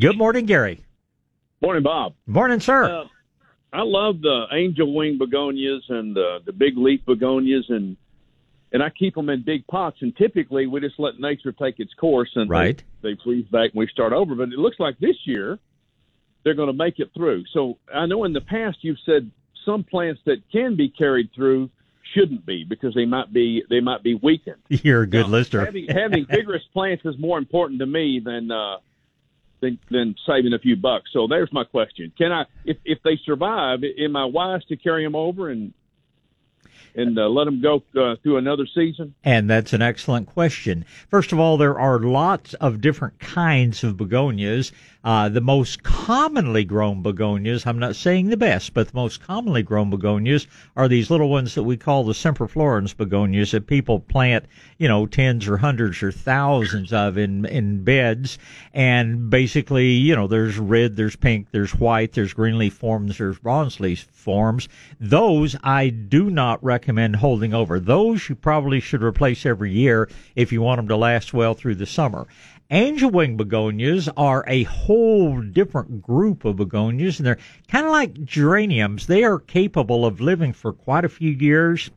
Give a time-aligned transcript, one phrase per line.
[0.00, 0.80] Good morning, Gary.
[1.60, 2.14] Morning, Bob.
[2.26, 2.84] Morning, sir.
[2.84, 3.04] Uh,
[3.70, 7.98] I love the angel wing begonias and the the big leaf begonias, and
[8.72, 9.98] and I keep them in big pots.
[10.00, 12.82] And typically, we just let nature take its course, and right.
[13.02, 14.34] they, they freeze back, and we start over.
[14.34, 15.58] But it looks like this year
[16.44, 17.44] they're going to make it through.
[17.52, 19.30] So I know in the past you've said
[19.66, 21.68] some plants that can be carried through
[22.14, 24.62] shouldn't be because they might be they might be weakened.
[24.70, 25.66] You're a good now, listener.
[25.66, 28.78] Having, having vigorous plants is more important to me than uh,
[29.60, 31.10] than, than saving a few bucks.
[31.12, 35.04] So there's my question: Can I, if if they survive, am I wise to carry
[35.04, 35.72] them over and
[36.94, 39.14] and uh, let them go uh, through another season?
[39.22, 40.84] And that's an excellent question.
[41.08, 44.72] First of all, there are lots of different kinds of begonias.
[45.02, 49.62] Uh, the most commonly grown begonias, I'm not saying the best, but the most commonly
[49.62, 54.44] grown begonias are these little ones that we call the semperflorens begonias that people plant,
[54.76, 58.38] you know, tens or hundreds or thousands of in, in beds.
[58.74, 63.38] And basically, you know, there's red, there's pink, there's white, there's green leaf forms, there's
[63.38, 64.68] bronze leaf forms.
[65.00, 67.80] Those I do not recommend holding over.
[67.80, 71.76] Those you probably should replace every year if you want them to last well through
[71.76, 72.26] the summer.
[72.72, 78.22] Angel wing begonias are a whole different group of begonias, and they're kind of like
[78.24, 79.08] geraniums.
[79.08, 81.90] They are capable of living for quite a few years.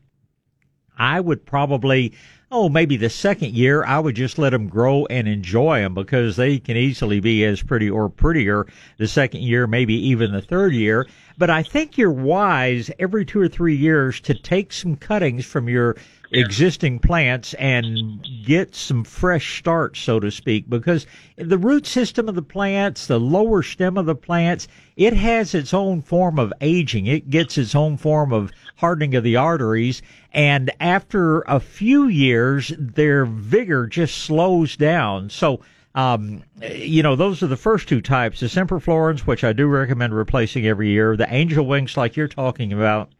[0.98, 2.12] I would probably,
[2.50, 6.34] oh, maybe the second year, I would just let them grow and enjoy them because
[6.34, 8.66] they can easily be as pretty or prettier
[8.98, 11.06] the second year, maybe even the third year.
[11.38, 15.68] But I think you're wise every two or three years to take some cuttings from
[15.68, 15.96] your
[16.34, 22.34] existing plants and get some fresh start, so to speak, because the root system of
[22.34, 27.06] the plants, the lower stem of the plants, it has its own form of aging.
[27.06, 30.02] It gets its own form of hardening of the arteries.
[30.32, 35.30] And after a few years, their vigor just slows down.
[35.30, 35.60] So,
[35.94, 38.40] um, you know, those are the first two types.
[38.40, 41.16] The semperflorens, which I do recommend replacing every year.
[41.16, 43.12] The angel wings, like you're talking about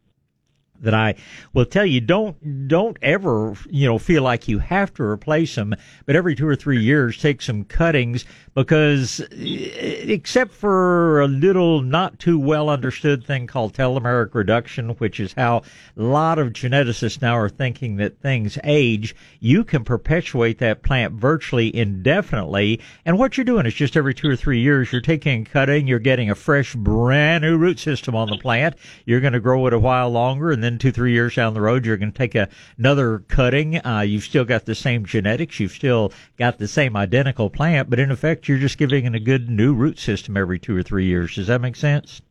[0.80, 1.14] that I
[1.52, 5.74] will tell you don't don't ever you know feel like you have to replace them,
[6.06, 8.24] but every two or three years take some cuttings
[8.54, 15.20] because eh, except for a little not too well understood thing called telomeric reduction, which
[15.20, 15.62] is how
[15.96, 21.14] a lot of geneticists now are thinking that things age, you can perpetuate that plant
[21.14, 22.80] virtually indefinitely.
[23.04, 25.86] And what you're doing is just every two or three years you're taking a cutting,
[25.86, 28.76] you're getting a fresh brand new root system on the plant.
[29.04, 31.60] You're going to grow it a while longer and then two, three years down the
[31.60, 32.48] road, you're going to take a,
[32.78, 33.84] another cutting.
[33.86, 35.60] Uh, you've still got the same genetics.
[35.60, 39.20] You've still got the same identical plant, but in effect, you're just giving it a
[39.20, 41.34] good new root system every two or three years.
[41.34, 42.22] Does that make sense?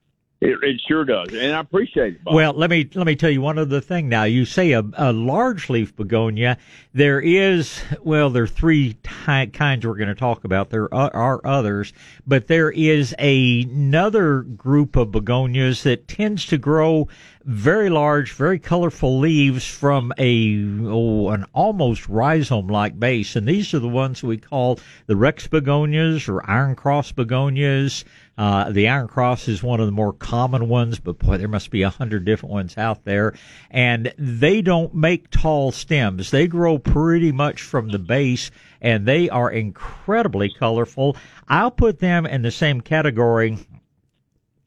[0.44, 2.24] It, it sure does, and I appreciate it.
[2.26, 2.34] Bob.
[2.34, 4.10] Well, let me let me tell you one other thing.
[4.10, 6.58] Now, you say a, a large leaf begonia.
[6.94, 10.70] There is well, there are three ty- kinds we're going to talk about.
[10.70, 11.94] There are, are others,
[12.28, 17.08] but there is a, another group of begonias that tends to grow
[17.46, 23.80] very large, very colorful leaves from a oh, an almost rhizome-like base, and these are
[23.80, 28.06] the ones we call the Rex begonias or iron cross begonias.
[28.36, 31.70] Uh, the iron cross is one of the more common ones, but boy, there must
[31.70, 33.36] be a hundred different ones out there.
[33.70, 36.32] And they don't make tall stems.
[36.32, 38.50] They grow pretty much from the base
[38.82, 41.16] and they are incredibly colorful.
[41.48, 43.58] I'll put them in the same category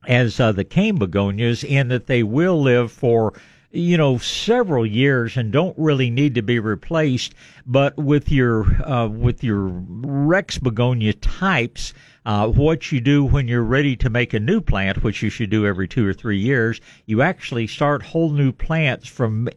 [0.07, 3.35] as uh, the cane begonias in that they will live for
[3.73, 7.35] you know several years and don't really need to be replaced.
[7.67, 11.93] But with your uh, with your rex begonia types
[12.27, 15.49] uh, what you do when you're ready to make a new plant, which you should
[15.49, 19.49] do every two or three years, you actually start whole new plants from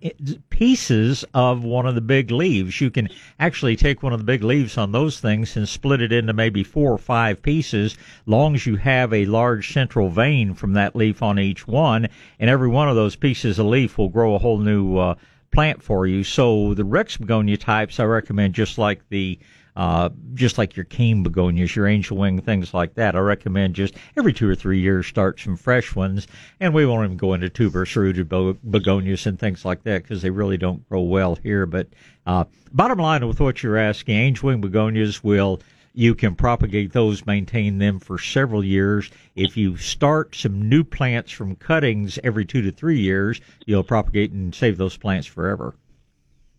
[0.51, 2.79] pieces of one of the big leaves.
[2.79, 3.09] You can
[3.39, 6.63] actually take one of the big leaves on those things and split it into maybe
[6.63, 7.97] four or five pieces,
[8.27, 12.07] long as you have a large central vein from that leaf on each one,
[12.39, 15.15] and every one of those pieces of leaf will grow a whole new uh,
[15.51, 16.23] plant for you.
[16.23, 19.39] So the Rex begonia types, I recommend just like the
[19.75, 23.15] uh, just like your cane begonias, your angel wing, things like that.
[23.15, 26.27] I recommend just every two or three years start some fresh ones,
[26.59, 30.31] and we won't even go into tuberous rooted begonias and things like that because they
[30.31, 31.65] really don't grow well here.
[31.65, 31.87] But
[32.25, 35.61] uh, bottom line with what you're asking, angel wing begonias will
[35.93, 39.09] you can propagate those, maintain them for several years.
[39.35, 44.31] If you start some new plants from cuttings every two to three years, you'll propagate
[44.31, 45.75] and save those plants forever.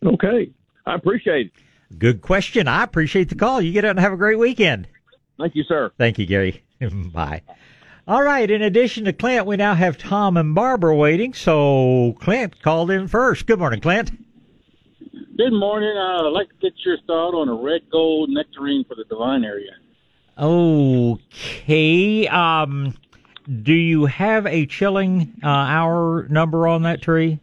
[0.05, 0.51] Okay.
[0.87, 1.99] I appreciate it.
[1.99, 2.69] Good question.
[2.69, 3.61] I appreciate the call.
[3.61, 4.89] You get out and have a great weekend.
[5.39, 5.91] Thank you, sir.
[5.99, 6.63] Thank you, Gary.
[7.13, 7.43] Bye.
[8.07, 8.51] All right.
[8.51, 11.35] In addition to Clint, we now have Tom and Barbara waiting.
[11.35, 13.47] So Clint called in first.
[13.47, 14.13] Good morning, Clint.
[15.41, 15.97] Good morning.
[15.97, 19.43] Uh, I'd like to get your thought on a red gold nectarine for the Devine
[19.43, 19.71] area.
[20.37, 22.29] Okay.
[22.29, 22.95] Um,
[23.63, 27.41] do you have a chilling uh, hour number on that tree?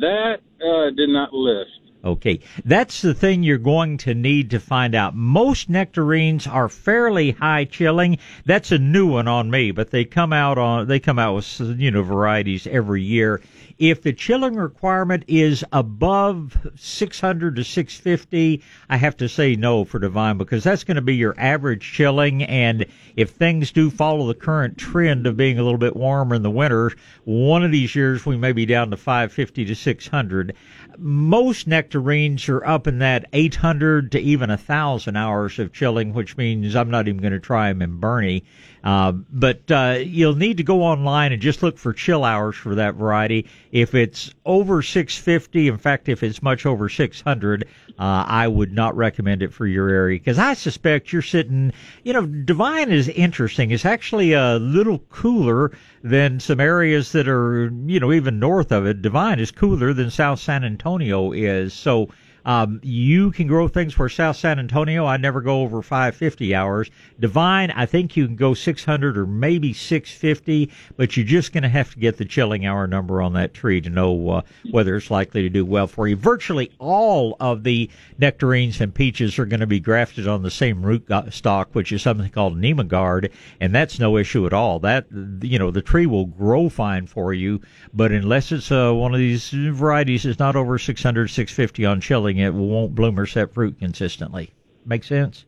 [0.00, 1.79] That uh, did not list.
[2.02, 5.14] Okay, that's the thing you're going to need to find out.
[5.14, 8.16] Most nectarines are fairly high chilling.
[8.46, 11.60] That's a new one on me, but they come out on they come out with
[11.78, 13.42] you know varieties every year.
[13.78, 19.98] If the chilling requirement is above 600 to 650, I have to say no for
[19.98, 22.42] Devine because that's going to be your average chilling.
[22.42, 22.84] And
[23.16, 26.50] if things do follow the current trend of being a little bit warmer in the
[26.50, 26.92] winter,
[27.24, 30.54] one of these years we may be down to 550 to 600
[31.00, 36.36] most nectarines are up in that 800 to even a thousand hours of chilling, which
[36.36, 38.42] means I'm not even going to try them in Boerne.
[38.82, 42.74] Uh, but uh, you'll need to go online and just look for chill hours for
[42.74, 43.46] that variety.
[43.72, 47.64] If it's over 650, in fact, if it's much over 600,
[47.98, 51.72] uh, I would not recommend it for your area because I suspect you're sitting.
[52.02, 53.70] You know, Devine is interesting.
[53.70, 55.72] It's actually a little cooler
[56.02, 59.02] than some areas that are, you know, even north of it.
[59.02, 61.74] Devine is cooler than South San Antonio is.
[61.74, 62.08] So
[62.44, 65.06] um, you can grow things for South San Antonio.
[65.06, 66.90] I never go over 550 hours.
[67.18, 71.68] Devine, I think you can go 600 or maybe 650, but you're just going to
[71.68, 75.10] have to get the chilling hour number on that tree to know uh, whether it's
[75.10, 76.16] likely to do well for you.
[76.16, 80.82] Virtually all of the nectarines and peaches are going to be grafted on the same
[80.82, 84.78] root stock, which is something called Nemagard, and that's no issue at all.
[84.78, 85.06] That
[85.42, 87.60] you know the tree will grow fine for you,
[87.92, 92.29] but unless it's uh, one of these varieties that's not over 600, 650 on chilling
[92.38, 94.52] it won't bloom or set fruit consistently.
[94.84, 95.44] Make sense?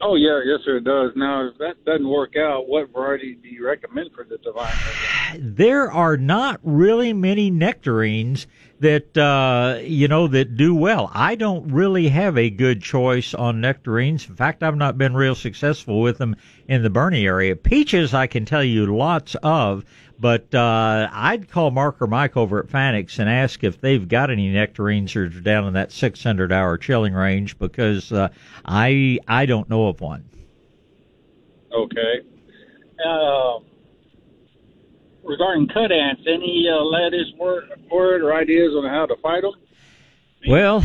[0.00, 1.10] Oh yeah, yes sir, it does.
[1.16, 4.72] Now, if that doesn't work out, what variety do you recommend for the Devine?
[5.36, 8.46] There are not really many nectarines
[8.78, 11.10] that uh, you know that do well.
[11.12, 14.28] I don't really have a good choice on nectarines.
[14.28, 16.36] In fact, I've not been real successful with them
[16.68, 17.56] in the Boerne area.
[17.56, 19.84] Peaches, I can tell you lots of,
[20.20, 24.30] but uh, I'd call Mark or Mike over at Fanick's and ask if they've got
[24.30, 28.28] any nectarines that are down in that 600 hour chilling range because uh,
[28.64, 30.24] I I don't know of one.
[31.72, 32.20] Okay.
[33.04, 33.60] Uh,
[35.22, 39.52] regarding cut ants, any uh, latest word, word or ideas on how to fight them?
[40.46, 40.84] Well,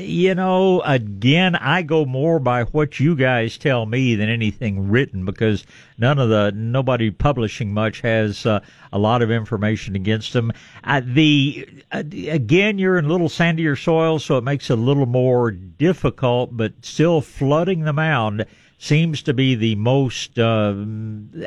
[0.00, 5.26] you know, again, I go more by what you guys tell me than anything written
[5.26, 5.66] because
[5.98, 8.60] none of the nobody publishing much has uh,
[8.92, 10.52] a lot of information against them.
[10.84, 14.82] Uh, the uh, again, you're in a little sandier soil, so it makes it a
[14.82, 18.46] little more difficult, but still flooding the mound
[18.78, 20.74] seems to be the most uh,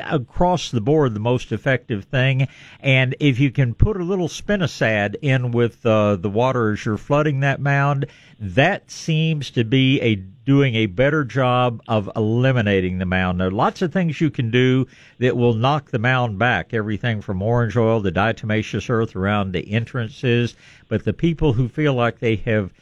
[0.04, 2.46] across the board the most effective thing.
[2.78, 6.98] And if you can put a little spinosad in with uh, the water as you're
[6.98, 8.06] flooding that mound,
[8.38, 13.40] that seems to be a doing a better job of eliminating the mound.
[13.40, 14.86] There are lots of things you can do
[15.18, 16.74] that will knock the mound back.
[16.74, 20.56] Everything from orange oil to diatomaceous earth around the entrances.
[20.88, 22.72] But the people who feel like they have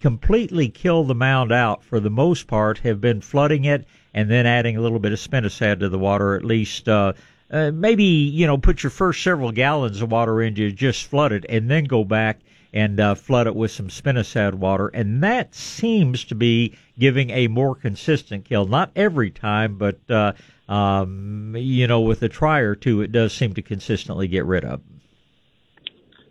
[0.00, 4.46] completely kill the mound out for the most part have been flooding it and then
[4.46, 7.12] adding a little bit of spinosad to the water at least uh,
[7.50, 11.44] uh, maybe you know put your first several gallons of water into just flood it
[11.48, 12.40] and then go back
[12.72, 14.88] and uh, flood it with some spinosad water.
[14.88, 18.66] And that seems to be giving a more consistent kill.
[18.66, 20.32] Not every time but uh,
[20.68, 24.64] um, you know with a try or two it does seem to consistently get rid
[24.64, 24.80] of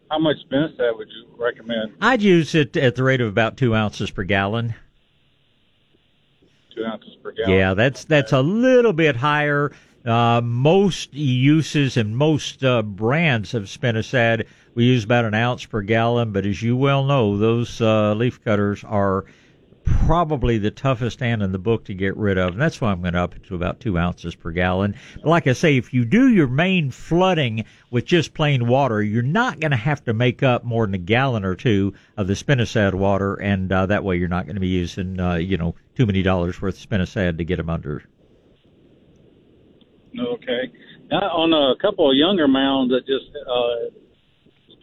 [0.09, 1.93] how much spinosad would you recommend?
[2.01, 4.75] I'd use it at the rate of about two ounces per gallon.
[6.75, 7.51] Two ounces per gallon.
[7.51, 9.71] Yeah, that's that's a little bit higher.
[10.05, 15.81] Uh, most uses and most uh, brands of spinosad we use about an ounce per
[15.81, 19.25] gallon, but as you well know, those uh, leaf cutters are
[20.05, 23.01] probably the toughest ant in the book to get rid of, and that's why I'm
[23.01, 24.95] going to up it to about two ounces per gallon.
[25.15, 29.21] But like I say, if you do your main flooding with just plain water, you're
[29.21, 32.33] not going to have to make up more than a gallon or two of the
[32.33, 35.75] spinosad water, and uh, that way you're not going to be using, uh, you know,
[35.95, 38.03] too many dollars worth of spinosad to get them under.
[40.17, 40.71] Okay.
[41.11, 43.93] Now, on a couple of younger mounds that just uh,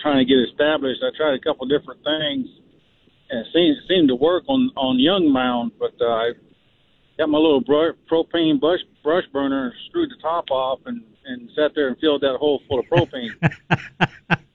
[0.00, 2.48] trying to get established, I tried a couple different things
[3.30, 6.30] and it seemed, seemed to work on on young mound, but uh, I
[7.18, 11.72] got my little brush, propane brush brush burner, screwed the top off, and and sat
[11.74, 13.30] there and filled that hole full of propane.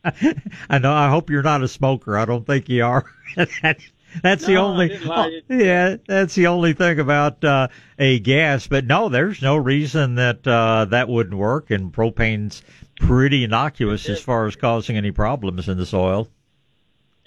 [0.69, 0.93] I know.
[0.93, 2.17] I hope you're not a smoker.
[2.17, 3.05] I don't think you are.
[3.61, 3.83] that's
[4.23, 4.99] that's no, the only.
[5.05, 7.67] Oh, yeah, that's the only thing about uh,
[7.99, 8.67] a gas.
[8.67, 11.71] But no, there's no reason that uh, that wouldn't work.
[11.71, 12.61] And propane's
[12.95, 16.29] pretty innocuous as far as causing any problems in the soil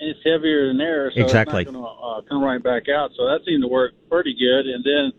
[0.07, 1.63] it's heavier than air, so exactly.
[1.63, 3.11] it's not going to uh, come right back out.
[3.17, 4.67] So that seemed to work pretty good.
[4.67, 5.13] And then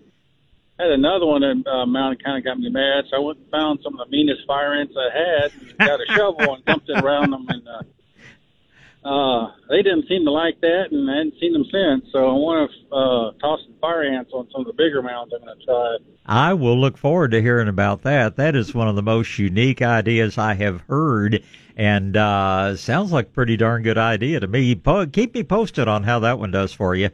[0.79, 3.49] had another one that uh, mounted kind of got me mad, so I went and
[3.49, 6.89] found some of the meanest fire ants I had, and got a shovel and dumped
[6.89, 11.35] it around them, and uh, uh, they didn't seem to like that, and I hadn't
[11.39, 12.11] seen them since.
[12.11, 15.31] So I want to uh, toss some fire ants on some of the bigger mounds.
[15.33, 15.97] I'm going to try.
[16.25, 18.35] I will look forward to hearing about that.
[18.35, 21.43] That is one of the most unique ideas I have heard,
[21.75, 24.75] and uh, sounds like a pretty darn good idea to me.
[24.75, 27.09] Po- keep me posted on how that one does for you.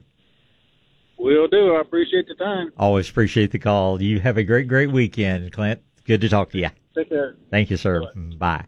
[1.17, 1.75] Will do.
[1.75, 2.71] I appreciate the time.
[2.77, 4.01] Always appreciate the call.
[4.01, 5.81] You have a great, great weekend, Clint.
[6.05, 6.69] Good to talk to you.
[6.95, 7.35] Take care.
[7.51, 8.01] Thank you, sir.
[8.01, 8.37] Bye.
[8.37, 8.65] Bye.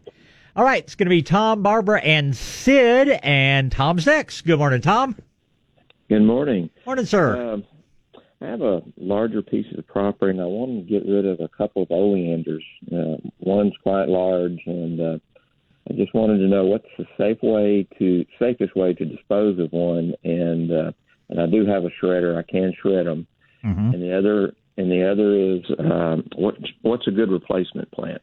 [0.56, 4.42] All right, it's going to be Tom, Barbara, and Sid, and Tom's next.
[4.42, 5.16] Good morning, Tom.
[6.08, 6.70] Good morning.
[6.86, 7.54] Morning, sir.
[7.54, 7.64] Um,
[8.40, 11.48] I have a larger piece of property, and I want to get rid of a
[11.48, 12.62] couple of oleanders.
[12.86, 15.18] Uh, one's quite large, and uh,
[15.90, 19.72] I just wanted to know what's the safe way to safest way to dispose of
[19.72, 20.14] one.
[20.24, 20.92] And uh,
[21.28, 23.26] and I do have a shredder; I can shred them.
[23.64, 23.94] Mm-hmm.
[23.94, 28.22] And the other and the other is um, what what's a good replacement plant?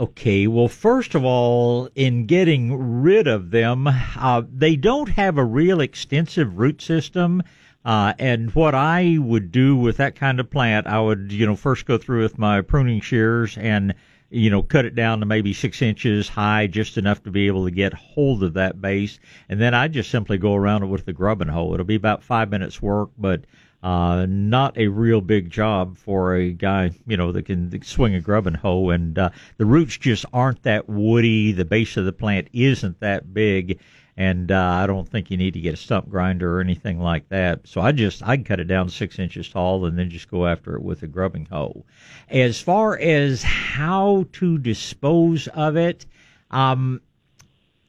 [0.00, 5.44] Okay, well, first of all, in getting rid of them, uh, they don't have a
[5.44, 7.42] real extensive root system.
[7.84, 11.56] Uh, and what I would do with that kind of plant, I would, you know,
[11.56, 13.94] first go through with my pruning shears and,
[14.30, 17.64] you know, cut it down to maybe six inches high, just enough to be able
[17.64, 19.18] to get hold of that base.
[19.48, 21.72] And then I just simply go around it with the grubbing hoe.
[21.72, 23.44] It'll be about five minutes work, but
[23.82, 28.20] uh, not a real big job for a guy, you know, that can swing a
[28.20, 28.90] grubbing hoe.
[28.90, 31.52] And uh, the roots just aren't that woody.
[31.52, 33.78] The base of the plant isn't that big.
[34.18, 37.28] And uh, I don't think you need to get a stump grinder or anything like
[37.28, 37.68] that.
[37.68, 40.74] So I just I cut it down six inches tall and then just go after
[40.74, 41.84] it with a grubbing hoe.
[42.28, 46.04] As far as how to dispose of it,
[46.50, 47.00] um,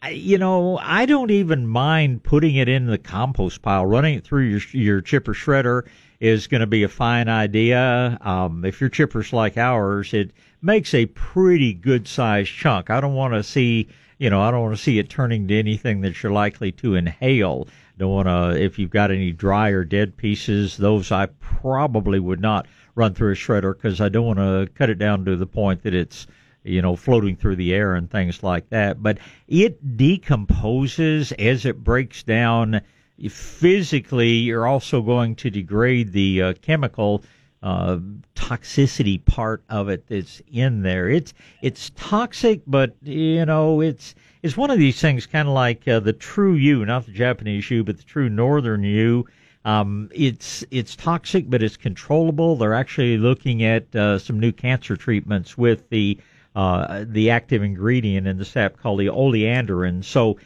[0.08, 3.88] you know, I don't even mind putting it in the compost pile.
[3.88, 5.88] Running it through your your chipper shredder
[6.20, 8.20] is going to be a fine idea.
[8.22, 10.30] Um, if your chipper's like ours, it
[10.62, 12.92] makes a pretty good sized chunk.
[12.92, 13.88] I don't want to see,
[14.20, 16.96] you know, I don't want to see it turning to anything that you're likely to
[16.96, 17.68] inhale.
[17.98, 22.42] Don't want to, if you've got any dry or dead pieces, those I probably would
[22.42, 25.48] not run through a shredder because I don't want to cut it down to the
[25.48, 26.28] point that it's
[26.64, 29.02] you know, floating through the air and things like that.
[29.02, 32.82] But it decomposes as it breaks down.
[33.30, 37.24] Physically, you're also going to degrade the uh, chemical
[37.62, 37.98] uh,
[38.36, 41.10] toxicity part of it that's in there.
[41.10, 45.88] It's it's toxic, but you know, it's it's one of these things, kind of like
[45.88, 49.26] uh, the true yew, not the Japanese yew, but the true northern yew.
[49.66, 52.56] Um, it's it's toxic, but it's controllable.
[52.56, 56.18] They're actually looking at uh, some new cancer treatments with the
[56.56, 60.04] uh, the active ingredient in the sap called the oleandrin.
[60.04, 60.38] So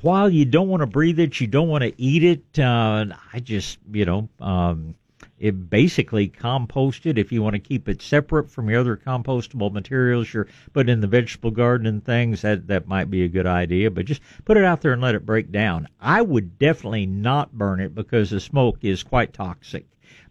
[0.00, 2.58] while you don't want to breathe it, you don't want to eat it.
[2.58, 4.94] Uh, I just, you know, um,
[5.42, 10.32] it basically composted if you want to keep it separate from your other compostable materials
[10.32, 13.90] you're putting in the vegetable garden and things that that might be a good idea
[13.90, 17.52] but just put it out there and let it break down i would definitely not
[17.52, 19.84] burn it because the smoke is quite toxic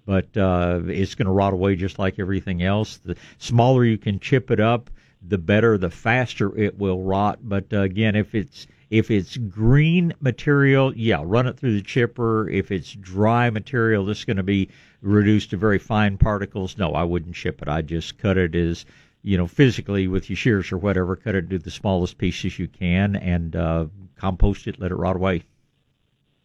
[0.03, 4.20] but uh, it's going to rot away just like everything else the smaller you can
[4.20, 4.89] chip it up
[5.27, 7.39] the better, the faster it will rot.
[7.44, 12.50] But uh, again, if it's if it's green material, yeah, run it through the chipper.
[12.50, 14.70] If it's dry material, this is going to be
[15.02, 16.78] reduced to very fine particles.
[16.78, 17.70] No, I wouldn't chip it.
[17.70, 18.86] I just cut it as
[19.24, 21.16] you know physically with your shears or whatever.
[21.16, 23.86] Cut it to the smallest pieces you can and uh,
[24.18, 24.78] compost it.
[24.78, 25.44] Let it rot away.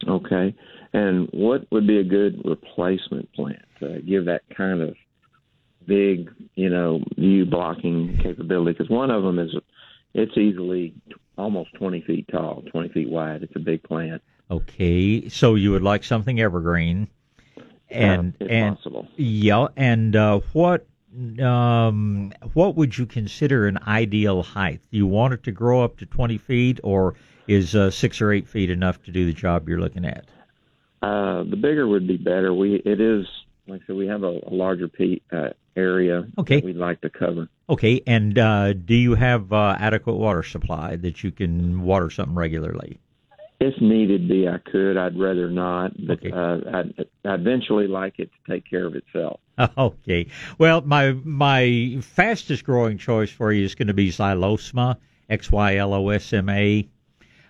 [0.07, 0.55] Okay.
[0.93, 4.95] And what would be a good replacement plant to give that kind of
[5.85, 9.51] big, you know, view blocking capability because one of them is
[10.15, 10.95] it's easily
[11.37, 13.43] almost 20 feet tall, 20 feet wide.
[13.43, 14.23] It's a big plant.
[14.51, 17.09] Okay, so you would like something evergreen,
[17.91, 19.09] and uh, and possible.
[19.17, 20.87] yeah, and uh, what
[21.43, 24.81] um what would you consider an ideal height?
[24.93, 27.15] Do you want it to grow up to 20 feet, or
[27.49, 30.27] is uh, six or eight feet enough to do the job you're looking at?
[31.03, 32.55] Uh, the bigger would be better.
[32.55, 33.27] We it is
[33.67, 36.61] like I said, we have a, a larger pe- uh, area okay.
[36.61, 37.49] we'd like to cover.
[37.69, 42.35] Okay, and uh, do you have uh, adequate water supply that you can water something
[42.35, 43.01] regularly?
[43.59, 44.99] If needed be, I could.
[44.99, 46.31] I'd rather not, but Okay.
[46.31, 49.41] uh, I'd, I'd eventually like it to take care of itself.
[49.79, 50.27] Okay.
[50.59, 54.99] Well, my my fastest growing choice for you is going to be Xylosma,
[55.31, 56.87] X Y L O S M A.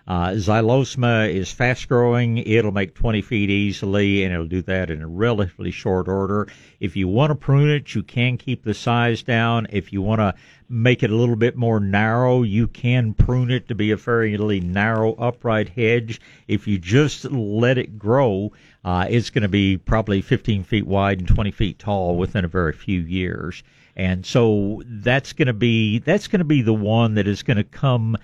[0.07, 2.37] Uh, Xylosma is fast growing.
[2.37, 6.47] It'll make 20 feet easily, and it'll do that in a relatively short order.
[6.79, 9.67] If you want to prune it, you can keep the size down.
[9.69, 10.33] If you want to
[10.69, 14.61] make it a little bit more narrow, you can prune it to be a fairly
[14.61, 16.21] narrow upright hedge.
[16.47, 18.53] If you just let it grow,
[18.85, 22.49] uh, it's going to be probably 15 feet wide and 20 feet tall within a
[22.49, 23.61] very few years.
[23.97, 27.57] And so that's going to be that's going to be the one that is going
[27.57, 28.15] to come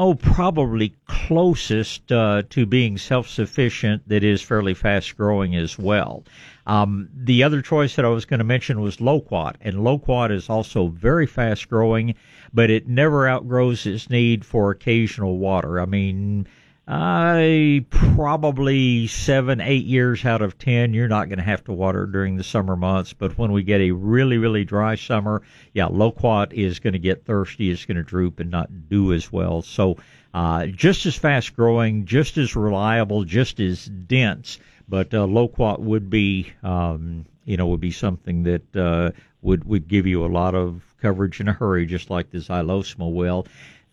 [0.00, 6.24] oh, probably closest uh, to being self-sufficient that is fairly fast-growing as well.
[6.66, 10.48] Um, the other choice that I was going to mention was loquat, and loquat is
[10.48, 12.14] also very fast-growing,
[12.54, 15.78] but it never outgrows its need for occasional water.
[15.78, 16.46] I mean,
[16.92, 22.04] I probably seven, eight years out of ten, you're not going to have to water
[22.04, 23.12] during the summer months.
[23.12, 25.42] But when we get a really, really dry summer,
[25.72, 27.70] yeah, loquat is going to get thirsty.
[27.70, 29.62] It's going to droop and not do as well.
[29.62, 29.98] So,
[30.34, 34.58] uh, just as fast growing, just as reliable, just as dense.
[34.88, 39.86] But uh, loquat would be, um, you know, would be something that uh, would would
[39.86, 43.46] give you a lot of coverage in a hurry, just like the xylosma will.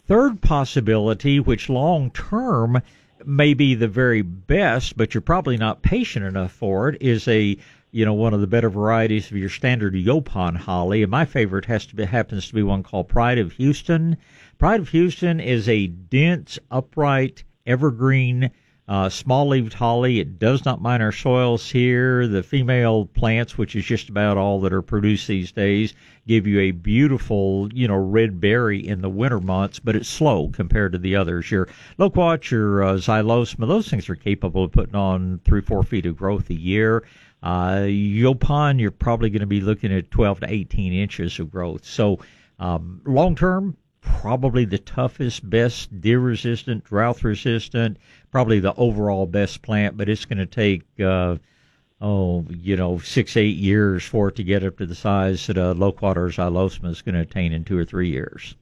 [0.08, 2.82] Third possibility, which long term
[3.26, 7.58] may be the very best, but you're probably not patient enough for it, is a
[7.92, 11.04] you know one of the better varieties of your standard Yaupon holly.
[11.04, 14.16] And my favorite has to be happens to be one called Pride of Houston.
[14.58, 18.52] Pride of Houston is a dense, upright, evergreen
[18.88, 20.20] uh, small leaved holly.
[20.20, 22.26] It does not mind our soils here.
[22.28, 25.94] The female plants, which is just about all that are produced these days,
[26.26, 30.48] give you a beautiful, you know, red berry in the winter months, but it's slow
[30.50, 31.52] compared to the others.
[31.52, 31.68] Your
[31.98, 36.16] loquat, your uh, xylosma, those things are capable of putting on three, four feet of
[36.16, 37.04] growth a year.
[37.44, 41.86] Uh, Yaupon, you're probably going to be looking at 12 to 18 inches of growth.
[41.86, 42.20] So,
[42.60, 43.78] um, long term,
[44.20, 47.98] probably the toughest, best deer resistant, drought resistant,
[48.32, 51.38] probably the overall best plant, but it's going to take, uh,
[52.02, 55.58] oh, you know, six, eight years for it to get up to the size that
[55.58, 58.56] a loquat or xylosma is going to attain in two or three years.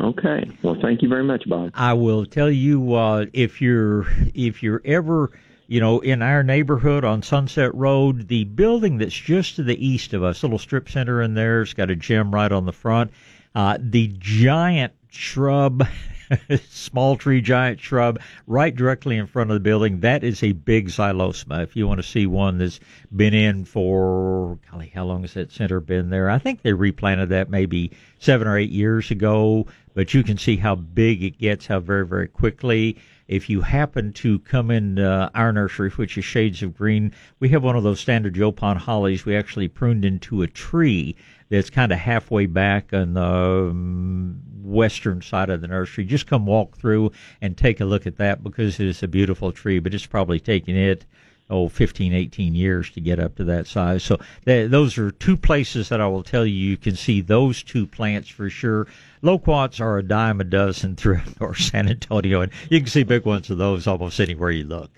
[0.00, 0.50] Okay.
[0.62, 1.70] Well, thank you very much, Bob.
[1.74, 5.30] I will tell you uh, if you're if you're ever
[5.66, 10.14] you know in our neighborhood on Sunset Road, the building that's just to the east
[10.14, 13.10] of us, little strip center in there, it's got a gym right on the front.
[13.54, 15.86] Uh, the giant shrub,
[16.68, 20.00] small tree, giant shrub, right directly in front of the building.
[20.00, 21.62] That is a big xylosma.
[21.62, 22.80] If you want to see one that's
[23.14, 26.30] been in for, golly, how long has that center been there?
[26.30, 30.56] I think they replanted that maybe seven or eight years ago, but you can see
[30.56, 32.96] how big it gets, how very, very quickly
[33.32, 37.48] if you happen to come in uh, our nursery, which is Shades of Green, we
[37.48, 41.16] have one of those standard Yaupon hollies we actually pruned into a tree
[41.48, 43.22] that's kind of halfway back on the
[43.70, 46.04] um, western side of the nursery.
[46.04, 49.50] Just come walk through and take a look at that because it is a beautiful
[49.50, 51.06] tree, but it's probably taking it
[51.52, 54.02] oh 15 18 years to get up to that size.
[54.02, 57.62] So th- those are two places that i will tell you you can see those
[57.62, 58.86] two plants for sure.
[59.22, 63.24] Loquats are a dime a dozen throughout north san antonio and you can see big
[63.24, 64.90] ones of those almost anywhere you look.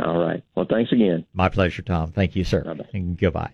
[0.00, 0.42] All right.
[0.56, 1.26] Well thanks again.
[1.34, 2.12] My pleasure tom.
[2.12, 2.64] Thank you sir.
[2.64, 2.88] Bye-bye.
[2.94, 3.52] and goodbye.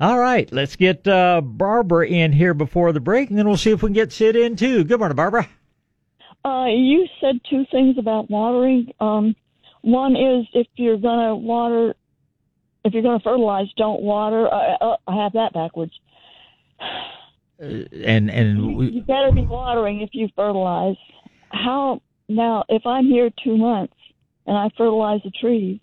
[0.00, 3.70] All right, let's get uh, Barbara in here before the break, and then we'll see
[3.70, 4.82] if we can get Sid in too.
[4.82, 5.48] Good morning, Barbara.
[6.44, 8.92] Uh, you said two things about watering.
[8.98, 9.36] Um,
[9.82, 11.94] one is if you're going to water,
[12.84, 14.52] if you're going to fertilize, don't water.
[14.52, 15.92] Uh, uh, I have that backwards.
[16.80, 20.96] Uh, and and we, you better be watering if you fertilize.
[21.50, 22.64] How now?
[22.68, 23.94] If I'm here two months
[24.46, 25.80] and I fertilize the trees,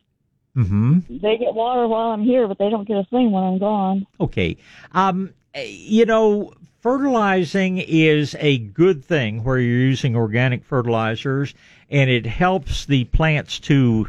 [0.55, 0.99] mm-hmm.
[1.09, 4.07] they get water while I'm here, but they don't get a thing when I'm gone.
[4.19, 4.57] Okay.
[4.91, 11.53] Um, you know, fertilizing is a good thing where you're using organic fertilizers
[11.89, 14.07] and it helps the plants to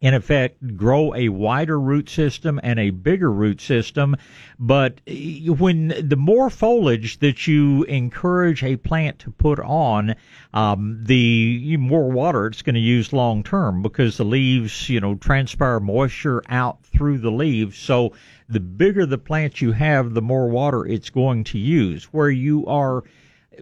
[0.00, 4.16] in effect grow a wider root system and a bigger root system.
[4.58, 10.14] But when the more foliage that you encourage a plant to put on
[10.52, 15.14] um, the more water it's going to use long term because the leaves you know
[15.14, 17.78] transpire moisture out through the leaves.
[17.78, 18.12] So
[18.48, 22.04] the bigger the plant you have the more water it's going to use.
[22.04, 23.04] Where you are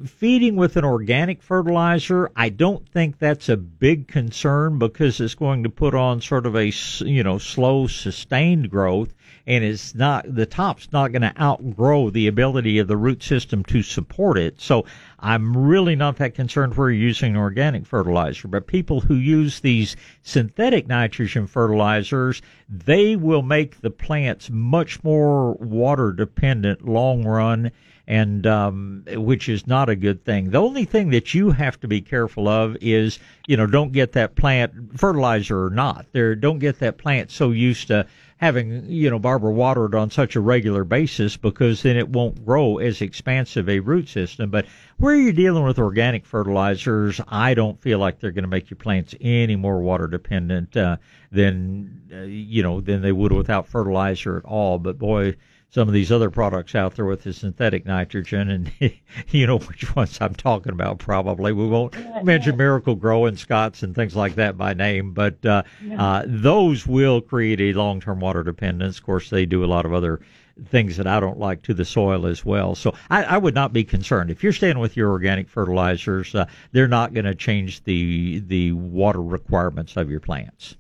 [0.05, 5.63] feeding with an organic fertilizer, I don't think that's a big concern because it's going
[5.63, 6.73] to put on sort of a
[7.05, 9.15] you know slow, sustained growth,
[9.47, 13.63] and it's not the top's not going to outgrow the ability of the root system
[13.65, 14.61] to support it.
[14.61, 14.85] So
[15.19, 18.49] I'm really not that concerned where you're using organic fertilizer.
[18.49, 25.55] But people who use these synthetic nitrogen fertilizers, they will make the plants much more
[25.55, 27.71] water dependent long run
[28.07, 30.51] and um, which is not a good thing.
[30.51, 34.13] The only thing that you have to be careful of is, you know, don't get
[34.13, 36.07] that plant fertilizer or not.
[36.13, 38.07] There, don't get that plant so used to
[38.39, 42.79] having you know barber watered on such a regular basis because then it won't grow
[42.79, 44.51] as expansive a root system.
[44.51, 44.67] But
[44.99, 48.77] where you're dealing with organic fertilizers, I don't feel like they're going to make your
[48.77, 50.99] plants any more water dependent uh,
[51.33, 54.79] than uh, you know than they would without fertilizer at all.
[54.79, 55.37] But boy
[55.75, 58.73] some of these other products out there with the synthetic nitrogen, and
[59.31, 61.01] you know which ones I'm talking about.
[61.01, 65.65] Probably we won't mention Miracle-Gro and Scotts and things like that by name, but uh,
[65.99, 68.99] uh, those will create a long-term water dependence.
[68.99, 70.21] Of course, they do a lot of other
[70.69, 72.77] things that I don't like to the soil as well.
[72.77, 76.37] So I, I would not be concerned if you're staying with your organic fertilizers.
[76.37, 80.77] Uh, they're not going to change the the water requirements of your plants.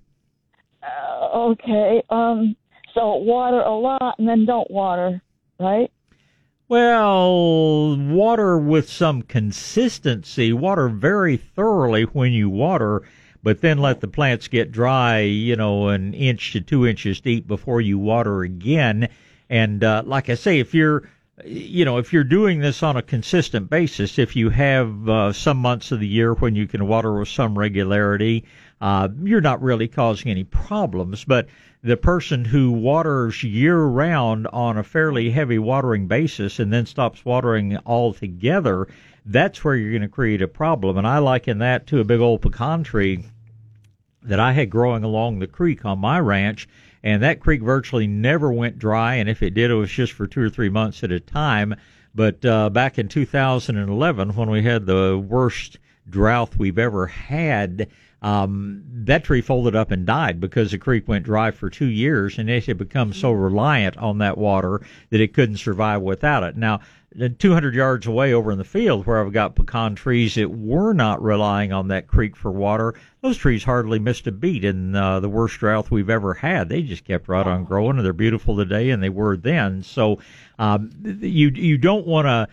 [0.85, 2.01] Uh, okay.
[2.11, 2.55] Um,
[2.95, 5.21] so water a lot and then don't water,
[5.59, 5.91] right?
[6.69, 13.03] Well, water with some consistency, water very thoroughly when you water,
[13.43, 17.47] but then let the plants get dry, you know, an inch to two inches deep
[17.47, 19.09] before you water again.
[19.51, 21.09] And uh, like I say, if you're
[21.45, 25.57] you know, if you're doing this on a consistent basis, if you have uh, some
[25.57, 28.45] months of the year when you can water with some regularity,
[28.85, 31.25] uh, you're not really causing any problems.
[31.25, 31.49] But
[31.83, 37.25] the person who waters year round on a fairly heavy watering basis and then stops
[37.25, 38.87] watering altogether,
[39.25, 40.99] that's where you're going to create a problem.
[40.99, 43.25] And I liken that to a big old pecan tree
[44.23, 46.69] that I had growing along the creek on my ranch.
[47.03, 49.15] And that creek virtually never went dry.
[49.15, 51.75] And if it did, it was just for two or three months at a time.
[52.15, 57.89] But uh, back in 2011, when we had the worst drought we've ever had,
[58.25, 62.39] um, that tree folded up and died because the creek went dry for two years
[62.39, 66.57] and it had become so reliant on that water that it couldn't survive without it.
[66.57, 66.81] Now,
[67.39, 71.23] 200 yards away over in the field where I've got pecan trees that were not
[71.23, 75.29] relying on that creek for water, those trees hardly missed a beat in uh, the
[75.29, 76.71] worst drought we've ever had.
[76.71, 79.83] They just kept right on growing and they're beautiful today and they were then.
[79.83, 80.19] So,
[80.59, 82.49] um, you, you don't want to,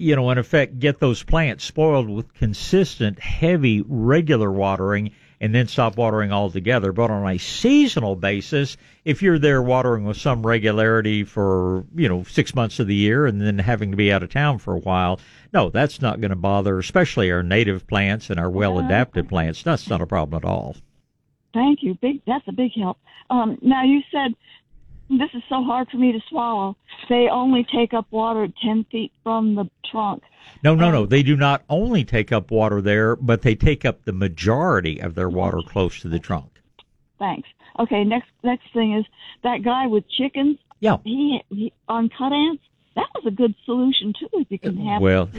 [0.00, 5.66] you know, in effect, get those plants spoiled with consistent, heavy, regular watering and then
[5.66, 6.92] stop watering altogether.
[6.92, 12.24] But on a seasonal basis, if you're there watering with some regularity for, you know,
[12.24, 14.80] six months of the year and then having to be out of town for a
[14.80, 15.18] while,
[15.52, 19.62] no, that's not going to bother, especially our native plants and our well adapted plants.
[19.62, 20.76] That's not a problem at all.
[21.54, 21.94] Thank you.
[22.00, 22.20] Big.
[22.26, 22.98] That's a big help.
[23.30, 24.34] Um, now you said
[25.18, 26.76] this is so hard for me to swallow.
[27.08, 30.22] They only take up water 10 feet from the trunk.
[30.62, 31.06] No, no, no.
[31.06, 35.14] They do not only take up water there, but they take up the majority of
[35.14, 36.60] their water close to the trunk.
[37.18, 37.48] Thanks.
[37.78, 39.04] Okay, next next thing is
[39.42, 40.58] that guy with chickens.
[40.80, 40.96] Yeah.
[41.04, 42.62] He, he on cut ants
[42.96, 44.28] that was a good solution too.
[44.32, 45.26] If you can have well,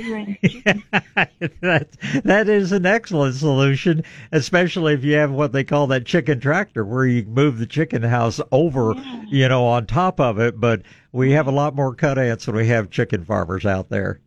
[1.62, 1.88] that
[2.24, 6.86] that is an excellent solution, especially if you have what they call that chicken tractor,
[6.86, 9.24] where you move the chicken house over, yeah.
[9.28, 10.60] you know, on top of it.
[10.60, 14.20] But we have a lot more cut ants than we have chicken farmers out there.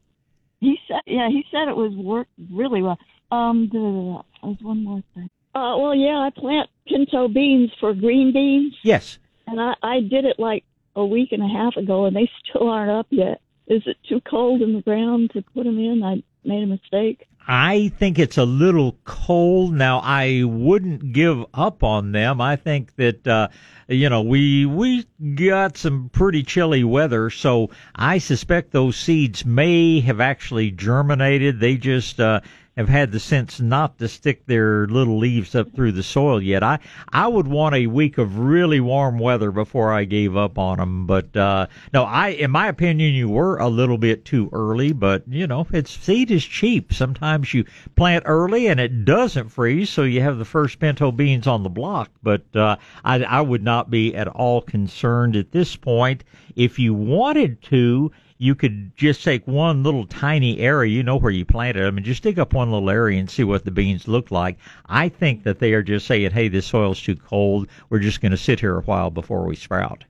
[0.61, 2.99] He said, yeah, he said it was worked really well.
[3.31, 5.31] Um, there's one more thing.
[5.55, 8.75] Uh, well, yeah, I plant pinto beans for green beans.
[8.83, 9.19] Yes.
[9.47, 10.65] And I, I did it like
[10.97, 13.41] a week and a half ago, and they still aren't up yet.
[13.67, 16.03] Is it too cold in the ground to put them in?
[16.03, 17.27] I made a mistake.
[17.47, 19.75] I think it's a little cold.
[19.75, 22.41] Now I wouldn't give up on them.
[22.41, 23.49] I think that uh
[23.87, 25.05] you know, we we
[25.35, 31.61] got some pretty chilly weather, so I suspect those seeds may have actually germinated.
[31.61, 32.41] They just uh
[32.77, 36.63] have had the sense not to stick their little leaves up through the soil yet.
[36.63, 36.79] I
[37.13, 41.07] I would want a week of really warm weather before I gave up on them.
[41.07, 44.93] But uh, no, I in my opinion, you were a little bit too early.
[44.93, 46.93] But you know, it's seed is cheap.
[46.93, 51.47] Sometimes you plant early and it doesn't freeze, so you have the first pinto beans
[51.47, 52.11] on the block.
[52.23, 56.25] But uh, I I would not be at all concerned at this point.
[56.57, 61.31] If you wanted to you could just take one little tiny area, you know where
[61.31, 64.09] you planted them, and just dig up one little area and see what the beans
[64.09, 64.59] look like.
[64.87, 67.69] I think that they are just saying, hey, this soil's too cold.
[67.91, 70.05] We're just going to sit here a while before we sprout.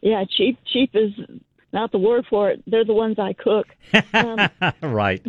[0.00, 1.12] Yeah, cheap cheap is
[1.72, 2.62] not the word for it.
[2.66, 3.66] They're the ones I cook.
[4.14, 4.48] Um,
[4.82, 5.24] right.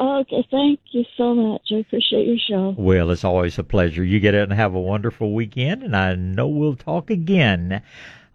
[0.00, 1.62] Okay, thank you so much.
[1.72, 2.74] I appreciate your show.
[2.78, 4.04] Well, it's always a pleasure.
[4.04, 7.82] You get out and have a wonderful weekend, and I know we'll talk again.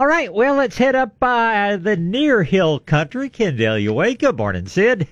[0.03, 3.29] All right, well, let's head up by the near hill country.
[3.29, 4.19] Kendall, you wake.
[4.19, 5.07] Good morning, Sid.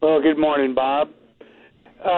[0.00, 1.10] Well, good morning, Bob.
[1.98, 2.08] Uh,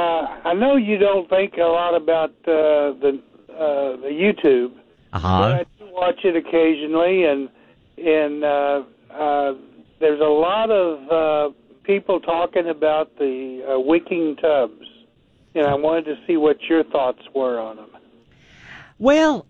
[0.45, 4.73] I know you don't think a lot about uh, the uh, the YouTube,
[5.15, 5.41] uh-huh.
[5.41, 7.49] but I do watch it occasionally, and
[7.97, 9.55] and uh, uh,
[9.99, 11.55] there's a lot of uh,
[11.85, 14.85] people talking about the uh, wicking tubs,
[15.55, 17.89] and I wanted to see what your thoughts were on them.
[18.99, 19.47] Well,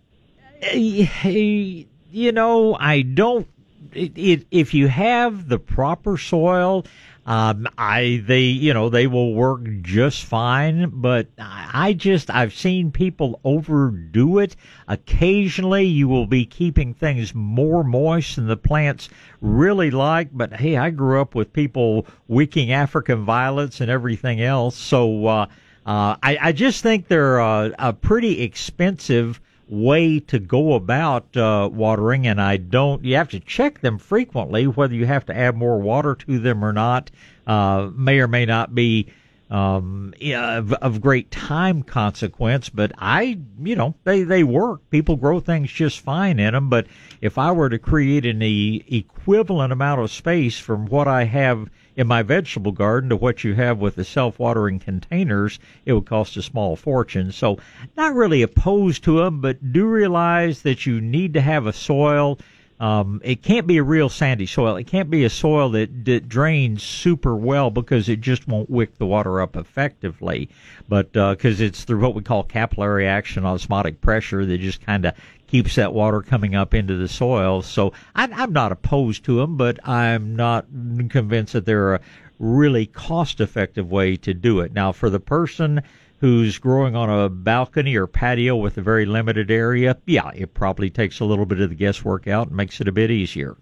[2.10, 3.46] you know, I don't.
[3.92, 6.84] It, it, if you have the proper soil,
[7.26, 12.92] um, I they you know they will work just fine, but I just I've seen
[12.92, 14.54] people overdo it.
[14.86, 19.08] Occasionally, you will be keeping things more moist than the plants
[19.40, 20.28] really like.
[20.32, 25.46] But hey, I grew up with people wicking African violets and everything else, so uh,
[25.84, 31.68] uh, I, I just think they're a, a pretty expensive way to go about uh,
[31.72, 33.04] watering, and I don't.
[33.04, 36.64] You have to check them frequently whether you have to add more water to them
[36.64, 37.10] or not.
[37.46, 39.08] Uh, may or may not be
[39.50, 44.88] um, of, of great time consequence, but I, you know, they they work.
[44.90, 46.68] People grow things just fine in them.
[46.68, 46.86] But
[47.20, 51.70] if I were to create an e- equivalent amount of space from what I have
[51.96, 56.36] in my vegetable garden to what you have with the self-watering containers, it would cost
[56.36, 57.32] a small fortune.
[57.32, 57.58] So,
[57.96, 62.38] not really opposed to them, but do realize that you need to have a soil.
[62.78, 64.76] Um, it can't be a real sandy soil.
[64.76, 68.98] It can't be a soil that, that drains super well because it just won't wick
[68.98, 70.50] the water up effectively.
[70.88, 75.06] But because uh, it's through what we call capillary action, osmotic pressure that just kind
[75.06, 75.14] of
[75.46, 77.62] keeps that water coming up into the soil.
[77.62, 80.66] So I, I'm not opposed to them, but I'm not
[81.08, 82.00] convinced that they're a
[82.38, 84.72] really cost effective way to do it.
[84.72, 85.82] Now, for the person
[86.18, 90.90] who's growing on a balcony or patio with a very limited area, yeah, it probably
[90.90, 93.56] takes a little bit of the guesswork out and makes it a bit easier.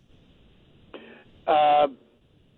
[1.46, 1.88] Uh,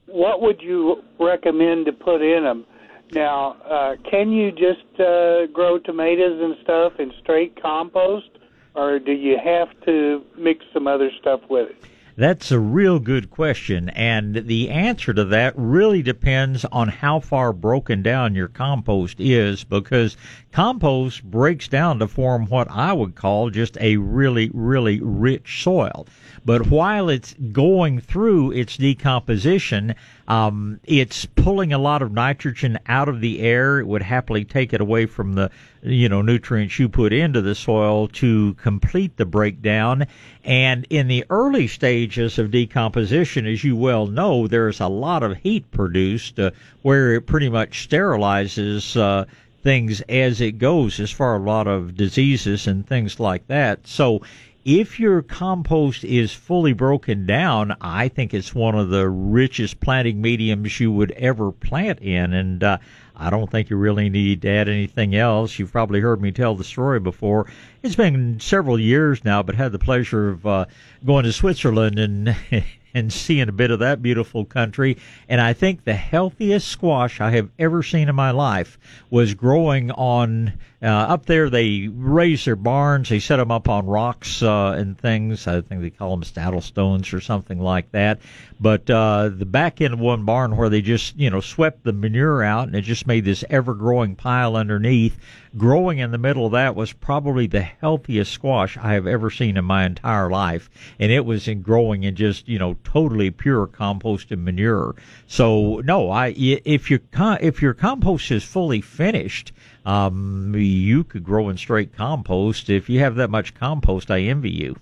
[0.07, 2.65] what would you recommend to put in them?
[3.13, 8.31] Now, uh, can you just uh, grow tomatoes and stuff in straight compost,
[8.75, 11.77] or do you have to mix some other stuff with it?
[12.19, 17.53] That's a real good question, and the answer to that really depends on how far
[17.53, 20.17] broken down your compost is because
[20.51, 26.07] compost breaks down to form what I would call just a really, really rich soil.
[26.47, 29.97] But while it's going through its decomposition,
[30.29, 33.81] um, it's pulling a lot of nitrogen out of the air.
[33.81, 35.51] It would happily take it away from the,
[35.83, 40.07] you know, nutrients you put into the soil to complete the breakdown.
[40.45, 45.39] And in the early stages of decomposition, as you well know, there's a lot of
[45.39, 49.25] heat produced uh, where it pretty much sterilizes uh,
[49.65, 53.85] things as it goes, as far a lot of diseases and things like that.
[53.85, 54.23] So
[54.67, 60.21] if your compost is fully broken down, I think it's one of the richest planting
[60.21, 62.33] mediums you would ever plant in.
[62.33, 62.79] And uh,
[63.15, 65.57] I don't think you really need to add anything else.
[65.57, 67.47] You've probably heard me tell the story before.
[67.85, 70.67] It's been several years now, but had the pleasure of uh,
[71.05, 72.35] going to Switzerland and
[72.97, 74.97] and seeing a bit of that beautiful country.
[75.29, 78.79] And I think the healthiest squash I have ever seen in my life
[79.11, 81.51] was growing on uh, up there.
[81.51, 83.11] They raise their barns.
[83.11, 85.47] They set them up on rocks uh, and things.
[85.47, 88.19] I think they call them saddle stones or something like that.
[88.59, 91.93] But uh, the back end of one barn where they just you know swept the
[91.93, 95.19] manure out and it just made this ever growing pile underneath.
[95.59, 99.59] Growing in the middle of that was probably the healthiest squash I have ever seen
[99.59, 103.67] in my entire life, and it was in growing in just you know totally pure
[103.67, 104.95] compost and manure.
[105.27, 109.53] So no, I if your if your compost is fully finished,
[109.85, 112.71] um, you could grow in straight compost.
[112.71, 114.77] If you have that much compost, I envy you.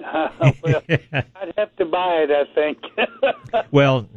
[0.62, 2.78] Well, I'd have to buy it, I think.
[3.70, 4.08] well,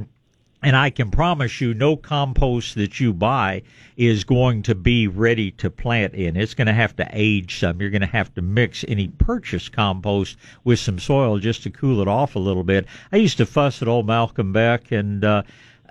[0.64, 3.64] and I can promise you, no compost that you buy
[3.98, 6.38] is going to be ready to plant in.
[6.38, 7.82] It's going to have to age some.
[7.82, 12.02] You're going to have to mix any purchased compost with some soil just to cool
[12.02, 12.86] it off a little bit.
[13.12, 15.44] I used to fuss at old Malcolm Beck, and uh,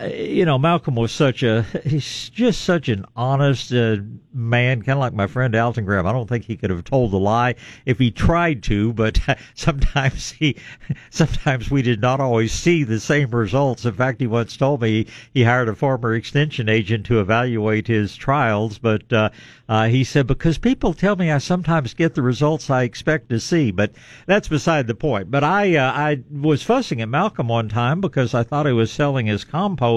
[0.08, 3.96] you know, Malcolm was such a, he's just such an honest uh,
[4.32, 6.06] man, kind of like my friend Alton Graham.
[6.06, 7.54] I don't think he could have told a lie
[7.86, 9.18] if he tried to, but
[9.54, 10.56] sometimes he,
[11.10, 13.84] sometimes we did not always see the same results.
[13.84, 18.16] In fact, he once told me he hired a former extension agent to evaluate his
[18.16, 19.30] trials, but uh,
[19.68, 23.40] uh, he said, because people tell me I sometimes get the results I expect to
[23.40, 23.92] see, but
[24.26, 25.30] that's beside the point.
[25.30, 28.90] But I, uh, I was fussing at Malcolm one time because I thought he was
[28.90, 29.91] selling his compost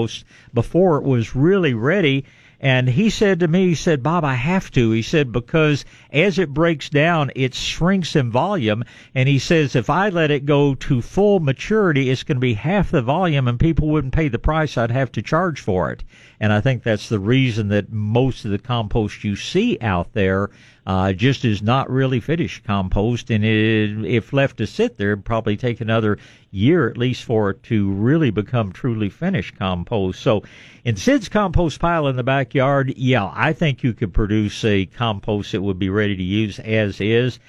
[0.52, 2.24] before it was really ready.
[2.58, 4.90] And he said to me, he said, Bob, I have to.
[4.90, 8.82] He said, because as it breaks down, it shrinks in volume.
[9.14, 12.54] And he says, if I let it go to full maturity, it's going to be
[12.54, 16.02] half the volume and people wouldn't pay the price I'd have to charge for it.
[16.40, 20.50] And I think that's the reason that most of the compost you see out there
[20.86, 23.30] uh, just is not really finished compost.
[23.30, 26.18] And it, if left to sit there, probably take another
[26.52, 30.20] year at least for it to really become truly finished compost.
[30.20, 30.44] So
[30.84, 35.52] in Sid's compost pile in the backyard, yeah, I think you could produce a compost
[35.52, 37.40] that would be ready to use as is.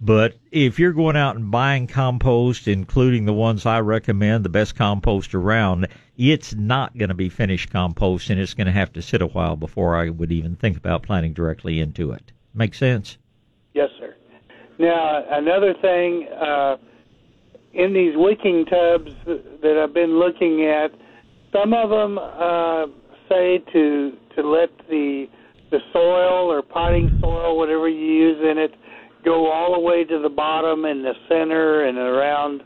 [0.00, 4.76] But if you're going out and buying compost, including the ones I recommend, the best
[4.76, 9.02] compost around, it's not going to be finished compost and it's going to have to
[9.02, 12.32] sit a while before I would even think about planting directly into it.
[12.54, 13.18] Make sense?
[13.74, 14.14] Yes, sir.
[14.78, 16.76] Now, another thing, uh,
[17.72, 20.90] in these wicking tubs that I've been looking at,
[21.52, 22.86] some of them uh,
[23.28, 25.26] say to to let the
[25.70, 28.74] the soil or potting soil, whatever you use in it,
[29.24, 32.62] go all the way to the bottom and the center and around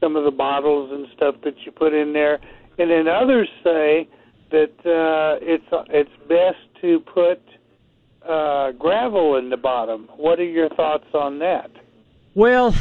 [0.00, 2.38] some of the bottles and stuff that you put in there.
[2.78, 4.08] And then others say
[4.50, 7.40] that uh, it's it's best to put
[8.28, 10.08] uh, gravel in the bottom.
[10.16, 11.70] What are your thoughts on that?
[12.34, 12.74] Well,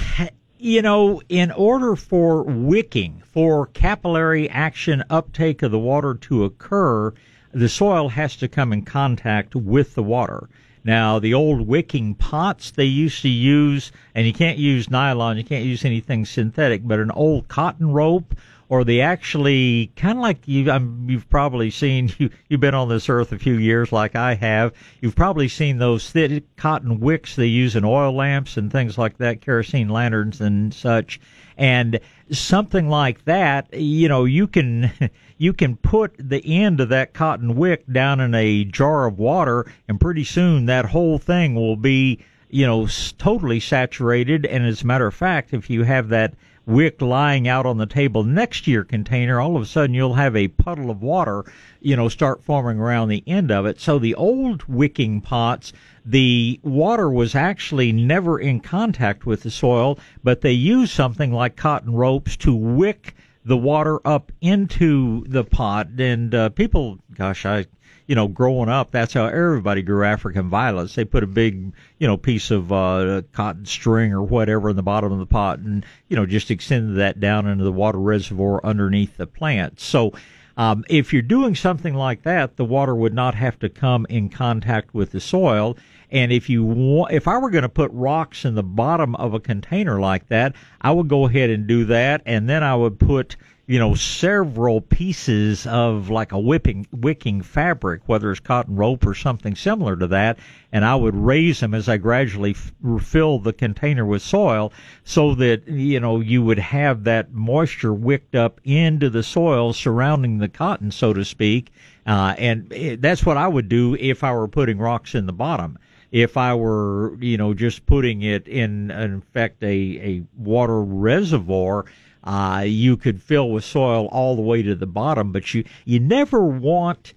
[0.58, 7.13] you know, in order for wicking, for capillary action uptake of the water to occur,
[7.51, 10.49] the soil has to come in contact with the water.
[10.84, 15.43] Now, the old wicking pots they used to use, and you can't use nylon, you
[15.43, 18.34] can't use anything synthetic, but an old cotton rope
[18.71, 22.88] or they actually kind of like you um, you've probably seen you you've been on
[22.88, 24.73] this earth a few years like I have.
[25.01, 29.17] You've probably seen those thick cotton wicks they use in oil lamps and things like
[29.17, 31.19] that kerosene lanterns and such.
[31.57, 31.99] And
[32.31, 34.89] something like that you know you can
[35.38, 39.69] you can put the end of that cotton wick down in a jar of water
[39.89, 44.45] and pretty soon that whole thing will be you know totally saturated.
[44.45, 47.86] And as a matter of fact if you have that wick lying out on the
[47.86, 51.43] table next to your container, all of a sudden you'll have a puddle of water,
[51.80, 53.80] you know, start forming around the end of it.
[53.80, 55.74] So the old wicking pots,
[56.06, 61.56] the water was actually never in contact with the soil, but they used something like
[61.56, 65.88] cotton ropes to wick the water up into the pot.
[65.97, 67.65] And uh, people, gosh, I
[68.12, 70.95] you know, growing up, that's how everybody grew African violets.
[70.95, 74.84] They put a big, you know, piece of uh, cotton string or whatever in the
[74.84, 78.60] bottom of the pot, and you know, just extended that down into the water reservoir
[78.65, 79.80] underneath the plant.
[79.80, 80.12] So.
[80.58, 84.28] Um, if you're doing something like that, the water would not have to come in
[84.28, 85.78] contact with the soil.
[86.12, 89.34] And if you want, if I were going to put rocks in the bottom of
[89.34, 93.00] a container like that, I would go ahead and do that, and then I would
[93.00, 93.38] put
[93.71, 99.15] you know, several pieces of like a whipping, wicking fabric, whether it's cotton rope or
[99.15, 100.38] something similar to that,
[100.73, 104.73] and I would raise them as I gradually f- fill the container with soil
[105.05, 110.39] so that, you know, you would have that moisture wicked up into the soil surrounding
[110.39, 111.71] the cotton, so to speak.
[112.05, 115.34] Uh, and it, that's what I would do if I were putting rocks in the
[115.34, 115.79] bottom
[116.12, 121.86] if I were, you know, just putting it in, in fact, a, a water reservoir,
[122.23, 125.99] uh, you could fill with soil all the way to the bottom, but you, you
[125.99, 127.13] never want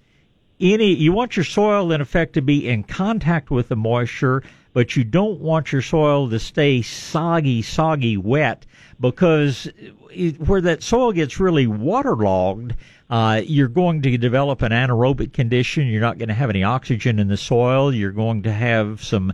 [0.59, 4.41] any, you want your soil in effect to be in contact with the moisture,
[4.73, 8.65] but you don't want your soil to stay soggy, soggy wet
[8.99, 9.69] because
[10.11, 12.75] it, where that soil gets really waterlogged,
[13.09, 15.87] uh, you're going to develop an anaerobic condition.
[15.87, 17.93] You're not going to have any oxygen in the soil.
[17.93, 19.33] You're going to have some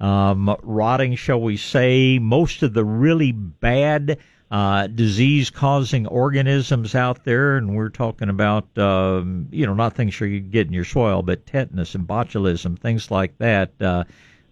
[0.00, 2.18] um, rotting, shall we say.
[2.18, 4.18] Most of the really bad
[4.50, 10.20] uh, disease causing organisms out there, and we're talking about, um, you know, not things
[10.20, 13.72] you get in your soil, but tetanus and botulism, things like that.
[13.80, 14.04] Uh,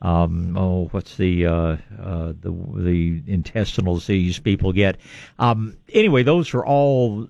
[0.02, 4.96] um, oh, what's the uh, uh, the the intestinal disease people get?
[5.38, 7.28] Um, anyway, those are all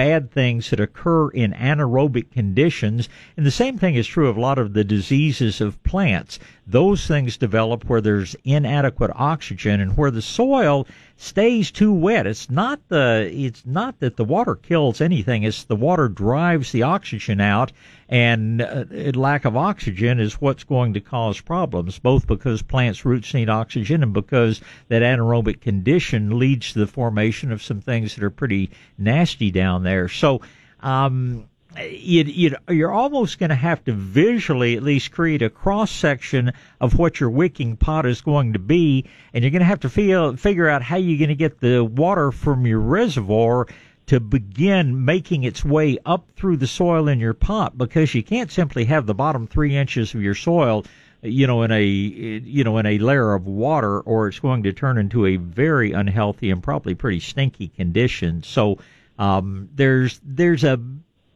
[0.00, 3.06] bad things that occur in anaerobic conditions.
[3.36, 6.38] And the same thing is true of a lot of the diseases of plants.
[6.66, 10.86] Those things develop where there's inadequate oxygen and where the soil
[11.20, 12.26] stays too wet.
[12.26, 15.42] It's not the it's not that the water kills anything.
[15.42, 17.72] It's the water drives the oxygen out,
[18.08, 21.98] and uh, lack of oxygen is what's going to cause problems.
[21.98, 27.52] Both because plants' roots need oxygen and because that anaerobic condition leads to the formation
[27.52, 30.08] of some things that are pretty nasty down there.
[30.08, 30.40] So.
[30.82, 35.90] Um, you, you, you're almost going to have to visually at least create a cross
[35.90, 39.80] section of what your wicking pot is going to be, and you're going to have
[39.80, 43.66] to feel, figure out how you're going to get the water from your reservoir
[44.06, 48.50] to begin making its way up through the soil in your pot because you can't
[48.50, 50.84] simply have the bottom three inches of your soil
[51.22, 54.72] you know in a you know in a layer of water or it's going to
[54.72, 58.42] turn into a very unhealthy and probably pretty stinky condition.
[58.42, 58.78] So
[59.18, 60.80] um, there's there's a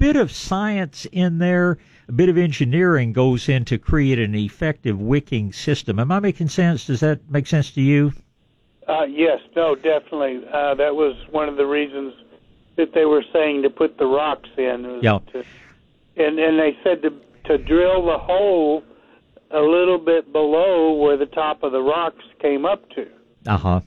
[0.05, 1.79] bit of science in there,
[2.09, 5.99] a bit of engineering goes in to create an effective wicking system.
[5.99, 6.87] Am I making sense?
[6.87, 8.13] Does that make sense to you?
[8.87, 10.47] Uh, yes, no, definitely.
[10.53, 12.13] Uh, that was one of the reasons
[12.77, 15.01] that they were saying to put the rocks in.
[15.01, 15.21] Yeah.
[15.33, 15.43] To,
[16.19, 17.11] and and they said to
[17.47, 18.83] to drill the hole
[19.53, 23.09] a little bit below where the top of the rocks came up to.
[23.47, 23.81] Uh huh.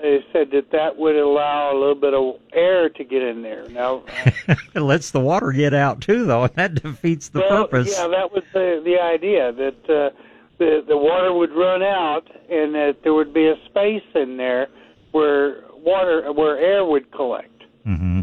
[0.00, 3.68] They said that that would allow a little bit of air to get in there.
[3.68, 4.02] Now,
[4.74, 7.96] it lets the water get out too, though, and that defeats the well, purpose.
[7.96, 10.10] yeah, that was the the idea that uh,
[10.58, 14.68] the the water would run out and that there would be a space in there
[15.12, 17.62] where water where air would collect.
[17.84, 18.20] hmm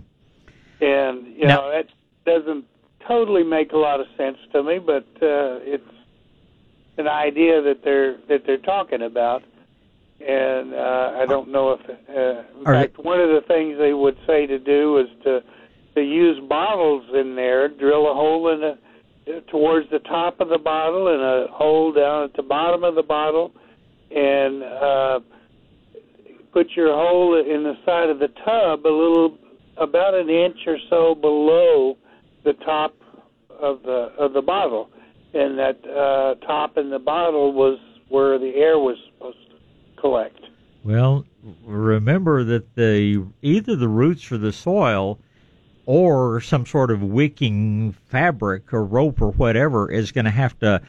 [0.81, 1.87] And you Now- know that
[2.25, 2.65] doesn't
[3.07, 5.83] totally make a lot of sense to me, but uh, it's
[6.97, 9.43] an idea that they're that they're talking about.
[10.25, 13.93] And uh, I don't know if, uh, in Are fact, one of the things they
[13.93, 15.41] would say to do is to
[15.95, 18.77] to use bottles in there, drill a hole in the
[19.49, 23.03] towards the top of the bottle and a hole down at the bottom of the
[23.03, 23.51] bottle,
[24.11, 25.19] and uh,
[26.51, 29.37] put your hole in the side of the tub a little
[29.77, 31.95] about an inch or so below
[32.43, 32.95] the top
[33.49, 34.89] of the of the bottle,
[35.33, 37.77] and that uh, top in the bottle was
[38.09, 39.48] where the air was supposed to
[39.99, 40.39] collect.
[40.83, 41.25] Well,
[41.65, 45.19] remember that the either the roots for the soil
[45.85, 50.81] or some sort of wicking fabric or rope or whatever is going to have to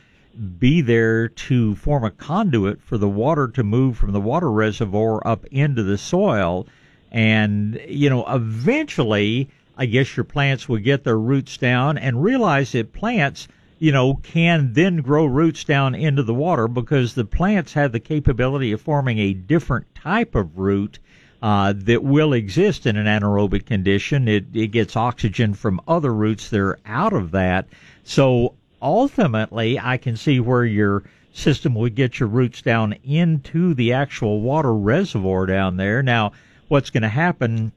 [0.58, 5.26] be there to form a conduit for the water to move from the water reservoir
[5.26, 6.66] up into the soil.
[7.11, 12.72] And, you know, eventually, I guess your plants will get their roots down and realize
[12.72, 13.48] that plants,
[13.80, 17.98] you know, can then grow roots down into the water because the plants have the
[17.98, 20.98] capability of forming a different type of root
[21.42, 24.28] uh, that will exist in an anaerobic condition.
[24.28, 27.68] It, it gets oxygen from other roots that are out of that.
[28.04, 31.02] So ultimately, I can see where your
[31.32, 36.02] system would get your roots down into the actual water reservoir down there.
[36.02, 36.32] Now,
[36.68, 37.72] what's going to happen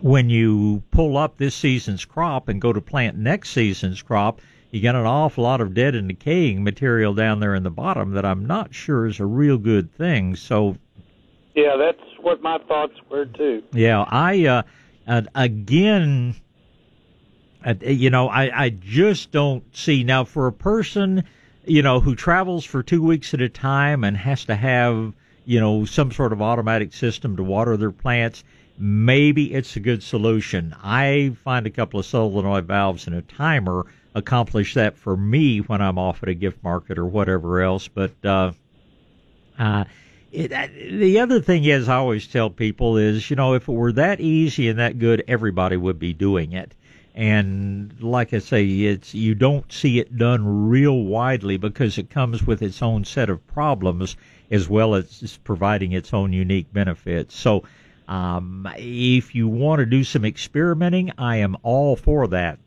[0.00, 4.40] when you pull up this season's crop and go to plant next season's crop,
[4.70, 8.12] you got an awful lot of dead and decaying material down there in the bottom
[8.12, 10.36] that I'm not sure is a real good thing.
[10.36, 10.76] So
[11.54, 13.62] Yeah, that's what my thoughts were too.
[13.72, 14.62] yeah, I uh,
[15.06, 16.36] uh again,
[17.64, 21.24] uh, you know, I I just don't see now for a person,
[21.64, 25.14] you know, who travels for two weeks at a time and has to have
[25.46, 28.44] you know some sort of automatic system to water their plants.
[28.80, 30.74] Maybe it's a good solution.
[30.84, 33.86] I find a couple of solenoid valves and a timer
[34.18, 37.88] accomplish that for me when I'm off at a gift market or whatever else.
[37.88, 38.52] But uh,
[39.58, 39.84] uh,
[40.30, 43.72] it, uh, the other thing is, I always tell people is, you know, if it
[43.72, 46.74] were that easy and that good, everybody would be doing it.
[47.14, 52.46] And like I say, it's you don't see it done real widely because it comes
[52.46, 54.16] with its own set of problems
[54.50, 57.34] as well as providing its own unique benefits.
[57.34, 57.64] So,
[58.06, 62.58] um, if you want to do some experimenting, I am all for that.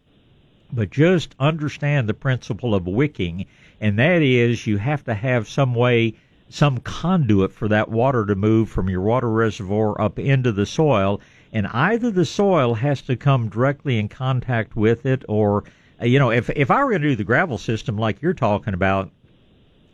[0.74, 3.46] But just understand the principle of wicking,
[3.80, 6.14] and that is you have to have some way
[6.52, 11.22] some conduit for that water to move from your water reservoir up into the soil
[11.54, 15.64] and either the soil has to come directly in contact with it or
[16.02, 18.34] uh, you know if if I were going to do the gravel system like you're
[18.34, 19.10] talking about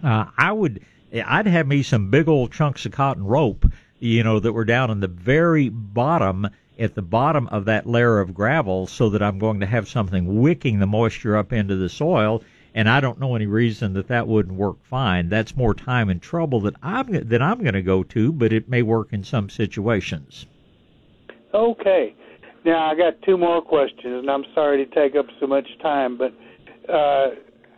[0.04, 3.66] uh, I would I'd have me some big old chunks of cotton rope
[4.00, 6.48] you know that were down in the very bottom
[6.80, 10.42] at the bottom of that layer of gravel so that I'm going to have something
[10.42, 12.44] wicking the moisture up into the soil
[12.78, 15.30] and I don't know any reason that that wouldn't work fine.
[15.30, 18.70] That's more time and trouble that I'm that I'm going to go to, but it
[18.70, 20.46] may work in some situations.
[21.56, 22.14] Okay.
[22.64, 26.20] Now I got two more questions, and I'm sorry to take up so much time,
[26.20, 26.34] but
[26.88, 27.32] uh,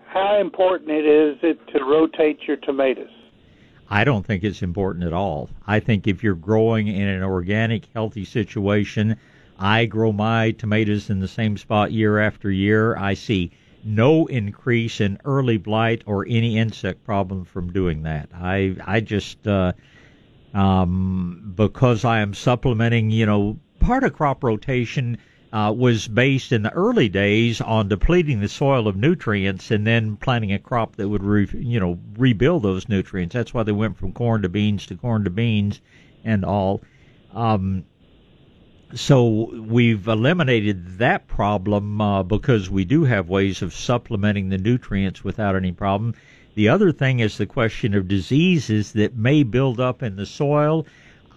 [0.07, 3.07] how important it is it to rotate your tomatoes?
[3.89, 5.49] I don't think it's important at all.
[5.65, 9.17] I think if you're growing in an organic, healthy situation,
[9.57, 12.95] I grow my tomatoes in the same spot year after year.
[12.95, 13.51] I see
[13.83, 18.29] no increase in early blight or any insect problem from doing that.
[18.33, 19.73] I I just uh,
[20.53, 25.17] um, because I am supplementing, you know, part of crop rotation
[25.51, 30.15] uh, was based in the early days on depleting the soil of nutrients and then
[30.15, 33.33] planting a crop that would, re, you know, rebuild those nutrients.
[33.33, 35.81] That's why they went from corn to beans to corn to beans
[36.23, 36.81] and all.
[37.33, 37.85] Um,
[38.93, 45.23] so we've eliminated that problem uh, because we do have ways of supplementing the nutrients
[45.23, 46.15] without any problem.
[46.55, 50.85] The other thing is the question of diseases that may build up in the soil.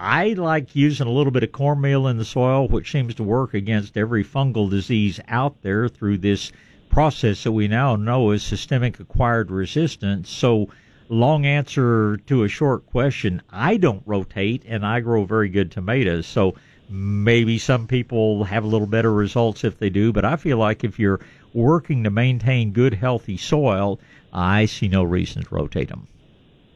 [0.02, 3.54] I like using a little bit of cornmeal in the soil, which seems to work
[3.54, 6.50] against every fungal disease out there through this
[6.90, 10.28] process that we now know is systemic acquired resistance.
[10.28, 10.68] So,
[11.08, 16.26] long answer to a short question I don't rotate and I grow very good tomatoes.
[16.26, 16.56] So,
[16.94, 20.84] Maybe some people have a little better results if they do, but I feel like
[20.84, 21.20] if you're
[21.54, 23.98] working to maintain good, healthy soil,
[24.30, 26.06] I see no reason to rotate them.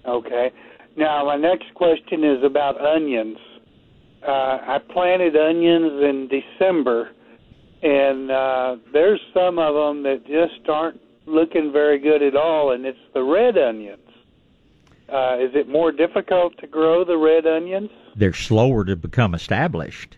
[0.06, 0.52] Okay.
[0.96, 3.36] Now, my next question is about onions.
[4.26, 7.10] Uh, I planted onions in December,
[7.82, 12.86] and uh, there's some of them that just aren't looking very good at all, and
[12.86, 14.00] it's the red onions.
[15.12, 17.90] Uh, is it more difficult to grow the red onions?
[18.16, 20.16] They're slower to become established.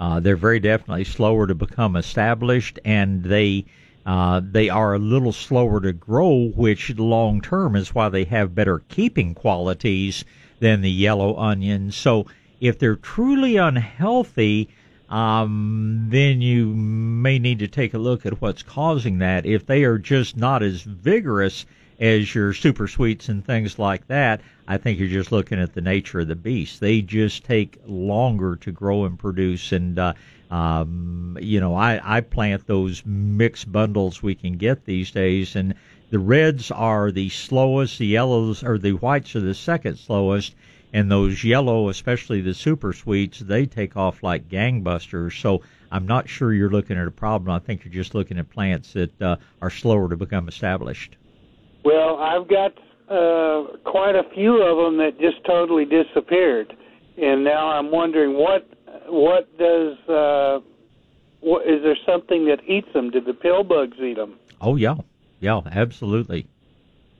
[0.00, 3.66] Uh, they're very definitely slower to become established, and they
[4.08, 8.54] uh, they are a little slower to grow, which long term is why they have
[8.54, 10.24] better keeping qualities
[10.60, 11.94] than the yellow onions.
[11.94, 12.24] So
[12.58, 14.70] if they're truly unhealthy,
[15.10, 19.44] um, then you may need to take a look at what's causing that.
[19.44, 21.66] If they are just not as vigorous
[22.00, 25.82] as your super sweets and things like that, I think you're just looking at the
[25.82, 26.80] nature of the beast.
[26.80, 29.70] They just take longer to grow and produce.
[29.72, 30.14] And, uh,
[30.50, 35.74] um, you know, I, I plant those mixed bundles we can get these days, and
[36.10, 40.54] the reds are the slowest, the yellows or the whites are the second slowest,
[40.92, 45.38] and those yellow, especially the super sweets, they take off like gangbusters.
[45.38, 45.60] So
[45.92, 47.54] I'm not sure you're looking at a problem.
[47.54, 51.16] I think you're just looking at plants that uh, are slower to become established.
[51.84, 52.72] Well, I've got
[53.10, 56.74] uh, quite a few of them that just totally disappeared,
[57.18, 58.66] and now I'm wondering what
[59.06, 60.60] what does uh,
[61.40, 63.10] what, is there something that eats them?
[63.10, 64.38] Did the pill bugs eat them?
[64.60, 64.96] Oh yeah,
[65.40, 66.48] yeah, absolutely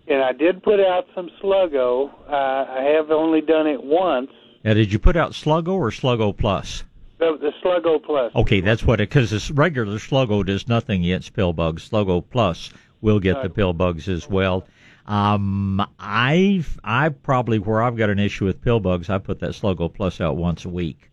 [0.08, 2.10] and I did put out some Sluggo.
[2.28, 4.30] Uh, I have only done it once.
[4.64, 6.84] Now, did you put out Sluggo or Sluggo Plus?
[7.18, 8.34] The, the Sluggo Plus.
[8.34, 11.88] Okay, that's what it because this regular Sluggo does nothing against pill bugs.
[11.88, 12.70] Sluggo Plus
[13.00, 14.66] will get the pill bugs as well.
[15.06, 19.50] Um, I've I probably where I've got an issue with pill bugs, I put that
[19.50, 21.10] Sluggo Plus out once a week.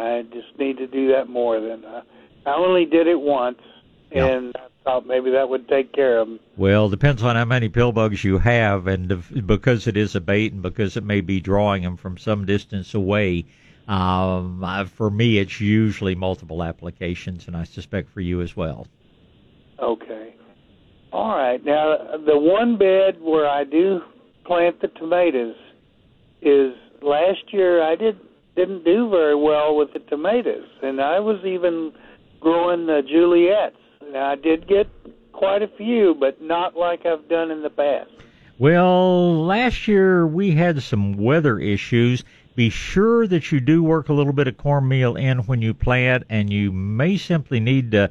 [0.00, 2.02] I just need to do that more than uh,
[2.46, 3.58] I only did it once,
[4.10, 6.40] and thought maybe that would take care of them.
[6.56, 10.52] Well, depends on how many pill bugs you have, and because it is a bait,
[10.52, 13.44] and because it may be drawing them from some distance away.
[13.88, 18.86] Um, for me, it's usually multiple applications, and I suspect for you as well.
[19.82, 20.34] Okay.
[21.12, 21.62] All right.
[21.64, 24.00] Now, the one bed where I do
[24.44, 25.56] plant the tomatoes
[26.40, 26.72] is
[27.02, 28.18] last year I did
[28.60, 31.92] didn't do very well with the tomatoes, and I was even
[32.40, 33.76] growing the Juliets
[34.12, 34.88] now, I did get
[35.32, 38.10] quite a few, but not like I've done in the past.
[38.58, 42.24] Well, last year we had some weather issues.
[42.56, 46.24] Be sure that you do work a little bit of cornmeal in when you plant,
[46.28, 48.10] and you may simply need to,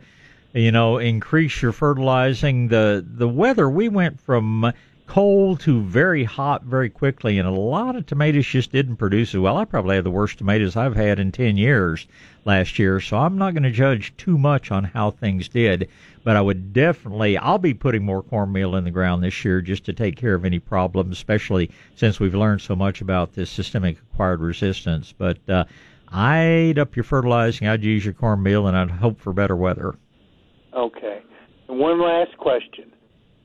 [0.53, 2.69] you know, increase your fertilizing.
[2.69, 4.71] The the weather we went from
[5.09, 9.41] cold to very hot very quickly, and a lot of tomatoes just didn't produce as
[9.41, 9.57] well.
[9.57, 12.05] I probably had the worst tomatoes I've had in 10 years
[12.45, 15.89] last year, so I'm not going to judge too much on how things did.
[16.23, 19.83] But I would definitely, I'll be putting more cornmeal in the ground this year just
[19.85, 23.97] to take care of any problems, especially since we've learned so much about this systemic
[24.13, 25.11] acquired resistance.
[25.17, 25.65] But uh,
[26.09, 29.95] I'd up your fertilizing, I'd use your cornmeal, and I'd hope for better weather.
[30.71, 31.23] Okay.
[31.67, 32.91] And one last question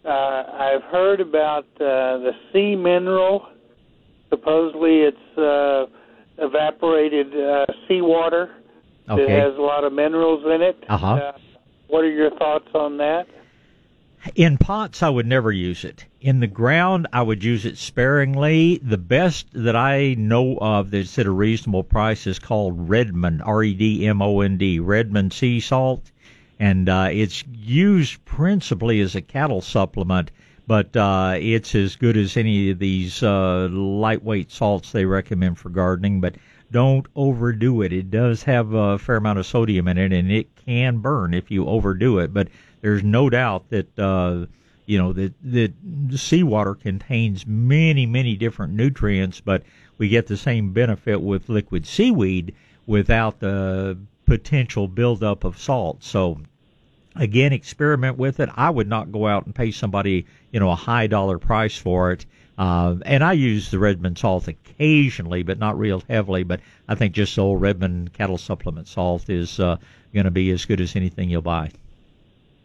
[0.05, 3.48] uh, I've heard about uh, the sea mineral.
[4.30, 5.86] Supposedly, it's uh,
[6.38, 8.55] evaporated uh, seawater
[9.09, 9.22] okay.
[9.22, 10.84] that has a lot of minerals in it.
[10.88, 11.07] Uh-huh.
[11.07, 11.32] Uh,
[11.88, 13.26] what are your thoughts on that?
[14.34, 16.07] In pots, I would never use it.
[16.20, 18.78] In the ground, I would use it sparingly.
[18.82, 23.62] The best that I know of that's at a reasonable price is called Redmond, R
[23.62, 26.11] E D M O N D, Redmond sea salt
[26.59, 30.30] and uh, it's used principally as a cattle supplement.
[30.66, 35.68] But uh, it's as good as any of these uh, lightweight salts they recommend for
[35.68, 36.22] gardening.
[36.22, 36.36] But
[36.70, 37.92] don't overdo it.
[37.92, 41.50] It does have a fair amount of sodium in it, and it can burn if
[41.50, 42.32] you overdo it.
[42.32, 42.48] But
[42.80, 44.46] there's no doubt that uh,
[44.86, 45.72] you know that that
[46.16, 49.62] seawater contains many many different nutrients, but
[49.98, 52.55] we get the same benefit with liquid seaweed
[52.86, 53.96] without the
[54.27, 56.03] potential buildup of salt.
[56.03, 56.41] So
[57.16, 58.49] again, experiment with it.
[58.55, 62.12] I would not go out and pay somebody, you know, a high dollar price for
[62.12, 62.27] it.
[62.57, 66.45] Uh, and I use the Redmond salt occasionally, but not real heavily.
[66.45, 69.77] But I think just the old Redmond cattle supplement salt is uh,
[70.12, 71.70] going to be as good as anything you'll buy.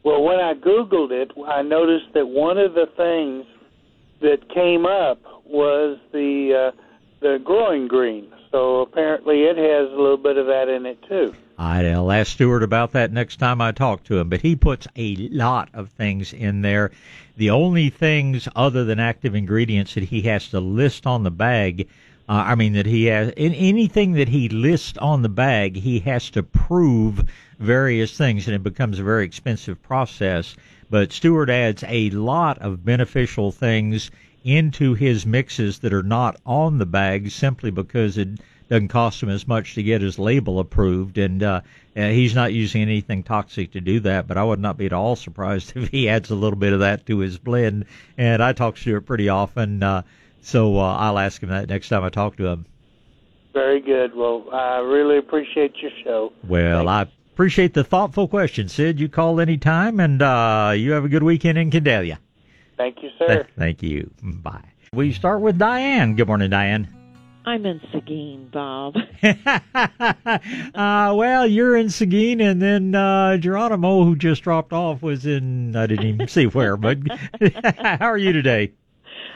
[0.03, 3.45] Well, when I Googled it, I noticed that one of the things
[4.21, 6.81] that came up was the uh,
[7.21, 8.31] the growing green.
[8.51, 11.35] So apparently, it has a little bit of that in it too.
[11.57, 14.29] I'll ask Stuart about that next time I talk to him.
[14.29, 16.91] But he puts a lot of things in there.
[17.37, 21.87] The only things other than active ingredients that he has to list on the bag
[22.29, 25.99] Uh, I mean that he has in anything that he lists on the bag, he
[26.01, 27.23] has to prove
[27.57, 30.55] various things, and it becomes a very expensive process.
[30.91, 34.11] But Stewart adds a lot of beneficial things
[34.43, 39.29] into his mixes that are not on the bag simply because it doesn't cost him
[39.29, 41.61] as much to get his label approved, and uh,
[41.97, 44.27] uh, he's not using anything toxic to do that.
[44.27, 46.79] But I would not be at all surprised if he adds a little bit of
[46.79, 47.85] that to his blend.
[48.17, 50.03] And I talk to Stewart pretty often, uh,
[50.41, 52.65] so uh, I'll ask him that next time I talk to him.
[53.53, 54.15] Very good.
[54.15, 56.31] Well, I really appreciate your show.
[56.47, 58.99] Well, I appreciate the thoughtful question, Sid.
[58.99, 62.19] You call any time, and uh, you have a good weekend in Candelia.
[62.79, 63.45] Thank you, sir.
[63.57, 64.09] Thank you.
[64.23, 64.63] Bye.
[64.93, 66.15] We start with Diane.
[66.15, 66.87] Good morning, Diane.
[67.45, 68.95] I'm in Seguin, Bob.
[69.23, 75.75] uh, well, you're in Seguin, and then uh, Geronimo, who just dropped off, was in,
[75.75, 76.99] I didn't even see where, but
[77.81, 78.71] how are you today?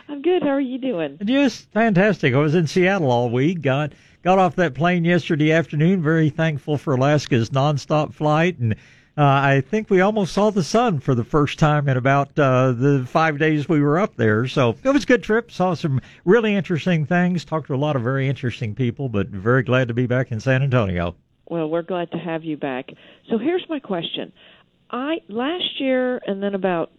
[0.07, 0.43] I'm good.
[0.43, 1.17] How are you doing?
[1.25, 2.33] Just fantastic.
[2.33, 3.61] I was in Seattle all week.
[3.61, 3.91] Got
[4.21, 6.01] got off that plane yesterday afternoon.
[6.01, 8.75] Very thankful for Alaska's nonstop flight, and
[9.15, 12.71] uh, I think we almost saw the sun for the first time in about uh,
[12.71, 14.47] the five days we were up there.
[14.47, 15.51] So it was a good trip.
[15.51, 17.45] Saw some really interesting things.
[17.45, 20.39] Talked to a lot of very interesting people, but very glad to be back in
[20.39, 21.15] San Antonio.
[21.47, 22.89] Well, we're glad to have you back.
[23.29, 24.33] So here's my question.
[24.89, 26.91] I last year and then about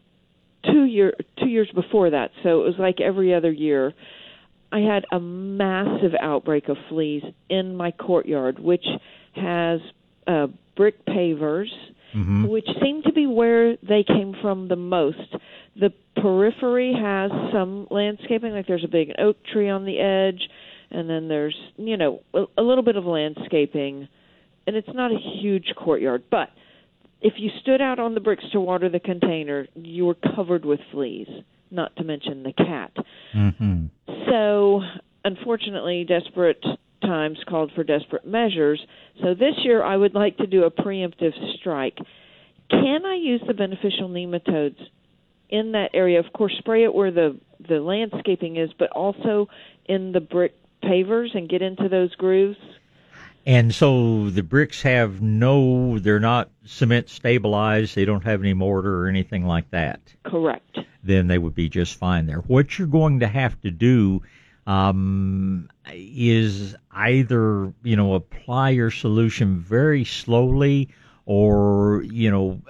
[0.65, 3.93] two year two years before that, so it was like every other year.
[4.71, 8.85] I had a massive outbreak of fleas in my courtyard, which
[9.35, 9.81] has
[10.27, 11.69] uh, brick pavers
[12.15, 12.47] Mm-hmm.
[12.47, 15.35] which seem to be where they came from the most.
[15.75, 20.49] The periphery has some landscaping, like there's a big oak tree on the edge,
[20.93, 24.07] and then there's, you know, a, a little bit of landscaping,
[24.67, 26.23] and it's not a huge courtyard.
[26.31, 26.51] But
[27.21, 30.79] if you stood out on the bricks to water the container, you were covered with
[30.93, 31.29] fleas,
[31.71, 32.93] not to mention the cat.
[33.35, 33.87] Mm-hmm.
[34.31, 34.83] So,
[35.25, 36.65] unfortunately, desperate
[37.07, 38.85] times called for desperate measures.
[39.23, 41.99] So this year I would like to do a preemptive strike.
[42.71, 44.81] Can I use the beneficial nematodes
[45.49, 46.19] in that area?
[46.19, 47.39] Of course, spray it where the
[47.69, 49.49] the landscaping is, but also
[49.87, 52.59] in the brick pavers and get into those grooves.
[53.47, 57.95] And so the bricks have no, they're not cement stabilized.
[57.95, 60.01] They don't have any mortar or anything like that.
[60.25, 60.79] Correct.
[61.03, 62.39] Then they would be just fine there.
[62.39, 64.23] What you're going to have to do
[64.67, 70.89] um, is either you know apply your solution very slowly,
[71.27, 72.61] or you know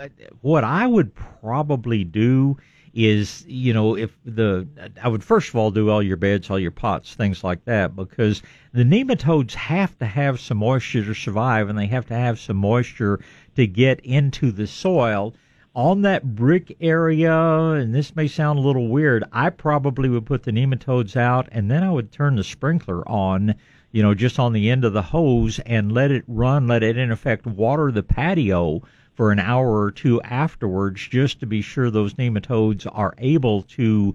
[0.40, 2.56] what I would probably do
[2.94, 4.66] is you know if the
[5.02, 7.96] I would first of all do all your beds, all your pots, things like that,
[7.96, 8.42] because
[8.72, 12.56] the nematodes have to have some moisture to survive, and they have to have some
[12.56, 13.20] moisture
[13.56, 15.34] to get into the soil
[15.74, 20.44] on that brick area, and this may sound a little weird, I probably would put
[20.44, 23.54] the nematodes out and then I would turn the sprinkler on,
[23.90, 26.96] you know, just on the end of the hose and let it run, let it
[26.96, 28.82] in effect water the patio
[29.14, 34.14] for an hour or two afterwards just to be sure those nematodes are able to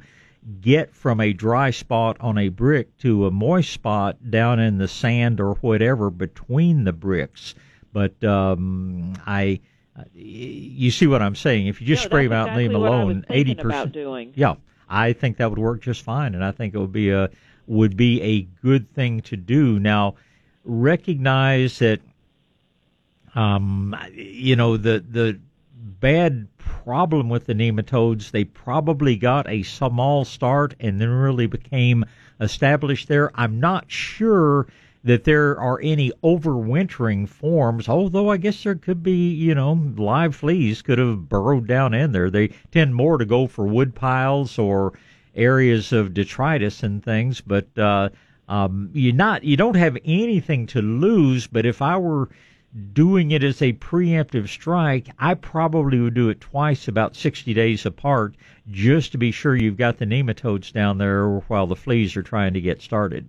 [0.61, 4.87] get from a dry spot on a brick to a moist spot down in the
[4.87, 7.53] sand or whatever between the bricks.
[7.91, 9.59] But um, I
[10.13, 11.67] you see what I'm saying?
[11.67, 13.95] If you just no, spray them out exactly and leave them alone, eighty percent.
[14.35, 14.55] Yeah,
[14.89, 17.29] I think that would work just fine, and I think it would be a
[17.67, 19.79] would be a good thing to do.
[19.79, 20.15] Now,
[20.65, 22.01] recognize that,
[23.35, 25.39] um, you know the the
[25.99, 28.31] bad problem with the nematodes.
[28.31, 32.05] They probably got a small start and then really became
[32.39, 33.31] established there.
[33.35, 34.67] I'm not sure
[35.03, 40.35] that there are any overwintering forms, although I guess there could be, you know, live
[40.35, 42.29] fleas could have burrowed down in there.
[42.29, 44.93] They tend more to go for wood piles or
[45.35, 48.09] areas of detritus and things, but uh,
[48.49, 51.47] um, you not you don't have anything to lose.
[51.47, 52.29] But if I were
[52.93, 57.85] doing it as a preemptive strike, I probably would do it twice, about 60 days
[57.85, 58.35] apart,
[58.69, 62.53] just to be sure you've got the nematodes down there while the fleas are trying
[62.53, 63.27] to get started.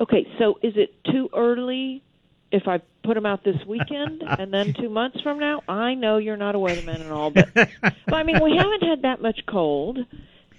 [0.00, 2.02] Okay, so is it too early
[2.50, 5.62] if I put them out this weekend and then two months from now?
[5.68, 9.02] I know you're not a weatherman and all, but, but I mean we haven't had
[9.02, 9.98] that much cold,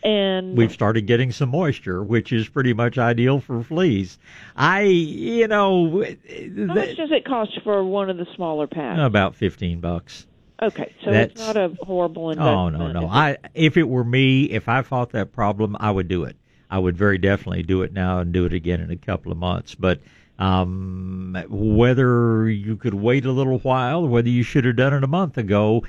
[0.04, 4.20] and we've started getting some moisture, which is pretty much ideal for fleas.
[4.56, 9.00] I, you know, how much does it cost for one of the smaller packs?
[9.02, 10.28] About fifteen bucks.
[10.62, 12.76] Okay, so That's, it's not a horrible investment.
[12.76, 13.08] Oh no, no.
[13.08, 16.36] I if it were me, if I fought that problem, I would do it.
[16.72, 19.38] I would very definitely do it now and do it again in a couple of
[19.38, 19.76] months.
[19.76, 20.00] But
[20.40, 25.08] um, whether you could wait a little while, whether you should have done it a
[25.08, 25.84] month ago,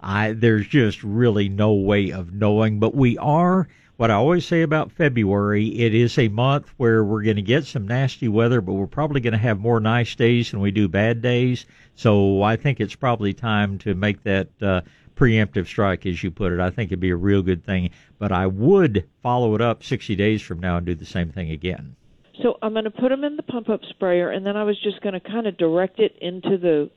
[0.00, 2.78] I there's just really no way of knowing.
[2.78, 3.68] But we are
[3.98, 7.66] what I always say about February, it is a month where we're going to get
[7.66, 10.86] some nasty weather, but we're probably going to have more nice days than we do
[10.86, 11.66] bad days.
[11.96, 14.82] So I think it's probably time to make that uh,
[15.18, 16.60] preemptive strike, as you put it.
[16.60, 20.14] I think it'd be a real good thing, but I would follow it up 60
[20.16, 21.96] days from now and do the same thing again.
[22.42, 24.80] So I'm going to put them in the pump up sprayer, and then I was
[24.80, 26.90] just going to kind of direct it into the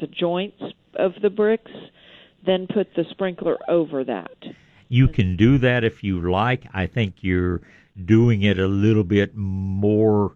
[0.00, 0.60] the joints
[0.96, 1.70] of the bricks,
[2.44, 4.34] then put the sprinkler over that.
[4.88, 6.64] You can do that if you like.
[6.74, 7.60] I think you're
[8.04, 10.34] doing it a little bit more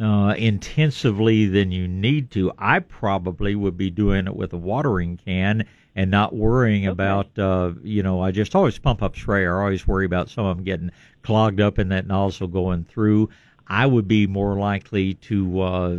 [0.00, 2.52] uh, intensively than you need to.
[2.56, 5.66] I probably would be doing it with a watering can
[6.00, 6.92] and not worrying okay.
[6.92, 9.60] about uh you know I just always pump up sprayer.
[9.60, 10.90] I always worry about some of them getting
[11.22, 13.28] clogged up in that nozzle going through.
[13.68, 15.96] I would be more likely to uh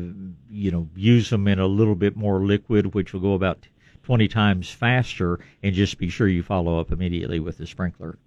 [0.49, 3.67] you know use them in a little bit more liquid, which will go about
[4.01, 8.17] 20 times faster, and just be sure you follow up immediately with the sprinkler.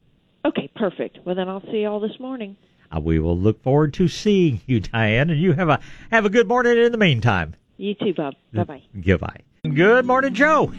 [0.44, 1.18] Okay, perfect.
[1.24, 2.56] Well, then I'll see you all this morning.
[2.94, 5.80] Uh, we will look forward to seeing you, Diane, and you have a
[6.12, 7.56] have a good morning in the meantime.
[7.78, 8.34] You too, Bob.
[8.52, 8.82] Bye bye.
[9.04, 9.40] Goodbye.
[9.64, 10.72] Good morning, Joe.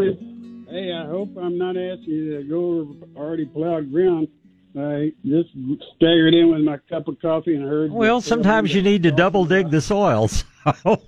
[0.00, 4.28] Hey, I hope I'm not asking you to go over already plowed ground.
[4.74, 5.50] I just
[5.96, 7.92] staggered in with my cup of coffee and heard.
[7.92, 10.28] Well, sometimes you need to double dig the soil.
[10.28, 10.42] So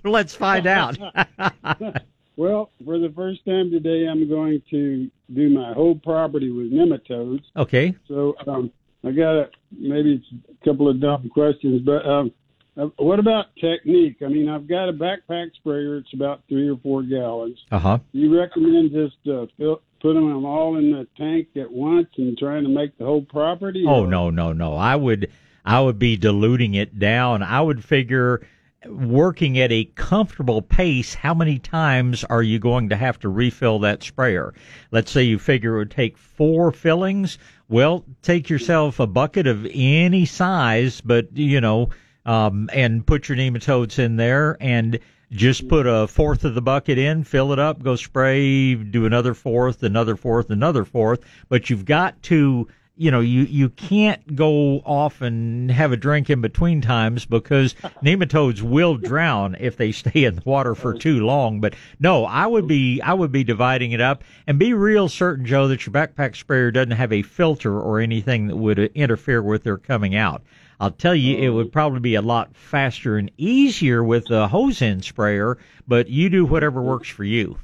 [0.04, 0.98] let's find out.
[2.36, 7.44] well, for the first time today, I'm going to do my whole property with nematodes.
[7.56, 7.96] Okay.
[8.06, 8.70] So um,
[9.02, 12.32] I got a, maybe it's a couple of dumb questions, but um,
[12.74, 14.16] what about technique?
[14.24, 15.98] I mean, I've got a backpack sprayer.
[15.98, 17.58] It's about three or four gallons.
[17.70, 17.98] Uh huh.
[18.12, 22.64] You recommend just uh, fill, put them all in the tank at once and trying
[22.64, 23.84] to make the whole property?
[23.86, 24.06] Oh or?
[24.06, 24.74] no, no, no.
[24.74, 25.30] I would,
[25.64, 27.42] I would be diluting it down.
[27.42, 28.46] I would figure
[28.86, 33.78] working at a comfortable pace, how many times are you going to have to refill
[33.80, 34.52] that sprayer?
[34.90, 37.38] Let's say you figure it would take four fillings.
[37.68, 41.90] Well, take yourself a bucket of any size, but you know,
[42.26, 44.98] um, and put your nematodes in there and
[45.34, 49.34] just put a fourth of the bucket in, fill it up, go spray, do another
[49.34, 51.20] fourth, another fourth, another fourth.
[51.48, 56.30] But you've got to, you know, you, you can't go off and have a drink
[56.30, 61.26] in between times because nematodes will drown if they stay in the water for too
[61.26, 61.60] long.
[61.60, 65.44] But no, I would be, I would be dividing it up and be real certain,
[65.44, 69.64] Joe, that your backpack sprayer doesn't have a filter or anything that would interfere with
[69.64, 70.42] their coming out.
[70.84, 74.82] I'll tell you, it would probably be a lot faster and easier with a hose
[74.82, 75.56] end sprayer,
[75.88, 77.56] but you do whatever works for you.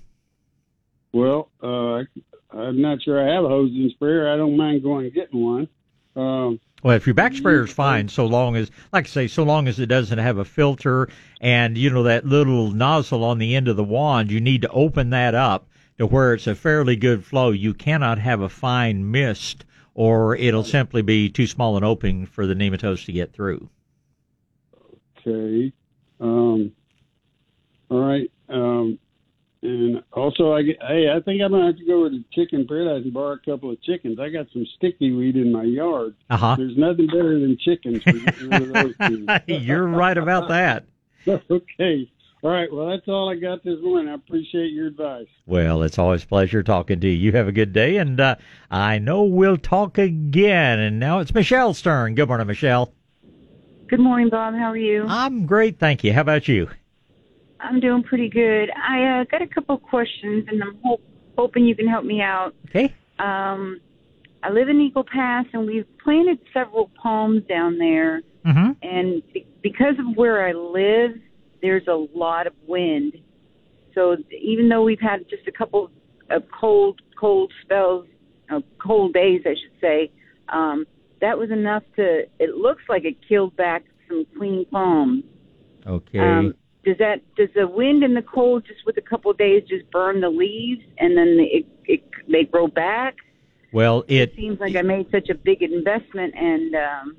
[1.13, 2.05] Well, uh,
[2.51, 4.33] I'm not sure I have a hose end sprayer.
[4.33, 5.69] I don't mind going and getting one.
[6.17, 9.43] Um, well, if your back sprayer is fine, so long as, like I say, so
[9.43, 11.11] long as it doesn't have a filter
[11.43, 14.71] and, you know, that little nozzle on the end of the wand, you need to
[14.71, 15.69] open that up
[15.99, 17.51] to where it's a fairly good flow.
[17.51, 22.47] You cannot have a fine mist or it'll simply be too small an opening for
[22.47, 23.69] the nematodes to get through.
[25.19, 25.73] Okay.
[26.21, 26.73] Um,
[27.91, 28.31] all right.
[28.49, 28.99] Um,
[29.63, 33.05] and also, I hey, I think I'm gonna have to go over to Chicken Paradise
[33.05, 34.19] and borrow a couple of chickens.
[34.19, 36.15] I got some sticky weed in my yard.
[36.31, 36.57] Uh-huh.
[36.57, 38.03] There's nothing better than chickens.
[39.47, 40.85] You're right about that.
[41.29, 42.11] okay.
[42.43, 42.73] All right.
[42.73, 44.09] Well, that's all I got this morning.
[44.09, 45.27] I appreciate your advice.
[45.45, 47.13] Well, it's always a pleasure talking to you.
[47.13, 48.37] You have a good day, and uh,
[48.71, 50.79] I know we'll talk again.
[50.79, 52.15] And now it's Michelle's turn.
[52.15, 52.95] Good morning, Michelle.
[53.89, 54.55] Good morning, Bob.
[54.55, 55.05] How are you?
[55.07, 56.15] I'm great, thank you.
[56.15, 56.71] How about you?
[57.59, 58.71] I'm doing pretty good.
[58.71, 61.03] I uh, got a couple of questions, and I'm hope,
[61.37, 62.55] hoping you can help me out.
[62.69, 62.95] Okay.
[63.19, 63.81] Um,
[64.43, 68.23] I live in Eagle Pass, and we've planted several palms down there.
[68.47, 68.71] Mm-hmm.
[68.81, 71.21] And be- because of where I live,
[71.63, 73.15] there's a lot of wind.
[73.95, 75.91] So even though we've had just a couple
[76.31, 78.07] of cold, cold spells,
[78.51, 80.11] uh, cold days, I should say,
[80.49, 80.87] um,
[81.21, 82.27] that was enough to.
[82.39, 85.25] It looks like it killed back some queen palms.
[85.87, 86.19] Okay.
[86.19, 86.55] Um,
[86.85, 89.91] does that does the wind and the cold just with a couple of days just
[89.91, 93.17] burn the leaves and then it, it they grow back?
[93.73, 97.17] Well, it, it seems like I made such a big investment and um,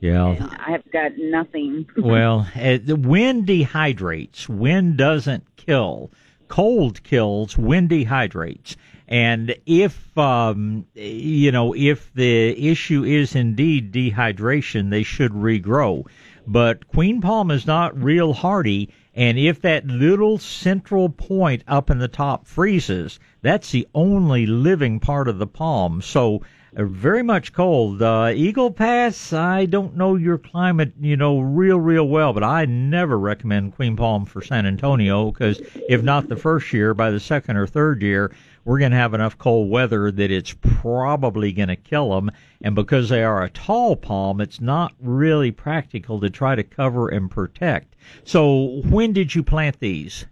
[0.00, 0.48] yeah.
[0.58, 1.86] I've got nothing.
[1.96, 4.48] well, uh, the wind dehydrates.
[4.48, 6.10] Wind doesn't kill.
[6.48, 7.56] Cold kills.
[7.56, 8.76] Wind dehydrates.
[9.08, 16.06] And if um, you know if the issue is indeed dehydration, they should regrow.
[16.46, 21.98] But queen palm is not real hardy, and if that little central point up in
[21.98, 26.02] the top freezes, that's the only living part of the palm.
[26.02, 26.42] So
[26.84, 28.02] very much cold.
[28.02, 32.66] Uh, Eagle Pass, I don't know your climate, you know, real, real well, but I
[32.66, 37.20] never recommend Queen Palm for San Antonio because if not the first year, by the
[37.20, 38.34] second or third year,
[38.66, 42.30] we're going to have enough cold weather that it's probably going to kill them.
[42.60, 47.08] And because they are a tall palm, it's not really practical to try to cover
[47.08, 47.94] and protect.
[48.24, 50.26] So, when did you plant these?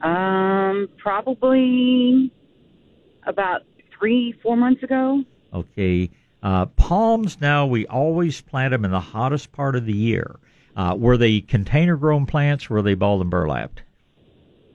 [0.00, 2.32] Um, probably
[3.26, 3.62] about
[3.96, 5.22] three, four months ago.
[5.56, 6.10] Okay.
[6.42, 10.36] Uh, palms now, we always plant them in the hottest part of the year.
[10.76, 13.82] Uh, were they container grown plants or were they balled and burlapped?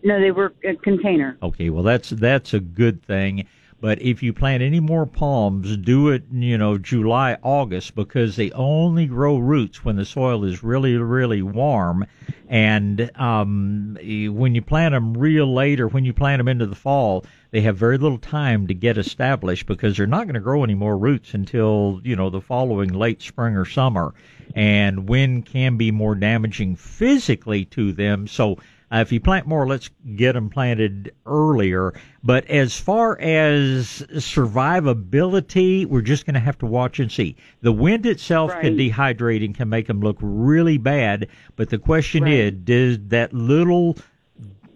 [0.03, 1.37] No, they were a container.
[1.43, 3.45] Okay, well that's that's a good thing.
[3.81, 8.51] But if you plant any more palms, do it, you know, July, August, because they
[8.51, 12.05] only grow roots when the soil is really, really warm.
[12.47, 16.75] And um, when you plant them real late or when you plant them into the
[16.75, 20.63] fall, they have very little time to get established because they're not going to grow
[20.63, 24.13] any more roots until, you know, the following late spring or summer.
[24.53, 28.27] And wind can be more damaging physically to them.
[28.27, 28.59] So
[28.91, 31.93] uh, if you plant more, let's get them planted earlier.
[32.23, 37.35] But as far as survivability, we're just going to have to watch and see.
[37.61, 38.61] The wind itself Right.
[38.61, 41.27] can dehydrate and can make them look really bad.
[41.55, 42.33] But the question Right.
[42.33, 43.97] is, does that little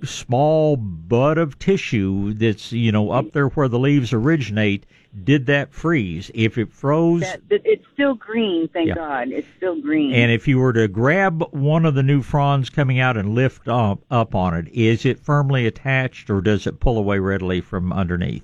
[0.03, 4.85] small bud of tissue that's you know up there where the leaves originate
[5.23, 8.95] did that freeze if it froze That, it's still green, thank Yeah.
[8.95, 9.27] God.
[9.29, 10.13] It's still green.
[10.13, 13.67] and if you were to grab one of the new fronds coming out and lift
[13.67, 17.93] up, up on it, is it firmly attached or does it pull away readily from
[17.93, 18.43] underneath?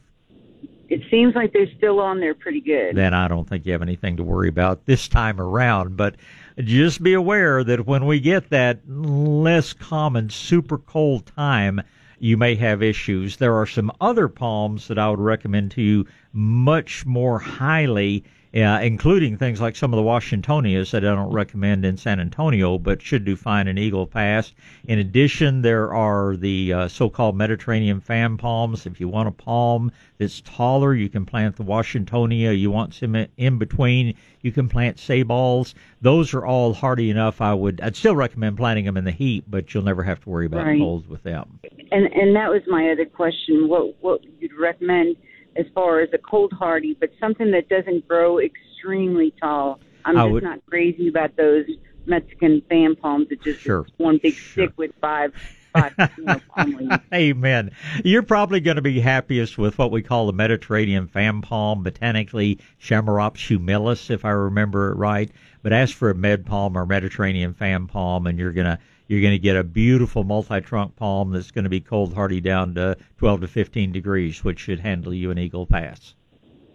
[0.89, 2.97] it seems like they're still on there pretty good.
[2.97, 5.95] Then I don't think you have anything to worry about this time around.
[5.95, 6.15] But
[6.57, 11.81] just be aware that when we get that less common super cold time,
[12.21, 13.37] you may have issues.
[13.37, 18.23] There are some other palms that I would recommend to you much more highly,
[18.53, 22.77] uh, including things like some of the Washingtonias that I don't recommend in San Antonio,
[22.77, 24.51] but should do fine in Eagle Pass.
[24.85, 28.85] In addition, there are the uh, so-called Mediterranean fan palms.
[28.85, 32.57] If you want a palm that's taller, you can plant the Washingtonia.
[32.57, 35.73] You want some in between, you can plant sabals.
[36.01, 37.41] Those are all hardy enough.
[37.41, 40.29] I would, I'd still recommend planting them in the heat, but you'll never have to
[40.29, 40.79] worry about Right.
[40.79, 41.59] cold with them.
[41.91, 43.67] And and that was my other question.
[43.67, 45.15] What what you'd recommend
[45.55, 49.79] as far as a cold hardy, but something that doesn't grow extremely tall.
[50.05, 51.65] I'm I just would- not crazy about those
[52.05, 53.85] Mexican fan palms that just Sure.
[53.97, 54.65] one big Sure.
[54.67, 55.33] stick with five
[55.73, 56.95] five you know, palm leaves.
[57.13, 57.71] Amen.
[58.03, 62.59] You're probably going to be happiest with what we call the Mediterranean fan palm, botanically
[62.81, 65.31] Chamaerops humilis, if I remember it right.
[65.63, 68.79] But ask for a med palm or Mediterranean fan palm, and you're gonna
[69.11, 72.95] you're gonna get a beautiful multi-trunk palm that's going to be cold hardy down to
[73.17, 76.15] 12 to 15 degrees, which should handle you in Eagle Pass.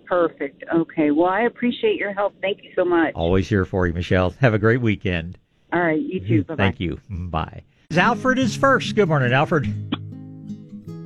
[0.04, 0.62] Perfect.
[0.72, 1.10] Okay.
[1.10, 2.34] Well, I appreciate your help.
[2.42, 3.14] Thank you so much.
[3.14, 4.34] Always here for you, Michelle.
[4.40, 5.38] Have a great weekend.
[5.72, 6.00] All right.
[6.00, 6.44] You too.
[6.44, 6.62] Bye bye.
[6.64, 7.00] Thank you.
[7.08, 7.62] Bye.
[7.96, 8.94] Alfred is first.
[8.94, 9.64] Good morning, Alfred.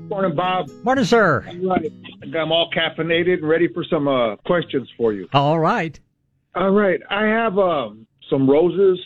[0.09, 0.68] Morning, Bob.
[0.83, 1.45] Morning, sir.
[1.47, 1.93] All right.
[2.37, 5.28] I'm all caffeinated and ready for some uh, questions for you.
[5.33, 5.99] All right.
[6.57, 7.01] All right.
[7.09, 8.99] I have um, some roses,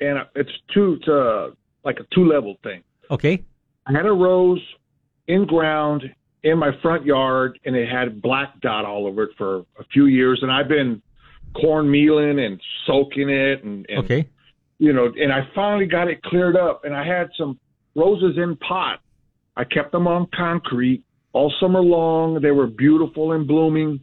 [0.00, 1.50] and it's two, it's uh,
[1.84, 2.82] like a two level thing.
[3.10, 3.42] Okay.
[3.86, 4.60] I had a rose
[5.28, 6.02] in ground
[6.42, 10.06] in my front yard, and it had black dot all over it for a few
[10.06, 11.02] years, and I've been
[11.54, 14.28] cornmealing and soaking it, and, and Okay.
[14.78, 17.58] you know, and I finally got it cleared up, and I had some
[17.94, 19.00] roses in pot.
[19.56, 22.40] I kept them on concrete all summer long.
[22.42, 24.00] They were beautiful and blooming.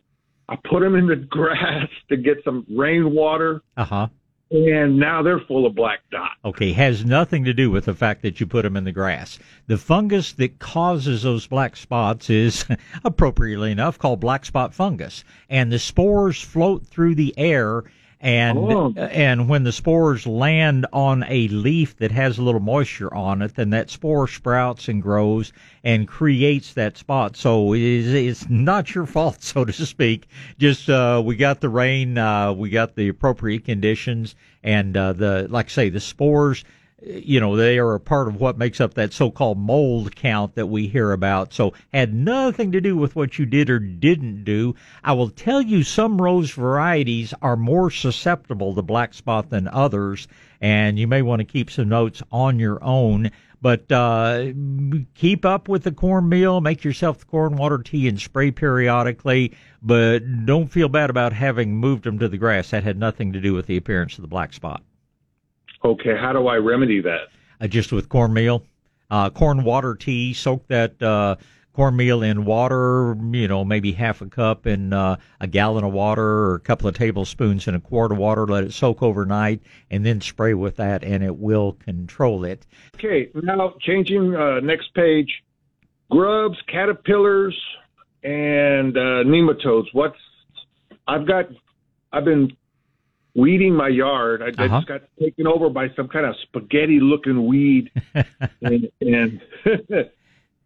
[0.49, 4.07] I put them in the grass to get some rainwater, Uh huh.
[4.53, 6.31] And now they're full of black dot.
[6.45, 9.39] Okay, has nothing to do with the fact that you put them in the grass.
[9.67, 12.65] The fungus that causes those black spots is,
[13.03, 17.83] appropriately enough, called black spot fungus, and the spores float through the air.
[18.23, 18.93] And Oh.
[18.97, 23.55] and when the spores land on a leaf that has a little moisture on it,
[23.55, 25.51] then that spore sprouts and grows
[25.83, 27.35] and creates that spot.
[27.35, 30.27] So it is, it's not your fault, so to speak.
[30.57, 35.47] Just uh, we got the rain, uh, we got the appropriate conditions, and uh, the
[35.49, 36.63] like I say, the spores
[37.05, 40.67] you know, they are a part of what makes up that so-called mold count that
[40.67, 41.53] we hear about.
[41.53, 44.75] So had nothing to do with what you did or didn't do.
[45.03, 50.27] I will tell you some rose varieties are more susceptible to black spot than others,
[50.61, 53.31] and you may want to keep some notes on your own.
[53.61, 54.51] But uh,
[55.15, 60.19] keep up with the cornmeal, make yourself the corn water tea and spray periodically, but
[60.45, 62.71] don't feel bad about having moved them to the grass.
[62.71, 64.83] That had nothing to do with the appearance of the black spot
[65.83, 67.27] Okay, how do I remedy that?
[67.61, 68.65] uh, just with cornmeal.
[69.09, 71.35] Uh, corn water tea, soak that uh,
[71.73, 76.23] cornmeal in water, you know, maybe half a cup in uh, a gallon of water
[76.23, 78.47] or a couple of tablespoons in a quart of water.
[78.47, 79.61] Let it soak overnight
[79.91, 82.65] and then spray with that, and it will control it.
[82.95, 85.43] Okay, now changing uh, next page.
[86.09, 87.59] grubs, caterpillars,
[88.23, 89.87] and uh, nematodes.
[89.93, 90.17] What's
[91.07, 91.45] I've got?
[92.11, 92.55] I've been
[93.35, 94.41] weeding my yard.
[94.41, 94.77] I, I Uh-huh.
[94.79, 97.91] just got taken over by some kind of spaghetti-looking weed,
[98.61, 99.41] and and,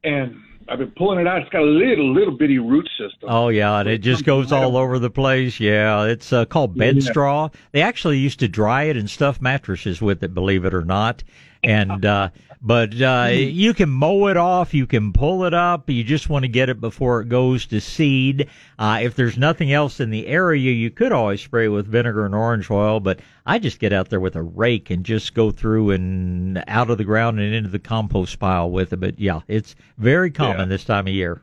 [0.03, 0.35] and
[0.69, 1.41] I've been pulling it out.
[1.41, 3.29] It's got a little little bitty root system.
[3.29, 5.59] Oh yeah, and it just goes all over the place.
[5.59, 7.09] Yeah, it's uh, called bed Yeah.
[7.09, 7.49] straw.
[7.71, 11.23] They actually used to dry it and stuff mattresses with it, believe it or not.
[11.63, 12.29] And uh
[12.61, 15.89] but uh you can mow it off, you can pull it up.
[15.89, 18.49] You just want to get it before it goes to seed.
[18.79, 22.35] Uh if there's nothing else in the area, you could always spray with vinegar and
[22.35, 25.91] orange oil, but I just get out there with a rake and just go through
[25.91, 28.99] and out of the ground and into the compost pile with it.
[28.99, 31.41] But yeah, it's very common this time of year.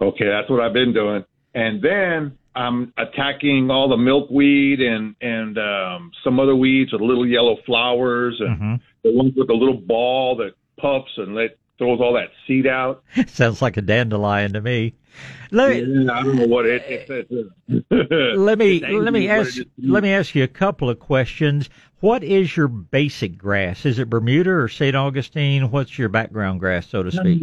[0.00, 1.24] Okay, that's what I've been doing.
[1.54, 7.26] And then I'm attacking all the milkweed and and um, some other weeds with little
[7.26, 8.80] yellow flowers and Mhm.
[9.04, 13.02] the ones with the little ball that puffs and let throws all that seed out.
[13.26, 14.94] Sounds like a dandelion to me.
[15.50, 16.82] Let me, Yeah, I don't know what it.
[17.68, 21.68] It's, let me let me ask let me ask you a couple of questions.
[22.00, 23.84] What is your basic grass?
[23.86, 24.94] Is it Bermuda or St.
[24.96, 25.70] Augustine?
[25.70, 27.42] What's your background grass, so to speak?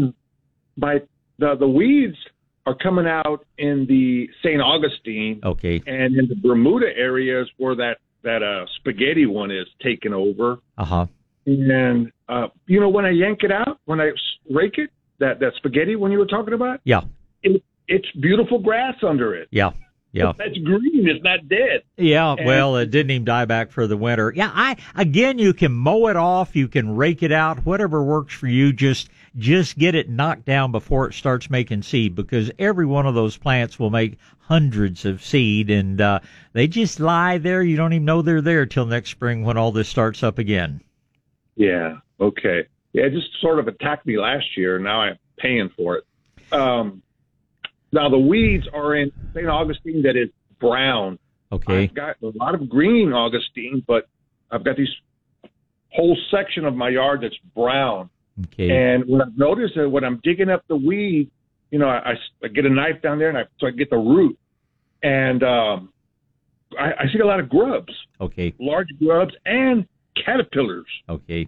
[0.78, 1.02] By
[1.40, 2.18] the the weeds
[2.66, 4.62] are coming out in the St.
[4.62, 5.82] Augustine Okay.
[5.86, 10.60] and in the Bermuda areas where that that uh, spaghetti one is taken over.
[10.78, 11.06] Uh huh.
[11.46, 14.12] And uh, you know when I yank it out, when I
[14.50, 14.90] rake it,
[15.20, 17.02] that that spaghetti one you were talking about, Yeah.
[17.42, 19.50] it, it's beautiful grass under it.
[19.52, 19.72] Yeah.
[20.14, 20.32] Yeah.
[20.38, 21.08] That's green.
[21.10, 21.82] It's not dead.
[21.98, 24.32] Yeah, And- well, it didn't even die back for the winter.
[24.34, 28.34] Yeah, I again, you can mow it off, you can rake it out, whatever works
[28.34, 28.72] for you.
[28.72, 33.16] Just just get it knocked down before it starts making seed, because every one of
[33.16, 36.20] those plants will make hundreds of seed, and uh,
[36.54, 37.64] they just lie there.
[37.64, 40.82] You don't even know they're there till next spring when all this starts up again.
[41.56, 41.98] Yeah.
[42.20, 42.68] Okay.
[42.94, 44.78] Yeah, it just sort of attacked me last year.
[44.80, 46.04] Now I'm paying for it.
[46.54, 47.02] Um,
[47.92, 49.48] now the weeds are in St.
[49.48, 50.30] Augustine that is
[50.60, 51.18] brown.
[51.52, 51.84] Okay.
[51.84, 54.08] I've got a lot of green Augustine, but
[54.52, 54.94] I've got these
[55.90, 58.10] whole section of my yard that's brown.
[58.46, 58.70] Okay.
[58.72, 61.30] And what I've noticed is when I'm digging up the weed,
[61.72, 62.14] you know, I,
[62.44, 64.38] I get a knife down there and I so I get the root,
[65.02, 65.94] and um,
[66.80, 68.54] I, I see a lot of grubs, Okay.
[68.60, 69.86] large grubs, and
[70.24, 70.86] caterpillars.
[71.10, 71.48] Okay.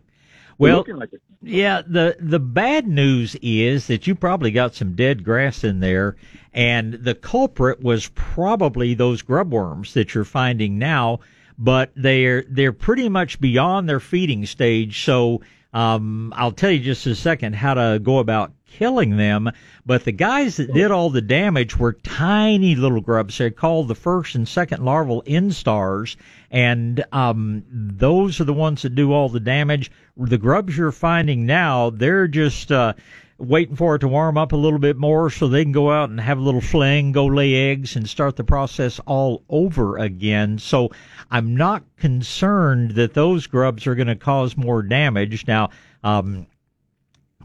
[0.58, 1.10] Well, like.
[1.42, 6.16] Yeah, the the bad news is that you probably got some dead grass in there,
[6.54, 11.20] and the culprit was probably those grub worms that you're finding now.
[11.58, 15.04] But they're they're pretty much beyond their feeding stage.
[15.04, 15.42] So
[15.76, 19.52] um, I'll tell you just a second how to go about killing them.
[19.86, 23.38] But the guys that did all the damage were tiny little grubs.
[23.38, 26.16] They're called the first and second larval instars,
[26.50, 29.92] and um, those are the ones that do all the damage.
[30.16, 32.94] The grubs you're finding now, they're just uh,
[33.38, 36.10] waiting for it to warm up a little bit more so they can go out
[36.10, 40.58] and have a little fling, go lay eggs, and start the process all over again.
[40.58, 40.90] So
[41.32, 45.46] I'm not concerned that those grubs are going to cause more damage.
[45.48, 45.70] Now,
[46.04, 46.48] um,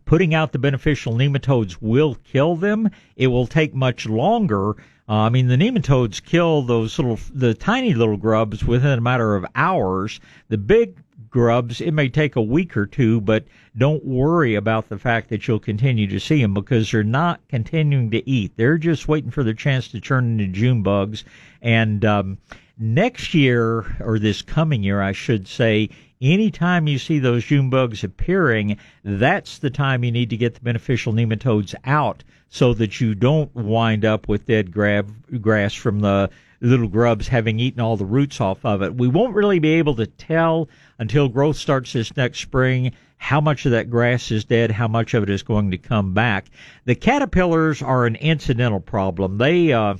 [0.05, 2.91] putting out the beneficial nematodes will kill them.
[3.17, 4.77] It will take much longer.
[5.09, 9.35] Uh, I mean, the nematodes kill those little, the tiny little grubs within a matter
[9.35, 10.21] of hours.
[10.49, 11.00] The big
[11.31, 13.45] grubs, it may take a week or two, but
[13.77, 18.11] don't worry about the fact that you'll continue to see them because they're not continuing
[18.11, 18.53] to eat.
[18.57, 21.25] They're just waiting for their chance to turn into June bugs.
[21.63, 22.39] And um,
[22.79, 28.03] next year, or this coming year, I should say, anytime you see those June bugs
[28.05, 33.15] appearing, that's the time you need to get the beneficial nematodes out so that you
[33.15, 38.05] don't wind up with dead grab, grass from the little grubs having eaten all the
[38.05, 38.95] roots off of it.
[38.95, 40.69] We won't really be able to tell
[41.01, 42.93] until growth starts this next spring
[43.23, 46.15] how much of that grass is dead, how much of it is going to come
[46.15, 46.47] back.
[46.87, 49.37] The caterpillars are an incidental problem.
[49.37, 49.97] They uh,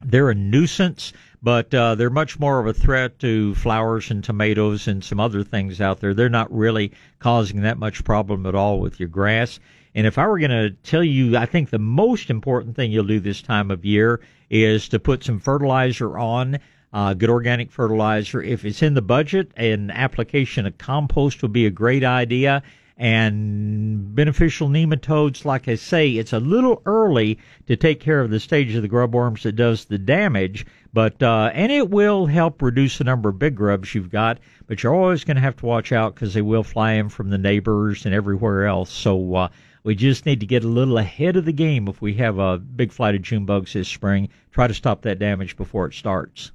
[0.00, 4.88] they're a nuisance, but uh, they're much more of a threat to flowers and tomatoes
[4.88, 6.14] and some other things out there.
[6.14, 9.60] They're not really causing that much problem at all with your grass.
[9.94, 13.04] And if I were going to tell you, I think the most important thing you'll
[13.04, 16.58] do this time of year is to put some fertilizer on,
[16.94, 18.40] uh, good organic fertilizer.
[18.40, 22.62] If it's in the budget, an application of compost would be a great idea.
[22.96, 28.38] And beneficial nematodes, like I say, it's a little early to take care of the
[28.38, 32.62] stage of the grub worms that does the damage, but uh, and it will help
[32.62, 34.38] reduce the number of big grubs you've got.
[34.68, 37.30] But you're always going to have to watch out because they will fly in from
[37.30, 38.92] the neighbors and everywhere else.
[38.92, 39.48] So uh,
[39.82, 42.58] we just need to get a little ahead of the game if we have a
[42.58, 44.28] big flight of June bugs this spring.
[44.52, 46.52] Try to stop that damage before it starts.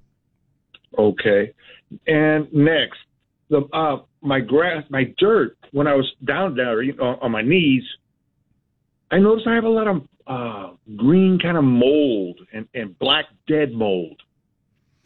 [0.97, 1.53] Okay.
[2.07, 2.99] And next,
[3.49, 5.57] the uh, my grass, my dirt.
[5.71, 7.83] When I was down there, you know, on my knees,
[9.11, 13.25] I noticed I have a lot of uh, green kind of mold and, and black
[13.47, 14.21] dead mold,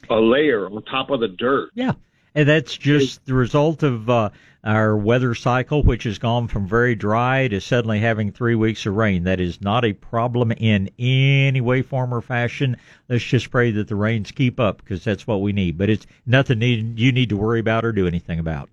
[0.10, 1.70] a layer on top of the dirt.
[1.74, 1.94] Yeah.
[2.36, 4.30] And that's just the result of uh,
[4.64, 8.96] our weather cycle, which has gone from very dry to suddenly having three weeks of
[8.96, 9.24] rain.
[9.24, 12.78] That is not a problem in any way, form, or fashion.
[13.10, 15.78] Let's just pray that the rains keep up because that's what we need.
[15.78, 18.70] But it's nothing need, you need to worry about or do anything about.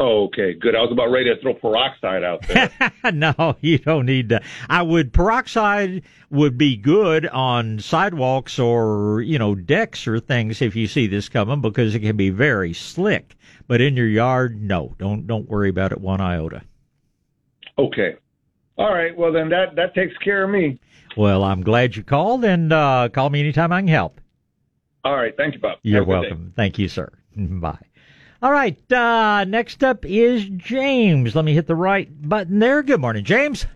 [0.00, 0.76] Oh, okay, good.
[0.76, 2.70] I was about ready to throw peroxide out there.
[3.12, 4.40] no, you don't need to.
[4.68, 10.76] I would peroxide would be good on sidewalks or you know decks or things if
[10.76, 13.34] you see this coming because it can be very slick.
[13.68, 16.62] But in your yard, no, don't don't worry about it one iota.
[17.78, 18.16] Okay.
[18.76, 19.16] All right.
[19.16, 20.80] Well, then that that takes care of me.
[21.16, 24.20] Well, I'm glad you called and uh, call me anytime I can help.
[25.04, 25.36] All right.
[25.36, 25.78] Thank you, Bob.
[25.82, 26.28] You're Have a good day.
[26.28, 26.52] welcome.
[26.56, 27.10] Thank you, sir.
[27.36, 27.78] Bye.
[28.40, 28.92] All right.
[28.92, 31.34] Uh, next up is James.
[31.34, 32.82] Let me hit the right button there.
[32.82, 33.66] Good morning, James.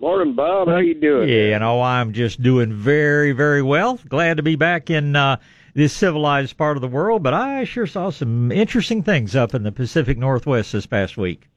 [0.00, 0.68] Morning, Bob.
[0.68, 1.28] How you doing?
[1.28, 3.98] Yeah, you know, I'm just doing very, very well.
[4.08, 5.38] Glad to be back in uh,
[5.74, 9.62] this civilized part of the world, but I sure saw some interesting things up in
[9.62, 11.48] the Pacific Northwest this past week.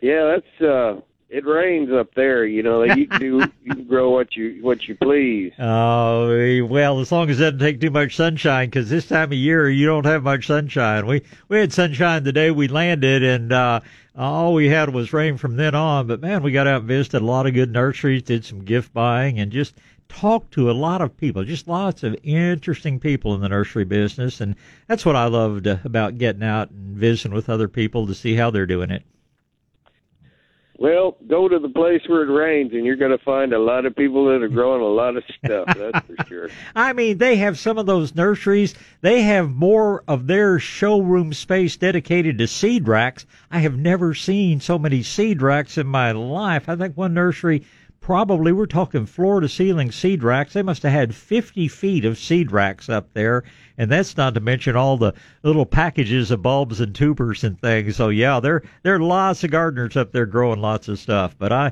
[0.00, 1.00] Yeah, that's uh
[1.30, 2.82] it rains up there, you know.
[2.82, 5.52] You can do you can grow what you what you please.
[5.60, 9.38] Oh, well, as long as it doesn't take too much sunshine, because this time of
[9.38, 11.06] year you don't have much sunshine.
[11.06, 13.80] We we had sunshine the day we landed, and uh,
[14.16, 16.08] all we had was rain from then on.
[16.08, 18.92] But man, we got out and visited a lot of good nurseries, did some gift
[18.92, 19.74] buying, and just
[20.10, 24.40] talked to a lot of people, just lots of interesting people in the nursery business,
[24.40, 24.56] and
[24.86, 28.50] that's what I loved about getting out and visiting with other people to see how
[28.50, 29.04] they're doing it.
[30.80, 33.84] Well, go to the place where it rains, and you're going to find a lot
[33.84, 35.66] of people that are growing a lot of stuff.
[35.76, 36.48] That's for sure.
[36.74, 38.74] I mean, they have some of those nurseries.
[39.02, 43.26] They have more of their showroom space dedicated to seed racks.
[43.50, 46.66] I have never seen so many seed racks in my life.
[46.66, 47.66] I think one nursery
[48.10, 50.54] probably we're talking floor to ceiling seed racks.
[50.54, 53.44] They must have had 50 feet of seed racks up there,
[53.78, 57.94] and that's not to mention all the little packages of bulbs and tubers and things.
[57.94, 61.36] So yeah, there there are lots of gardeners up there growing lots of stuff.
[61.38, 61.70] But I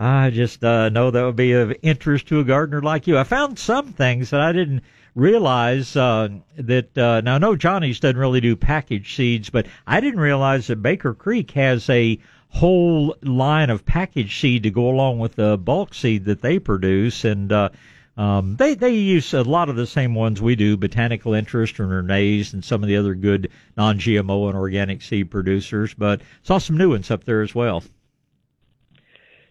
[0.00, 3.16] I just uh, know that would be of interest to a gardener like you.
[3.16, 4.82] I found some things that I didn't
[5.14, 10.00] realize uh, that uh, now I know Johnny's doesn't really do packaged seeds, but I
[10.00, 12.18] didn't realize that Baker Creek has a
[12.50, 17.24] whole line of packaged seed to go along with the bulk seed that they produce,
[17.24, 17.68] and uh,
[18.16, 21.90] um, they they use a lot of the same ones we do, Botanical Interest and
[21.90, 25.94] Renee's, and some of the other good non-GMO and organic seed producers.
[25.94, 27.84] But saw some new ones up there as well.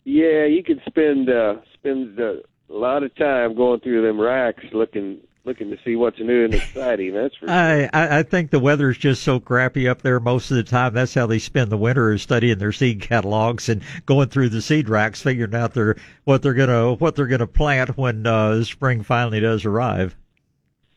[0.04, 5.20] Yeah, you could spend uh, spend a lot of time going through them racks looking
[5.48, 7.14] looking to see what's new and exciting.
[7.14, 7.56] That's for sure.
[7.56, 10.94] I, I I think the weather's just so crappy up there most of the time.
[10.94, 14.62] That's how they spend the winter is studying their seed catalogs and going through the
[14.62, 15.96] seed racks, figuring out their
[16.26, 20.16] what they're gonna what they're gonna plant when uh, spring finally does arrive.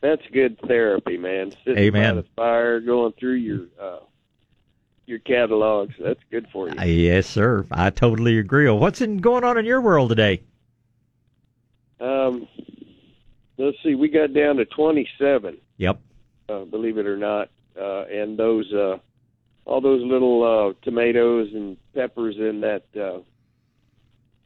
[0.03, 1.53] That's good therapy, man.
[1.65, 2.17] Sitting Amen.
[2.17, 4.01] by the fire, going through your uh,
[5.07, 5.95] your catalogs.
[5.99, 6.79] That's good for you.
[6.79, 7.67] Uh, yes, sir.
[7.71, 8.69] I totally agree.
[8.71, 10.43] What's in, going on in your world today?
[12.01, 12.49] Um,
[13.65, 13.95] let's see.
[13.95, 15.59] We got down to twenty-seven.
[15.79, 16.01] Yep.
[16.49, 17.49] uh, believe it or not.
[17.81, 18.99] Uh, and those, uh,
[19.65, 23.21] all those little uh, tomatoes and peppers in that uh,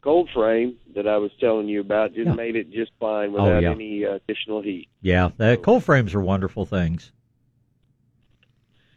[0.03, 2.35] cold frame that I was telling you about just Yeah.
[2.35, 3.71] made it just fine Oh, without yeah.
[3.71, 4.89] any uh, additional heat.
[5.01, 7.11] Yeah, the cold frames are wonderful things.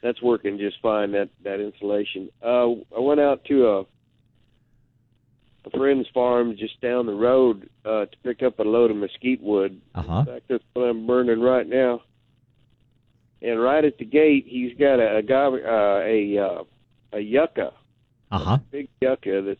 [0.02, 1.12] That's working just fine.
[1.14, 2.30] That that insulation.
[2.44, 3.88] Uh, I went out to
[5.74, 8.98] a a friend's farm just down the road uh, to pick up a load of
[8.98, 9.82] mesquite wood.
[9.96, 10.20] Uh huh.
[10.20, 12.02] In fact, that's what I'm burning right now.
[13.42, 16.64] And right at the gate, he's got a a, uh, a, uh,
[17.14, 17.74] a yucca,
[18.32, 18.58] Uh huh.
[18.72, 19.60] big yucca that's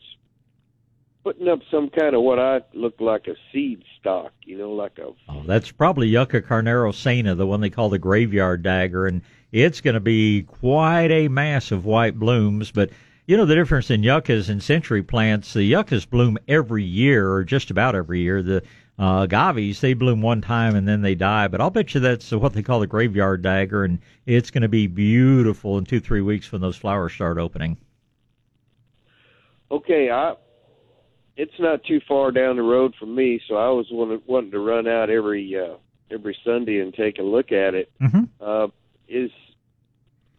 [1.24, 4.32] putting up some kind of what I look like a seed stock.
[4.44, 8.64] You know, like a Oh, that's probably Yucca carnerosana, the one they call the graveyard
[8.64, 9.22] dagger, and
[9.52, 12.72] it's going to be quite a mass of white blooms.
[12.72, 12.90] But
[13.28, 15.54] you know the difference in yuccas and century plants.
[15.54, 18.42] The yuccas bloom every year, or just about every year.
[18.42, 18.64] The
[18.98, 21.48] uh, agaves they bloom one time and then they die.
[21.48, 24.70] But I'll bet you that's what they call the graveyard dagger, and it's going to
[24.70, 27.78] be beautiful in two three weeks when those flowers start opening.
[29.70, 30.10] okay.
[30.10, 30.36] I
[31.36, 34.60] it's not too far down the road from me, so I was wanting, wanting to
[34.60, 35.76] run out every uh,
[36.10, 37.92] every Sunday and take a look at it.
[38.02, 38.24] Mm-hmm.
[38.42, 38.68] Uh,
[39.08, 39.32] is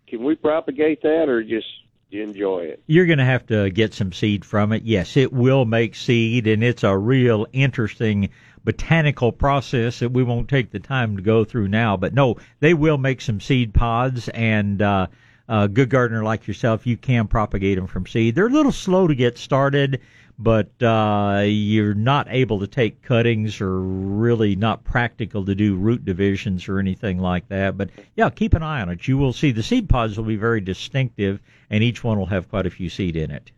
[0.09, 1.66] can we propagate that or just
[2.10, 2.82] enjoy it?
[2.86, 4.82] You're going to have to get some seed from it.
[4.85, 8.30] Yes, it will make seed, and it's a real interesting
[8.64, 11.97] botanical process that we won't take the time to go through now.
[11.97, 15.06] But no, they will make some seed pods, and uh,
[15.48, 18.35] a good gardener like yourself, you can propagate them from seed.
[18.35, 20.01] They're a little slow to get started,
[20.39, 26.05] but uh, you're not able to take cuttings or really not practical to do root
[26.05, 27.77] divisions or anything like that.
[27.77, 29.09] But yeah, keep an eye on it.
[29.09, 31.40] You will see the seed pods will be very distinctive,
[31.70, 33.51] and each one will have quite a few seed in it.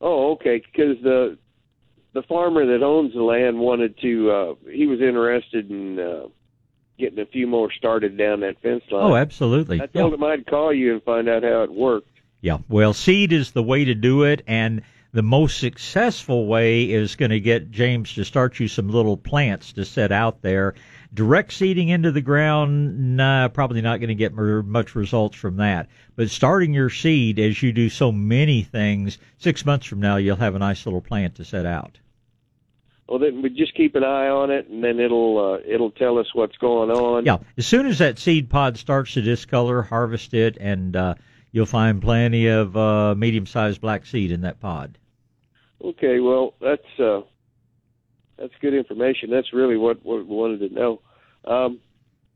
[0.00, 0.58] Oh, okay.
[0.72, 1.38] Because the
[2.14, 4.30] the farmer that owns the land wanted to.
[4.30, 6.26] Uh, he was interested in uh,
[6.98, 9.04] getting a few more started down that fence line.
[9.04, 9.80] Oh, absolutely.
[9.80, 10.14] I told Yeah.
[10.16, 12.08] him I'd call you and find out how it worked.
[12.40, 14.82] Yeah, well, seed is the way to do it, and
[15.12, 19.72] the most successful way is going to get James to start you some little plants
[19.72, 20.74] to set out there.
[21.14, 25.88] Direct seeding into the ground, nah, probably not going to get much results from that.
[26.16, 30.36] But starting your seed, as you do so many things, six months from now, you'll
[30.36, 31.98] have a nice little plant to set out.
[33.08, 36.18] Well, then we just keep an eye on it, and then it'll uh, it'll tell
[36.18, 37.24] us what's going on.
[37.24, 41.14] Yeah, as soon as that seed pod starts to discolor, harvest it, and uh,
[41.52, 44.98] you'll find plenty of uh, medium-sized black seed in that pod.
[45.82, 47.20] Okay, well that's uh,
[48.38, 49.30] that's good information.
[49.30, 51.00] That's really what, what we wanted to know.
[51.44, 51.80] Um,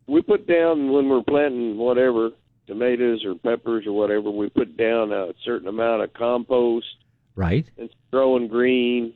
[0.06, 2.30] we put down when we're planting whatever
[2.66, 6.86] tomatoes or peppers or whatever, we put down a certain amount of compost
[7.34, 7.68] Right?
[7.78, 9.14] and growing green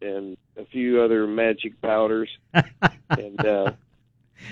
[0.00, 2.28] and a few other magic powders
[3.10, 3.72] and uh,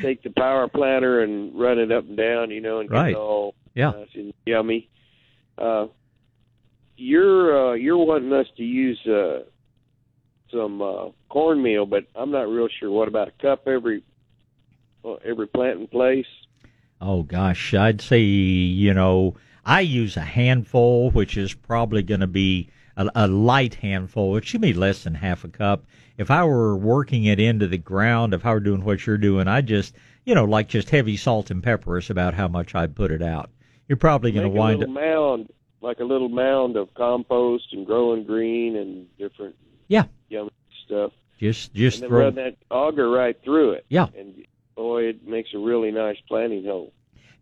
[0.02, 3.12] take the power planter and run it up and down, you know, and get Right.
[3.12, 3.90] it all Yeah.
[3.90, 4.88] nice and yummy.
[5.58, 5.86] Uh,
[6.96, 9.40] you're uh, you're wanting us to use uh,
[10.52, 12.90] some uh, cornmeal, but I'm not real sure.
[12.90, 14.02] What about a cup every
[15.04, 16.26] uh, every planting place?
[17.00, 19.34] Oh gosh, I'd say you know
[19.64, 24.46] I use a handful, which is probably going to be a, a light handful, which
[24.46, 25.84] should be less than half a cup.
[26.16, 29.48] If I were working it into the ground, if I were doing what you're doing,
[29.48, 29.94] I just
[30.24, 33.22] you know like just heavy salt and pepper is about how much I'd put it
[33.22, 33.50] out.
[33.88, 35.02] You're probably going to a wind little up.
[35.02, 35.48] mound,
[35.80, 39.54] like a little mound of compost and growing green and different
[39.88, 40.50] Yeah, yummy
[40.86, 41.12] stuff.
[41.38, 42.20] just just and then throw.
[42.24, 43.84] run that auger right through it.
[43.88, 44.06] Yeah.
[44.16, 44.44] And
[44.76, 46.92] boy, it makes a really nice planting hole.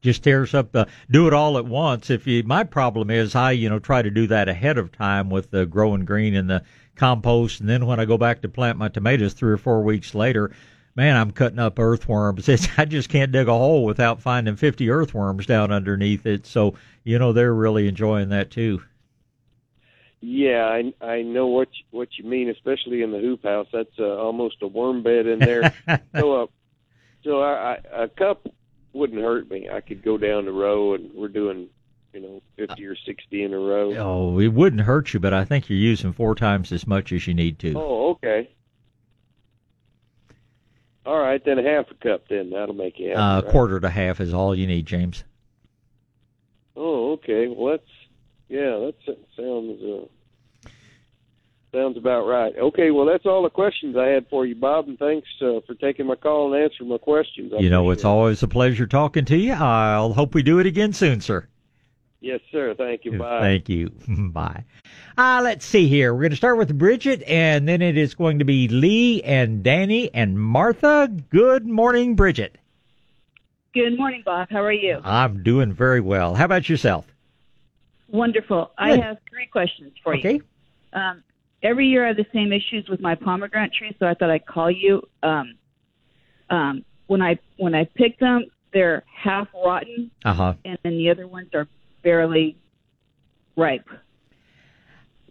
[0.02, 3.52] just tears up the do it all at once if you my problem is i
[3.52, 6.62] you know try to do that ahead of time with the growing green and the
[6.96, 10.12] compost and then when i go back to plant my tomatoes three or four weeks
[10.14, 10.50] later
[10.94, 14.90] man i'm cutting up earthworms it's, i just can't dig a hole without finding 50
[14.90, 16.74] earthworms down underneath it so
[17.04, 18.82] you know they're really enjoying that too
[20.20, 23.66] Yeah, I I know what you, what you mean, especially in the hoop house.
[23.72, 25.74] That's uh, almost a worm bed in there.
[26.16, 26.46] so uh,
[27.24, 28.46] so I, I, a cup
[28.92, 29.68] wouldn't hurt me.
[29.68, 31.66] I could go down the row, and we're doing
[32.12, 33.94] you know fifty or sixty in a row.
[33.96, 37.26] oh it wouldn't hurt you but i think you're using four times as much as
[37.26, 38.48] you need to Oh, okay.
[41.04, 42.28] All right, then a half a cup.
[42.28, 43.20] Then that'll make you happy.
[43.20, 43.50] uh, right?
[43.50, 45.24] quarter to half is all you need james
[46.76, 47.48] Oh, okay.
[47.48, 47.90] Well, that's
[48.48, 48.78] yeah.
[48.78, 48.94] That
[49.36, 50.68] sounds uh,
[51.72, 52.52] sounds about right.
[52.56, 52.90] Okay.
[52.90, 56.06] Well, that's all the questions I had for you, Bob, and thanks uh, for taking
[56.06, 57.52] my call and answering my questions.
[57.54, 58.06] I you know it's it.
[58.06, 61.46] always a pleasure talking to you i'll hope we do it again soon sir
[62.22, 62.72] Yes, sir.
[62.78, 63.18] Thank you.
[63.18, 63.40] Bye.
[63.40, 63.88] Thank you.
[64.32, 64.64] Bye.
[65.18, 66.14] Uh, let's see here.
[66.14, 69.64] We're going to start with Bridget, and then it is going to be Lee and
[69.64, 71.10] Danny and Martha.
[71.30, 72.58] Good morning, Bridget.
[73.74, 74.48] Good morning, Bob.
[74.50, 75.00] How are you?
[75.02, 76.36] I'm doing very well.
[76.36, 77.06] How about yourself?
[78.08, 78.70] Wonderful.
[78.78, 80.34] I have three questions for Okay.
[80.34, 80.42] you.
[80.92, 81.24] Um,
[81.62, 84.46] every year I have the same issues with my pomegranate trees, so I thought I'd
[84.46, 85.02] call you.
[85.24, 85.54] Um,
[86.50, 90.54] um, when I when I pick them, they're half rotten, Uh huh.
[90.64, 91.66] and then the other ones are
[92.02, 92.56] barely
[93.56, 93.88] ripe.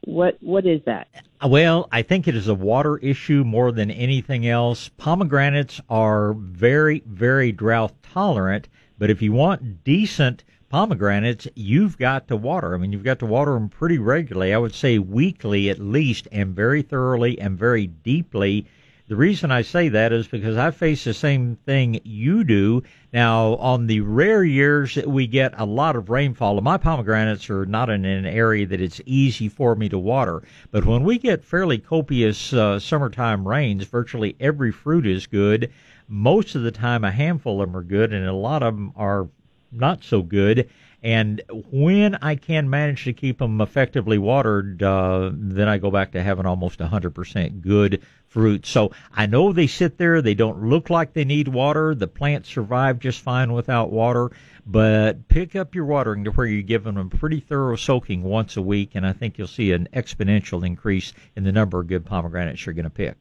[0.05, 1.07] What what is that?
[1.43, 4.89] Uh, well, I think it is a water issue more than anything else.
[4.97, 8.67] Pomegranates are very, very drought tolerant,
[8.97, 12.73] but if you want decent pomegranates, you've got to water.
[12.73, 14.53] I mean, you've got to water them pretty regularly.
[14.53, 18.65] I would say weekly at least, and very thoroughly and very deeply.
[19.11, 22.83] The reason I say that is because I face the same thing you do.
[23.11, 27.49] Now, on the rare years that we get a lot of rainfall, and my pomegranates
[27.49, 30.43] are not in an area that it's easy for me to water.
[30.71, 35.73] But when we get fairly copious uh, summertime rains, virtually every fruit is good.
[36.07, 38.93] Most of the time, a handful of them are good, and a lot of them
[38.95, 39.27] are
[39.73, 40.69] not so good.
[41.03, 41.41] And
[41.71, 46.21] when I can manage to keep them effectively watered, uh, then I go back to
[46.21, 48.65] having almost 100% good fruit.
[48.67, 50.21] So I know they sit there.
[50.21, 51.95] They don't look like they need water.
[51.95, 54.31] The plants survive just fine without water.
[54.65, 58.61] But pick up your watering to where you're giving them pretty thorough soaking once a
[58.61, 62.65] week, and I think you'll see an exponential increase in the number of good pomegranates
[62.65, 63.17] you're going to pick.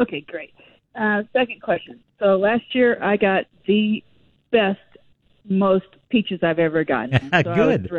[0.00, 0.54] Okay, great.
[0.94, 2.00] Uh, second question.
[2.18, 4.02] So last year I got the
[4.50, 4.80] best,
[5.48, 7.30] most peaches I've ever gotten.
[7.44, 7.90] So Good.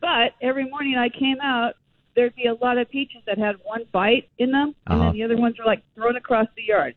[0.00, 1.74] But every morning I came out,
[2.14, 5.04] there'd be a lot of peaches that had one bite in them, and Uh-huh.
[5.04, 6.94] then the other ones were like thrown across the yard.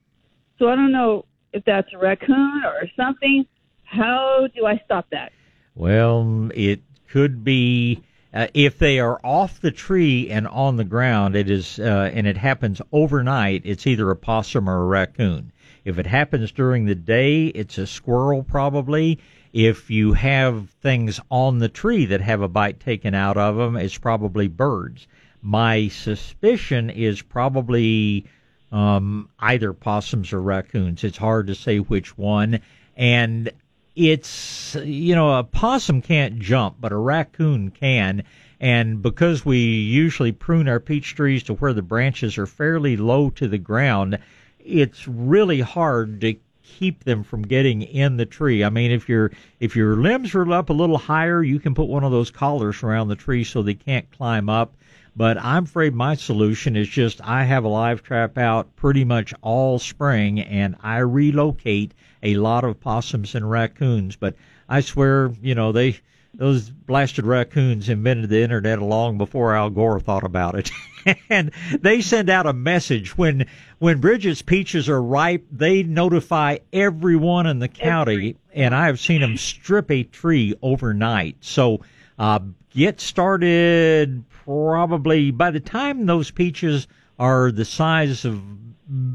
[0.59, 3.45] So I don't know if that's a raccoon or something.
[3.83, 5.31] How do I stop that?
[5.75, 8.03] Well, it could be
[8.33, 11.35] uh, if they are off the tree and on the ground.
[11.35, 13.61] It is, uh, and it happens overnight.
[13.65, 15.51] It's either a possum or a raccoon.
[15.85, 19.19] If it happens during the day, it's a squirrel probably.
[19.53, 23.77] If you have things on the tree that have a bite taken out of them,
[23.77, 25.05] it's probably birds.
[25.43, 28.25] My suspicion is probably
[28.71, 31.03] um, either possums or raccoons.
[31.03, 32.61] It's hard to say which one.
[32.97, 33.51] And
[33.95, 38.23] it's, you know, a possum can't jump, but a raccoon can.
[38.59, 43.29] And because we usually prune our peach trees to where the branches are fairly low
[43.31, 44.17] to the ground,
[44.59, 46.37] it's really hard to
[46.79, 48.63] keep them from getting in the tree.
[48.63, 51.87] I mean, if your if your limbs are up a little higher, you can put
[51.87, 54.73] one of those collars around the tree so they can't climb up.
[55.15, 59.33] But I'm afraid my solution is just I have a live trap out pretty much
[59.41, 61.93] all spring and I relocate
[62.23, 64.15] a lot of possums and raccoons.
[64.15, 64.35] But
[64.67, 65.99] I swear, you know, they
[66.33, 70.71] those blasted raccoons invented the internet long before Al Gore thought about it.
[71.29, 73.45] and they send out a message when
[73.79, 79.21] when Bridget's peaches are ripe, they notify everyone in the county and I have seen
[79.21, 81.37] them strip a tree overnight.
[81.41, 81.81] So
[82.19, 82.39] uh,
[82.69, 86.87] get started probably by the time those peaches
[87.19, 88.41] are the size of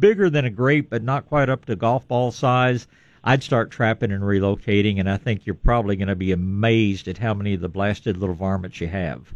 [0.00, 2.86] bigger than a grape, but not quite up to golf ball size.
[3.24, 7.18] I'd start trapping and relocating, and I think you're probably going to be amazed at
[7.18, 9.34] how many of the blasted little varmints you have.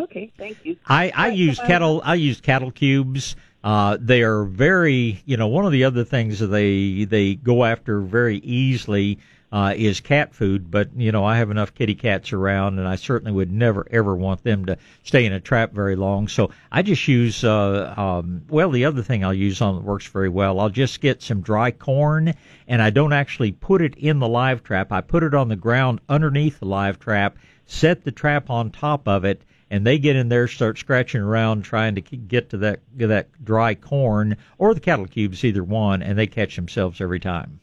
[0.00, 0.76] Okay, thank you.
[0.86, 2.00] I, I use cattle.
[2.04, 3.36] I use cattle cubes.
[3.62, 7.64] Uh, they are very, you know, one of the other things that they they go
[7.64, 9.18] after very easily
[9.52, 10.70] uh, is cat food.
[10.70, 14.16] But you know, I have enough kitty cats around, and I certainly would never ever
[14.16, 16.28] want them to stay in a trap very long.
[16.28, 17.44] So I just use.
[17.44, 20.58] Uh, um, well, the other thing I'll use on that works very well.
[20.58, 22.32] I'll just get some dry corn,
[22.66, 24.92] and I don't actually put it in the live trap.
[24.92, 27.36] I put it on the ground underneath the live trap.
[27.66, 31.62] Set the trap on top of it and they get in there, start scratching around,
[31.62, 36.18] trying to get to that that dry corn or the cattle cubes, either one, and
[36.18, 37.60] they catch themselves every time.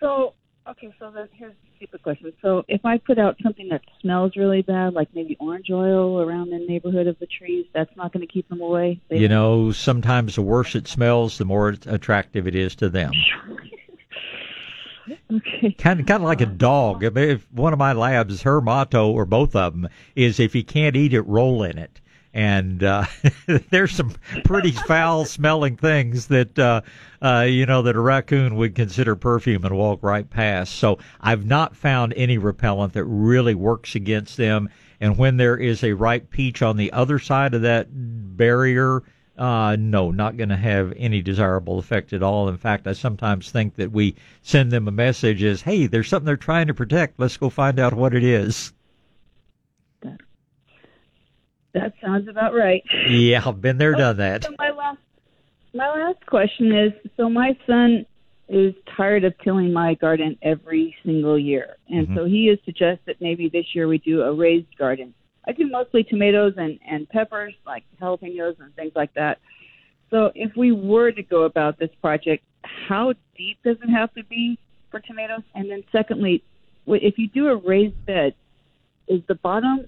[0.00, 0.34] So,
[0.68, 2.32] okay, so then here's a stupid question.
[2.42, 6.50] So, if I put out something that smells really bad, like maybe orange oil around
[6.50, 9.00] the neighborhood of the trees, that's not going to keep them away.
[9.08, 13.12] They You know, sometimes the worse it smells, the more attractive it is to them.
[15.32, 15.72] Okay.
[15.78, 17.04] Kind of, kind of like a dog.
[17.04, 20.96] If one of my labs, her motto, or both of them, is if you can't
[20.96, 22.00] eat it, roll in it.
[22.34, 23.04] And uh,
[23.70, 24.14] there's some
[24.44, 26.80] pretty foul-smelling things that uh,
[27.20, 30.74] uh, you know that a raccoon would consider perfume and walk right past.
[30.76, 34.70] So I've not found any repellent that really works against them.
[35.00, 39.02] And when there is a ripe peach on the other side of that barrier,
[39.38, 42.48] uh, no, not going to have any desirable effect at all.
[42.48, 46.26] In fact, I sometimes think that we send them a message as, hey, there's something
[46.26, 47.18] they're trying to protect.
[47.18, 48.72] Let's go find out what it is.
[51.74, 52.82] That sounds about right.
[53.08, 54.44] Yeah, I've been there, done that.
[54.44, 54.98] So my last,
[55.72, 58.04] my last question is: so my son
[58.48, 62.16] is tired of tilling my garden every single year, and Mm-hmm.
[62.16, 65.14] so he has suggested maybe this year we do a raised garden.
[65.46, 69.38] I do mostly tomatoes and and peppers, like jalapenos and things like that.
[70.10, 74.24] So if we were to go about this project, how deep does it have to
[74.24, 74.58] be
[74.90, 75.42] for tomatoes?
[75.54, 76.44] And then secondly,
[76.86, 78.34] if you do a raised bed,
[79.08, 79.86] is the bottom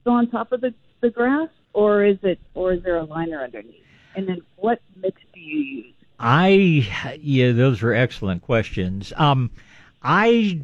[0.00, 3.42] still on top of the the grass, or is it, or is there a liner
[3.42, 3.84] underneath?
[4.16, 5.94] And then what mix do you use?
[6.18, 9.12] I yeah, those are excellent questions.
[9.16, 9.50] Um,
[10.02, 10.62] I,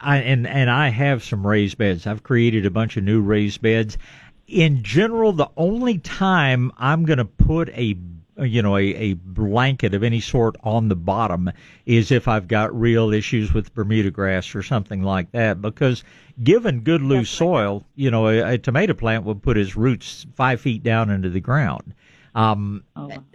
[0.00, 2.06] I and and I have some raised beds.
[2.06, 3.98] I've created a bunch of new raised beds.
[4.46, 7.96] In general, the only time I'm going to put a
[8.38, 11.50] you know a, a blanket of any sort on the bottom
[11.86, 15.60] is if I've got real issues with Bermuda grass or something like that.
[15.60, 16.02] Because
[16.42, 20.60] given good loose soil, you know a, a tomato plant would put its roots five
[20.60, 21.94] feet down into the ground.
[22.34, 22.84] Um,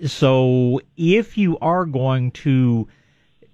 [0.06, 2.88] so if you are going to,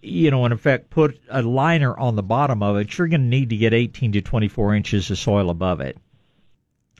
[0.01, 3.27] you know, in effect, put a liner on the bottom of it, you're going to
[3.27, 5.97] need to get 18 to 24 inches of soil above it.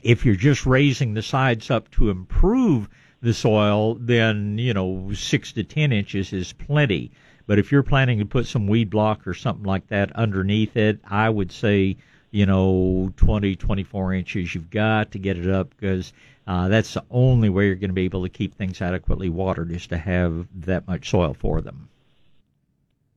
[0.02, 2.88] If you're just raising the sides up to improve
[3.20, 7.12] the soil, then, you know, six to 10 inches is plenty.
[7.46, 11.00] But if you're planning to put some weed block or something like that underneath it,
[11.04, 11.96] I would say,
[12.30, 16.12] you know, 20, 24 inches you've got to get it up because
[16.46, 19.70] uh, that's the only way you're going to be able to keep things adequately watered
[19.70, 21.88] is to have that much soil for them.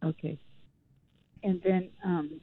[0.06, 0.38] Okay.
[1.44, 2.42] And then, um,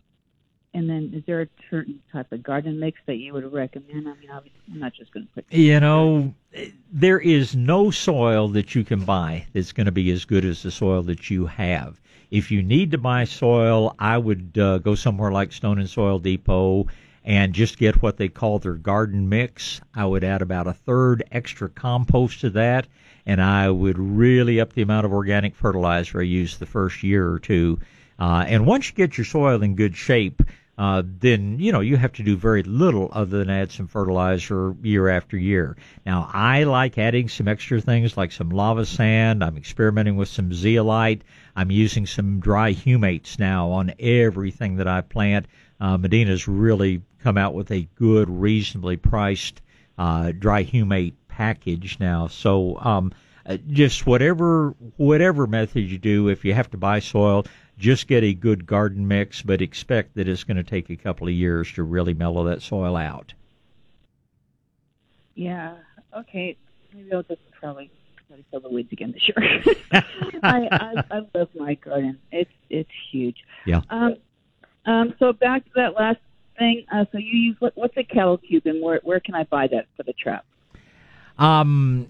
[0.74, 4.08] And then, is there a certain type of garden mix that you would recommend?
[4.08, 5.44] I mean, obviously, I'm not just going to put.
[5.52, 6.34] You know,
[6.90, 10.62] there is no soil that you can buy that's going to be as good as
[10.62, 12.00] the soil that you have.
[12.30, 16.18] If you need to buy soil, I would uh, go somewhere like Stone and Soil
[16.18, 16.86] Depot
[17.22, 19.82] and just get what they call their garden mix.
[19.94, 22.86] I would add about a third extra compost to that,
[23.26, 27.30] and I would really up the amount of organic fertilizer I use the first year
[27.30, 27.78] or two.
[28.18, 30.42] Uh, and once you get your soil in good shape,
[30.78, 34.74] uh, then you know you have to do very little other than add some fertilizer
[34.82, 35.76] year after year.
[36.06, 39.44] Now I like adding some extra things like some lava sand.
[39.44, 41.22] I'm experimenting with some zeolite.
[41.54, 45.46] I'm using some dry humates now on everything that I plant.
[45.78, 49.60] Uh, Medina's really come out with a good, reasonably priced
[49.98, 52.26] uh, dry humate package now.
[52.26, 53.12] So um,
[53.44, 57.44] uh, just whatever whatever method you do, if you have to buy soil,
[57.78, 61.26] just get a good garden mix, but expect that it's going to take a couple
[61.26, 63.34] of years to really mellow that soil out.
[65.34, 65.74] Yeah.
[66.16, 66.56] Okay.
[66.94, 67.90] Maybe I'll just probably
[68.28, 69.62] try to sow the weeds again this year.
[70.42, 72.18] I, I I love my garden.
[72.30, 73.38] It's it's huge.
[73.66, 73.80] Yeah.
[73.90, 74.16] Um.
[74.86, 75.14] Um.
[75.18, 76.18] So back to that last
[76.58, 76.84] thing.
[76.92, 79.66] Uh, so you use what, what's a kettle cube, and where where can I buy
[79.68, 80.44] that for the trap?
[81.42, 82.06] Um,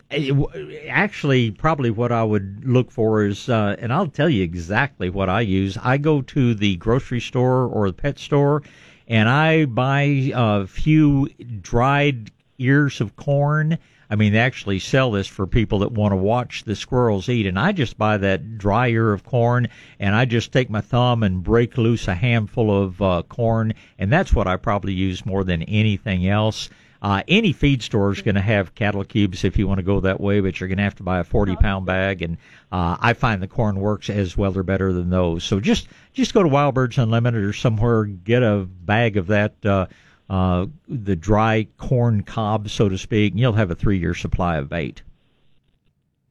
[0.91, 5.31] actually, probably what I would look for is, uh, and I'll tell you exactly what
[5.31, 5.79] I use.
[5.83, 8.63] I go to the grocery store or the pet store,
[9.09, 11.31] and I buy a few
[11.63, 13.79] dried ears of corn.
[14.11, 17.47] I mean, they actually sell this for people that want to watch the squirrels eat,
[17.47, 19.69] and I just buy that dry ear of corn,
[19.99, 24.13] and I just take my thumb and break loose a handful of uh, corn, and
[24.13, 26.69] that's what I probably use more than anything else.
[27.03, 29.99] Uh, any feed store is going to have cattle cubes if you want to go
[29.99, 32.23] that way, but you're going to have to buy a 40 pound bag.
[32.23, 32.39] And
[32.71, 35.43] uh, I find the corn works as well or better than those.
[35.43, 39.55] So just just go to Wild Birds Unlimited or somewhere, get a bag of that,
[39.67, 39.87] uh,
[40.31, 44.59] uh, the dry corn cob, so to speak, and you'll have a three year supply
[44.59, 45.03] of bait.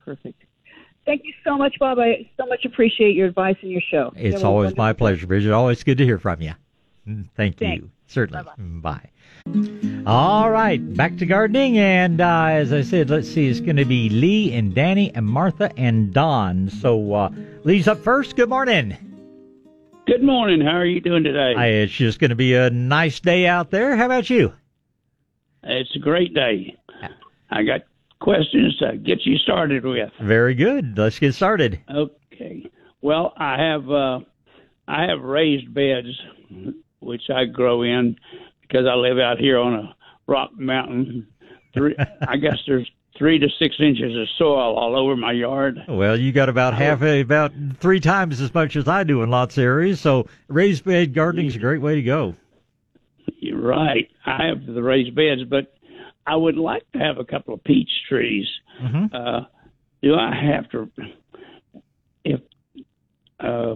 [0.05, 0.41] Perfect.
[1.05, 1.99] Thank you so much, Bob.
[1.99, 4.13] I so much appreciate your advice and your show.
[4.15, 5.51] It's always my pleasure, Bridget.
[5.51, 6.53] Always good to hear from you.
[7.05, 7.81] Mm, Thank Thanks.
[7.81, 7.91] you.
[8.07, 8.45] Certainly.
[8.57, 9.09] Mm, Bye.
[10.05, 13.85] All right, back to gardening, and uh, as I said, let's see, it's going to
[13.85, 16.69] be Lee and Danny and Martha and Don.
[16.69, 17.29] So uh,
[17.63, 18.35] Lee's up first.
[18.35, 18.97] Good morning.
[20.07, 20.61] Good morning.
[20.61, 21.53] How are you doing today?
[21.55, 23.95] Hi, it's just going to be a nice day out there.
[23.95, 24.53] How about you?
[25.63, 26.77] It's a great day.
[27.49, 27.81] I got
[28.19, 30.09] questions to get you started with.
[30.19, 30.97] Very good.
[30.97, 31.79] Let's get started.
[31.89, 32.69] Okay.
[33.01, 34.19] Well, I have uh,
[34.87, 36.19] I have raised beds,
[36.99, 38.15] which I grow in
[38.71, 39.95] because I live out here on a
[40.27, 41.27] rock mountain.
[41.73, 41.95] Three,
[42.27, 45.79] I guess there's three to six inches of soil all over my yard.
[45.87, 49.29] Well, you got about half, a about three times as much as I do in
[49.29, 49.99] lots of areas.
[49.99, 52.35] So raised bed gardening is a great way to go.
[53.39, 54.09] You're right.
[54.25, 55.73] I have the raised beds, but
[56.25, 58.47] I would like to have a couple of peach trees.
[58.81, 59.15] Mm-hmm.
[59.15, 59.41] Uh,
[60.01, 60.89] do I have to
[62.23, 62.39] if
[63.39, 63.75] uh,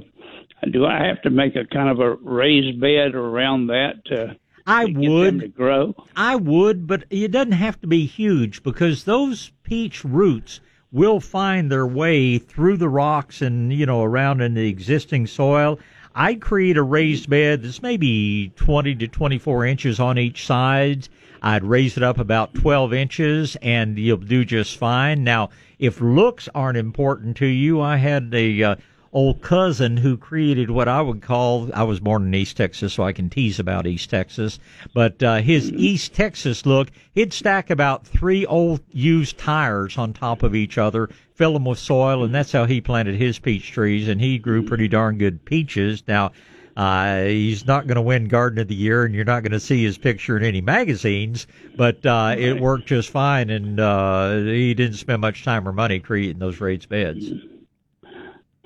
[0.72, 4.36] do I have to make a kind of a raised bed around that to,
[4.66, 5.56] I would.
[5.56, 5.96] grow?
[6.16, 10.60] I would, but it doesn't have to be huge because those peach roots
[10.92, 15.80] will find their way through the rocks and you know around in the existing soil.
[16.16, 21.10] I'd create a raised bed that's maybe 20 to 24 inches on each side.
[21.42, 25.24] I'd raise it up about 12 inches and you'll do just fine.
[25.24, 28.76] Now, if looks aren't important to you, I had a uh,
[29.16, 33.04] old cousin who created what I would call I was born in East Texas, so
[33.04, 34.60] I can tease about East Texas.
[34.94, 40.44] But uh, his East Texas look, he'd stack about three old used tires on top
[40.44, 44.10] of each other, fill them with soil, and that's how he planted his peach trees.
[44.10, 46.04] And he grew pretty darn good peaches.
[46.08, 46.34] Now.
[46.78, 49.62] Uh, he's not going to win Garden of the Year, and you're not going to
[49.62, 51.48] see his picture in any magazines.
[51.78, 56.02] But uh, it worked just fine, and uh, he didn't spend much time or money
[56.02, 57.32] creating those raised beds.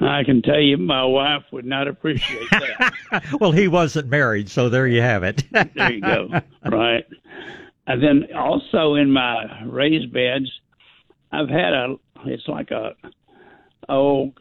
[0.01, 2.93] I can tell you, my wife would not appreciate that.
[3.39, 5.43] well, he wasn't married, so there you have it.
[5.51, 6.29] there you go.
[6.65, 7.05] Right.
[7.85, 10.49] And then also in my raised beds,
[11.31, 11.95] I've had a.
[12.25, 12.95] It's like a
[13.89, 14.33] oh,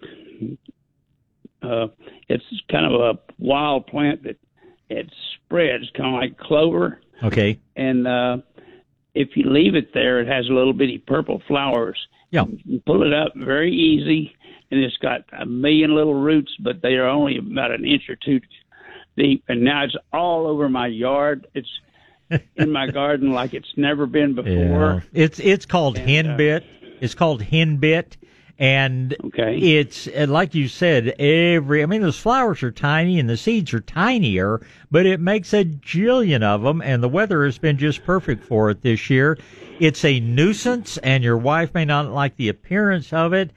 [1.62, 1.86] uh,
[2.28, 4.36] it's kind of a wild plant that
[4.89, 7.01] it spreads, kind of like clover.
[7.22, 7.59] Okay.
[7.74, 8.39] And uh,
[9.14, 11.98] if you leave it there, it has little bitty purple flowers.
[12.30, 12.44] Yeah.
[12.64, 14.36] You pull it up very easy,
[14.70, 18.16] and it's got a million little roots, but they are only about an inch or
[18.16, 18.40] two
[19.16, 19.44] deep.
[19.48, 21.46] And now it's all over my yard.
[21.54, 21.68] It's
[22.56, 25.02] in my garden like it's never been before.
[25.14, 25.22] Yeah.
[25.24, 26.64] It's it's called And, uh, henbit.
[27.00, 28.16] It's called henbit,
[28.58, 29.56] And Okay.
[29.56, 33.72] it's and like you said, every I mean those flowers are tiny and the seeds
[33.72, 38.04] are tinier, but it makes a jillion of them, and the weather has been just
[38.04, 39.38] perfect for it this year.
[39.80, 43.52] It's a nuisance, and your wife may not like the appearance of it,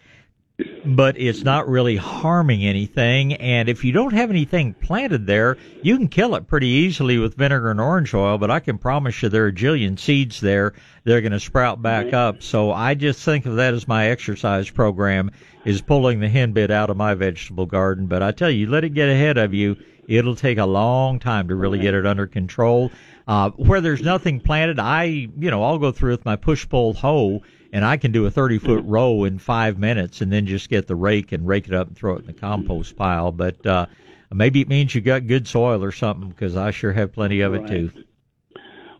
[0.85, 3.33] but it's not really harming anything.
[3.35, 7.35] And if you don't have anything planted there, you can kill it pretty easily with
[7.35, 8.37] vinegar and orange oil.
[8.37, 10.73] But I can promise you there are a jillion seeds there.
[11.03, 12.43] They're going to sprout back up.
[12.43, 15.31] So I just think of that as my exercise program
[15.65, 18.07] is pulling the henbit out of my vegetable garden.
[18.07, 19.77] But I tell you, let it get ahead of you.
[20.07, 22.91] It'll take a long time to really get it under control.
[23.27, 26.93] Uh, where there's nothing planted, I, you know, I'll go through with my push pull
[26.93, 30.69] hoe and I can do a 30 foot row in five minutes and then just
[30.69, 33.31] get the rake and rake it up and throw it in the compost pile.
[33.31, 33.85] But, uh,
[34.33, 37.53] maybe it means you got good soil or something because I sure have plenty of
[37.53, 37.67] it Right.
[37.69, 37.91] too.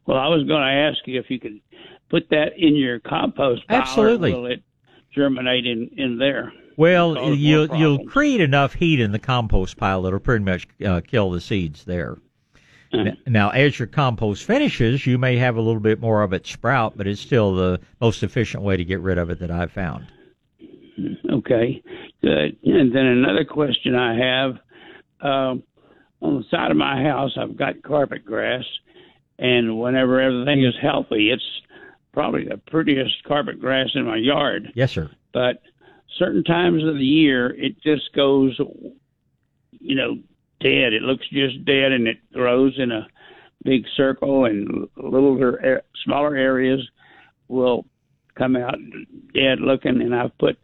[0.06, 1.62] Well, I was going to ask you if you could
[2.10, 3.82] put that in your compost pile.
[3.82, 4.34] Absolutely.
[4.34, 4.64] Will it
[5.14, 6.52] germinate in in there?
[6.78, 11.30] Well, you'll, you'll create enough heat in the compost pile that'll pretty much uh, kill
[11.30, 12.18] the seeds there.
[12.94, 16.46] N- Now, as your compost finishes, you may have a little bit more of it
[16.46, 19.72] sprout, but it's still the most efficient way to get rid of it that I've
[19.72, 20.08] found.
[21.32, 21.82] Okay,
[22.22, 22.58] good.
[22.64, 24.58] And then another question I have
[25.22, 25.64] um,
[26.22, 28.66] on the side of my house, I've got carpet grass,
[29.40, 31.44] and whenever everything is healthy, it's
[32.14, 34.72] probably the prettiest carpet grass in my yard.
[34.76, 35.10] Yes, sir.
[35.34, 35.62] But
[36.20, 38.60] certain times of the year, it just goes,
[39.80, 40.20] you know,
[40.62, 40.94] dead.
[40.94, 43.08] It looks just dead, and it grows in a
[43.64, 45.40] big circle, and little,
[46.04, 46.82] smaller areas
[47.48, 47.86] will
[48.36, 48.76] come out
[49.34, 50.58] dead looking, and I've put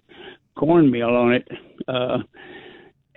[0.57, 1.47] cornmeal on it.
[1.87, 2.19] Uh,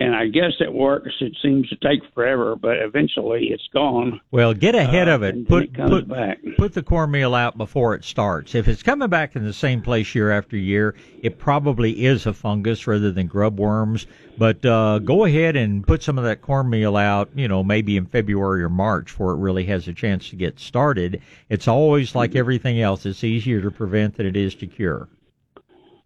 [0.00, 1.12] and I guess it works.
[1.20, 4.18] It seems to take forever, but eventually it's gone.
[4.30, 5.46] Well, get ahead Uh, of it.
[5.46, 6.38] Put it comes put back.
[6.56, 8.54] put the cornmeal out before it starts.
[8.54, 12.32] If it's coming back in the same place year after year, it probably is a
[12.32, 14.06] fungus rather than grub worms.
[14.38, 17.28] But uh, go ahead and put some of that cornmeal out.
[17.34, 20.58] You know, maybe in February or March, before it really has a chance to get
[20.58, 21.20] started.
[21.50, 23.04] It's always like everything else.
[23.04, 25.08] It's easier to prevent than it is to cure.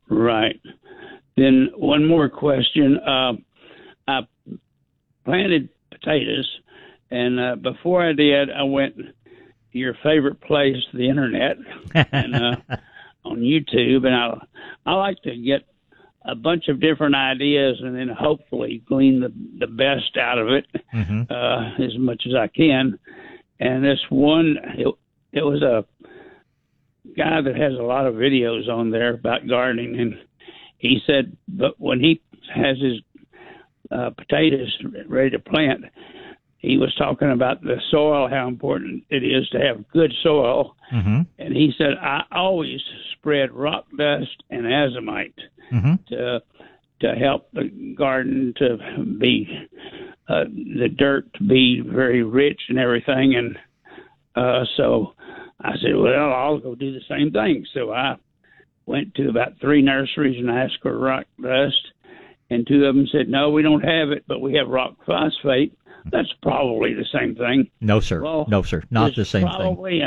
[0.09, 0.61] Right.
[1.37, 2.99] Then one more question.
[2.99, 3.35] Uh,
[4.06, 4.20] I
[5.24, 6.48] planted potatoes,
[7.10, 9.12] and uh, before I did, I went to
[9.72, 11.56] your favorite place, the internet,
[11.94, 12.56] and uh,
[13.24, 14.39] on YouTube, and I
[14.86, 15.62] I like to get
[16.26, 20.66] a bunch of different ideas and then hopefully glean the the best out of it
[20.94, 21.22] Mm-hmm.
[21.31, 22.98] uh, as much as I can.
[23.60, 24.89] And this one, it,
[25.32, 25.85] it was a
[27.16, 30.14] guy that has a lot of videos on there about gardening, and
[30.78, 32.20] he said, but when he
[32.55, 33.01] has his
[33.90, 35.85] uh, potatoes ready to plant,
[36.59, 40.77] he was talking about the soil, how important it is to have good soil.
[40.93, 41.23] Mm-hmm.
[41.39, 42.81] And he said, I always
[43.12, 45.35] spread rock dust and azomite
[45.73, 45.94] Mm-hmm.
[46.09, 46.43] to
[47.01, 48.78] to help the garden to
[49.19, 49.48] be
[50.28, 53.35] uh, the dirt to be very rich and everything.
[53.35, 53.59] And
[54.36, 55.15] uh, so
[55.61, 57.66] I said, well, I'll go do the same thing.
[57.74, 58.16] So I
[58.86, 61.93] went to about three nurseries and asked for rock dust,
[62.51, 65.77] and two of them said, no, we don't have it, but we have rock phosphate.
[66.12, 67.71] That's probably the same thing.
[67.81, 68.23] No, sir.
[68.23, 68.83] Well, no, sir.
[68.91, 69.57] Not the same thing.
[69.57, 70.01] Probably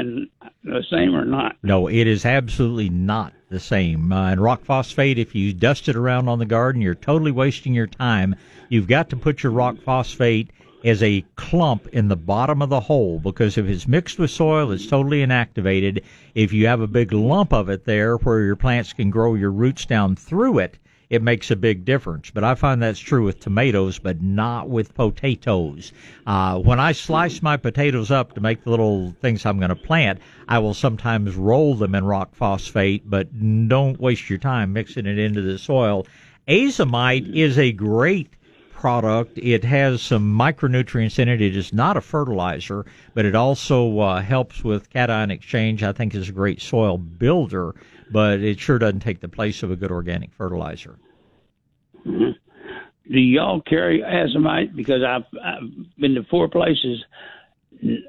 [0.64, 1.56] the same or not.
[1.64, 4.12] No, it is absolutely not the same.
[4.12, 7.74] Uh, and rock phosphate, if you dust it around on the garden, you're totally wasting
[7.74, 8.36] your time.
[8.70, 10.52] You've got to put your rock phosphate
[10.84, 14.72] as a clump in the bottom of the hole because if it's mixed with soil,
[14.72, 16.04] it's totally inactivated.
[16.36, 19.52] If you have a big lump of it there where your plants can grow your
[19.52, 20.78] roots down through it,
[21.10, 22.30] it makes a big difference.
[22.30, 25.92] But I find that's true with tomatoes, but not with potatoes.
[26.26, 29.76] Uh, when I slice my potatoes up to make the little things I'm going to
[29.76, 33.28] plant, I will sometimes roll them in rock phosphate, but
[33.68, 36.06] don't waste your time mixing it into the soil.
[36.48, 38.30] Azomite is a great
[38.78, 39.38] product.
[39.38, 41.42] It has some micronutrients in it.
[41.42, 42.86] It is not a fertilizer,
[43.16, 45.84] but it also uh, helps with cation exchange.
[45.84, 47.74] I think is a great soil builder,
[48.12, 50.98] but it sure doesn't take the place of a good organic fertilizer.
[52.06, 52.36] Mhm.
[53.10, 54.76] Do y'all carry azomite?
[54.76, 57.04] Because I've, I've been to four places.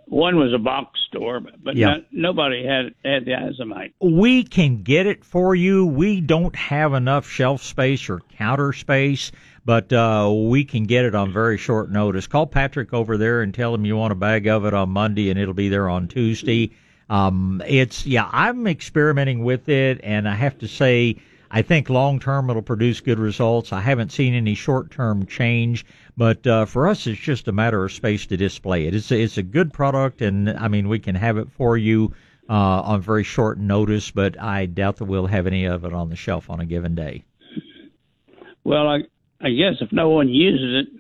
[0.07, 1.89] One was a box store, but Yeah.
[1.89, 3.93] not, nobody had had the azomite.
[4.01, 5.87] We can get it for you.
[5.87, 9.31] We don't have enough shelf space or counter space,
[9.65, 12.27] but uh, we can get it on very short notice.
[12.27, 15.31] Call Patrick over there and tell him you want a bag of it on Monday,
[15.31, 16.71] and it'll be there on Tuesday.
[17.09, 21.17] Um, it's yeah, I'm experimenting with it, and I have to say,
[21.51, 23.73] I think long term it'll produce good results.
[23.73, 25.87] I haven't seen any short term change,
[26.17, 28.95] but uh, for us, it's just a matter of space to display it.
[28.95, 32.13] It's a, it's a good product, and I mean we can have it for you
[32.49, 36.11] uh, on very short notice, but I doubt that we'll have any of it on
[36.11, 37.25] the shelf on a given day.
[38.65, 38.99] Well, I
[39.41, 40.98] I guess if no one uses it,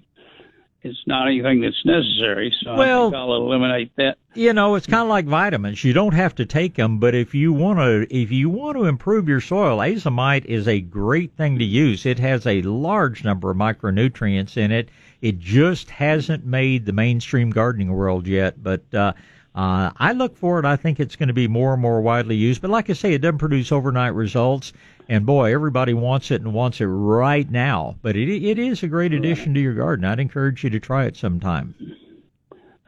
[0.82, 2.54] it's not anything that's necessary.
[2.62, 4.18] So Well- I think I'll eliminate that.
[4.34, 5.82] You know, it's kind of like vitamins.
[5.82, 8.84] You don't have to take them, but if you want to, if you want to
[8.84, 12.06] improve your soil, azomite is a great thing to use.
[12.06, 14.90] It has a large number of micronutrients in it.
[15.20, 19.14] It just hasn't made the mainstream gardening world yet, but uh,
[19.56, 20.64] uh, I look for it.
[20.64, 22.62] I think it's going to be more and more widely used.
[22.62, 24.72] But like I say, it doesn't produce overnight results.
[25.08, 27.96] And boy, everybody wants it and wants it right now.
[28.02, 30.04] But it it is a great addition to your garden.
[30.04, 31.74] I'd encourage you to try it sometime.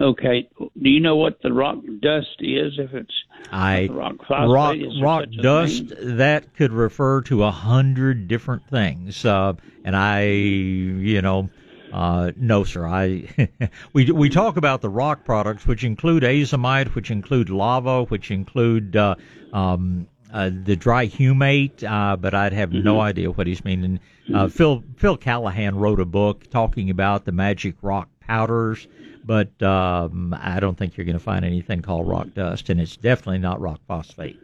[0.00, 0.48] Okay.
[0.58, 2.78] Do you know what the rock dust is?
[2.78, 3.12] If it's
[3.52, 6.16] I rock phosphate, rock rock dust thing?
[6.16, 9.24] that could refer to a hundred different things.
[9.24, 11.50] Uh, and I, you know,
[11.92, 12.86] uh, no, sir.
[12.86, 13.28] I
[13.92, 18.96] we we talk about the rock products, which include azomite, which include lava, which include
[18.96, 19.16] uh,
[19.52, 24.00] um, uh, the dry humate, uh, but I'd have no idea what he's meaning.
[24.32, 28.86] Uh, Phil Phil Callahan wrote a book talking about the magic rock powders,
[29.24, 32.96] but um, I don't think you're going to find anything called rock dust, and it's
[32.96, 34.38] definitely not rock phosphate.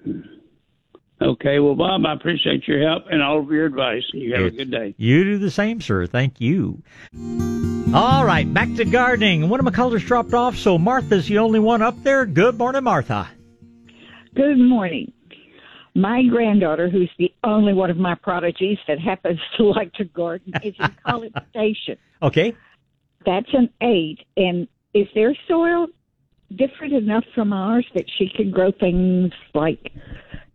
[1.20, 1.60] Okay.
[1.60, 4.02] Well, Bob, I appreciate your help and all of your advice.
[4.12, 4.94] You have a good day.
[4.98, 6.06] You do the same, sir.
[6.06, 6.82] Thank you.
[7.94, 9.48] All right, back to gardening.
[9.48, 12.26] One of my colors dropped off, so Martha's the only one up there.
[12.26, 13.28] Good morning, Martha.
[14.34, 15.12] Good morning.
[15.96, 20.52] My granddaughter, who's the only one of my prodigies that happens to like to garden,
[20.62, 21.96] is in College Station.
[22.22, 22.54] Okay.
[23.24, 24.18] That's an eight.
[24.36, 25.86] And is their soil
[26.54, 29.90] different enough from ours that she can grow things like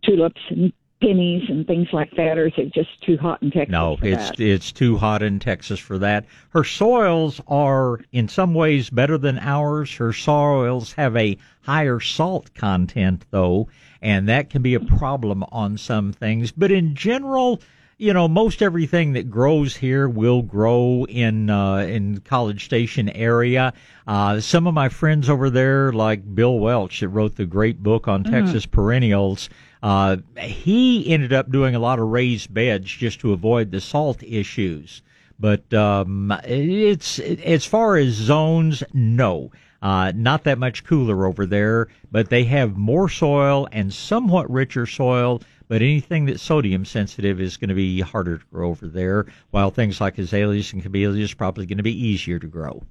[0.04, 3.72] tulips and peonies and things like that, or is it just too hot in Texas?
[3.72, 4.40] No, it's that?
[4.40, 6.24] it's too hot in Texas for that.
[6.50, 9.92] Her soils are in some ways better than ours.
[9.96, 13.68] Her soils have a higher salt content though,
[14.02, 16.52] and that can be a problem on some things.
[16.52, 17.60] But in general,
[17.98, 23.72] you know, most everything that grows here will grow in uh, in College Station area.
[24.06, 28.08] Uh, some of my friends over there, like Bill Welch, that wrote the great book
[28.08, 28.30] on Mhm.
[28.30, 29.48] Texas perennials,
[29.84, 34.22] uh, he ended up doing a lot of raised beds just to avoid the salt
[34.24, 35.02] issues.
[35.38, 39.52] But um, it's as far as zones, no.
[39.82, 44.86] Uh, not that much cooler over there, but they have more soil and somewhat richer
[44.86, 45.42] soil.
[45.68, 49.70] But anything that's sodium sensitive is going to be harder to grow over there, while
[49.70, 52.82] things like azaleas and camellias probably going to be easier to grow.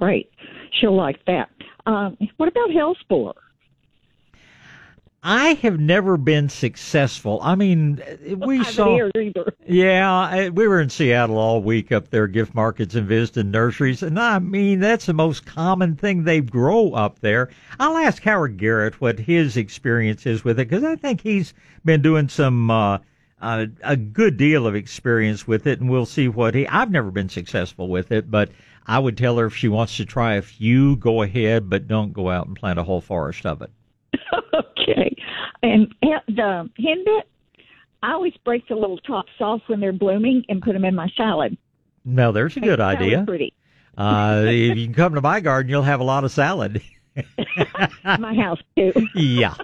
[0.00, 0.28] Right.
[0.72, 1.50] She'll like that.
[1.86, 3.34] Um, what about hellebore?
[5.26, 7.40] I have never been successful.
[7.42, 8.02] I mean,
[8.36, 9.08] we I saw.
[9.66, 14.20] Yeah, we were in Seattle all week up there, gift markets and visiting nurseries, and
[14.20, 17.48] I mean that's the most common thing they grow up there.
[17.80, 21.54] I'll ask Howard Garrett what his experience is with it because I think he's
[21.86, 22.98] been doing some uh,
[23.40, 26.68] uh, a good deal of experience with it, and we'll see what he.
[26.68, 28.50] I've never been successful with it, but
[28.86, 32.12] I would tell her if she wants to try a few, go ahead, but don't
[32.12, 33.70] go out and plant a whole forest of it.
[34.88, 35.16] okay.
[35.62, 37.22] And the henbit,
[38.02, 41.08] I always break the little tops off when they're blooming and put them in my
[41.16, 41.56] salad.
[42.04, 43.24] Now, there's a good idea.
[43.26, 43.54] Pretty.
[43.96, 46.82] Uh, if you can come to my garden, you'll have a lot of salad.
[48.04, 48.92] my house too.
[49.14, 49.54] Yeah.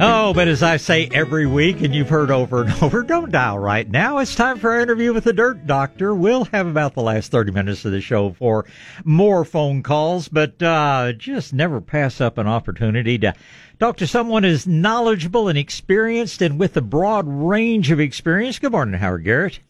[0.00, 3.60] Oh, but as I say every week, and you've heard over and over, don't dial
[3.60, 4.18] right now.
[4.18, 6.12] It's time for our interview with the Dirt Doctor.
[6.12, 8.66] We'll have about the last 30 minutes of the show for
[9.04, 13.34] more phone calls, but uh, just never pass up an opportunity to
[13.78, 18.58] talk to someone as knowledgeable and experienced and with a broad range of experience.
[18.58, 19.60] Good morning, Howard Garrett.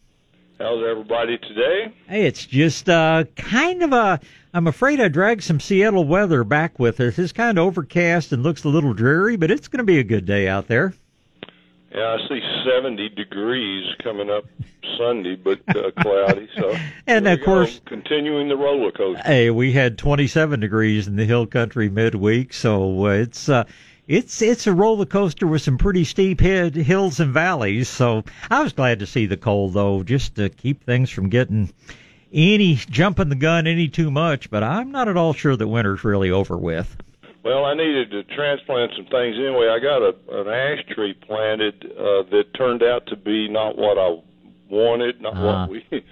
[0.59, 1.93] How's everybody today?
[2.07, 4.19] Hey, it's just uh, kind of a.
[4.53, 7.19] I'm afraid I dragged some Seattle weather back with us.
[7.19, 10.03] It's kind of overcast and looks a little dreary, but it's going to be a
[10.03, 10.93] good day out there.
[11.93, 14.45] Yeah, I see 70 degrees coming up
[14.97, 16.47] Sunday, but uh, cloudy.
[16.57, 16.73] So,
[17.07, 19.23] And of we go, course- continuing the roller coaster.
[19.23, 23.65] Hey, we had 27 degrees in the hill country midweek, so uh, it's uh,
[24.07, 27.89] it's it's a roller coaster with some pretty steep head, hills and valleys.
[27.89, 31.71] So I was glad to see the cold though, just to keep things from getting
[32.33, 34.49] any jumping the gun any too much.
[34.49, 36.95] But I'm not at all sure that winter's really over with.
[37.43, 39.67] Well, I needed to transplant some things anyway.
[39.69, 43.97] I got a an ash tree planted uh, that turned out to be not what
[43.99, 44.17] I
[44.69, 45.61] wanted, not Ah.
[45.67, 45.79] what we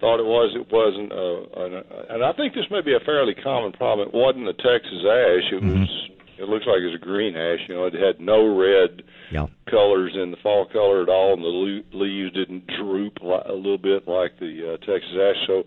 [0.00, 0.54] thought it was.
[0.56, 4.08] It wasn't, uh, an, and I think this may be a fairly common problem.
[4.08, 5.52] It wasn't a Texas ash.
[5.52, 6.08] It was.
[6.38, 7.58] It looks like it was a green ash.
[7.68, 9.46] You know, it had no red Yeah.
[9.68, 14.06] colors in the fall color at all, and the leaves didn't droop a little bit
[14.06, 15.36] like the uh, Texas ash.
[15.46, 15.64] So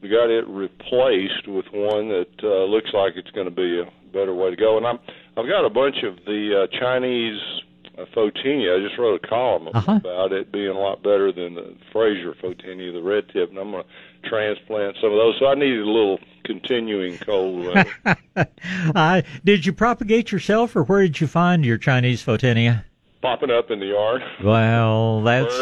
[0.00, 3.86] we got it replaced with one that uh, looks like it's going to be a
[4.12, 4.76] better way to go.
[4.78, 4.98] And I'm
[5.36, 7.40] I've got a bunch of the uh, Chinese
[7.96, 8.76] a Photinia.
[8.76, 9.92] I just wrote a column Uh-huh.
[9.96, 13.70] about it being a lot better than the Fraser Photinia, the red tip, and I'm
[13.70, 13.88] going to
[14.24, 15.36] transplant some of those.
[15.38, 17.90] So I needed a little continuing cold weather.
[18.94, 22.84] Uh, did you propagate yourself, or where did you find your Chinese Photinia?
[23.24, 24.22] popping up in the yard.
[24.42, 25.54] Well, that's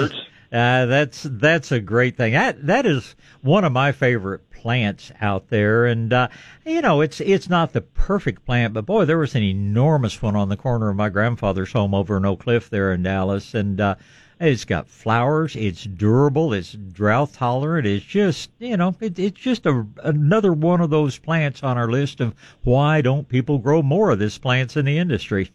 [0.52, 2.32] uh, that's that's a great thing.
[2.32, 6.28] That that is one of my favorite plants out there, and uh,
[6.66, 10.34] you know it's it's not the perfect plant, but boy, there was an enormous one
[10.34, 13.80] on the corner of my grandfather's home over in Oak Cliff there in Dallas, and
[13.80, 13.94] uh,
[14.42, 15.54] it's got flowers.
[15.56, 16.52] It's durable.
[16.52, 17.86] It's drought tolerant.
[17.86, 21.90] It's just you know it, it's just a another one of those plants on our
[21.90, 25.50] list of why don't people grow more of this plants in the industry.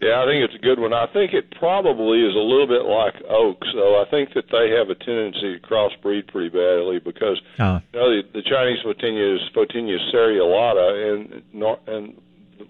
[0.00, 0.92] Yeah, I think it's a good one.
[0.92, 4.68] I think it probably is a little bit like oak, so I think that they
[4.76, 9.36] have a tendency to crossbreed pretty badly because Uh, you know the, the Chinese Photinia
[9.36, 11.42] is Photinia serrulata, and
[11.86, 12.20] and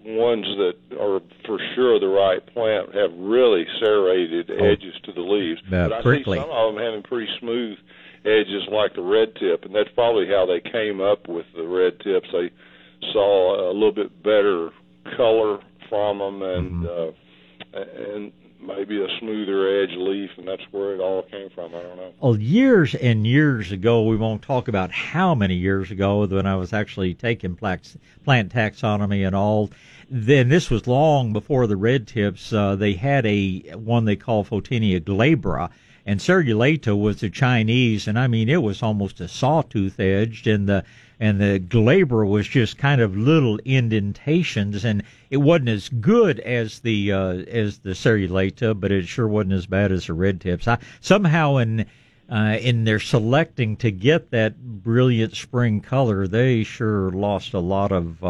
[0.05, 5.61] ones that are for sure the right plant have really serrated edges to the leaves.
[5.67, 6.39] Uh, but I prickly.
[6.39, 7.79] see some of them having pretty smooth
[8.25, 12.01] edges like the red tip, and that's probably how they came up with the red
[12.01, 12.29] tips.
[12.33, 12.51] They
[13.13, 14.71] saw a little bit better
[15.17, 15.59] color
[15.89, 17.13] from them, and uh,
[17.75, 18.33] and
[18.67, 21.75] maybe a smoother edge leaf, and that's where it all came from.
[21.75, 22.13] I don't know.
[22.21, 26.57] Well, years and years ago, we won't talk about how many years ago when I
[26.57, 27.97] was actually taking plant,
[28.27, 29.71] taxonomy and all.
[30.11, 32.53] Then this was long before the red tips.
[32.53, 35.71] Uh, they had a one they call Photinia glabra,
[36.07, 40.69] and Serrulata was the Chinese, and I mean it was almost a sawtooth edged, and
[40.69, 40.85] the
[41.21, 46.81] and the glabra was just kind of little indentations, and it wasn't as good as
[46.81, 50.67] the uh, as the Serrulata, but it sure wasn't as bad as the red tips.
[50.67, 51.87] I somehow in
[52.29, 57.93] uh, in their selecting to get that brilliant spring color, they sure lost a lot
[57.93, 58.23] of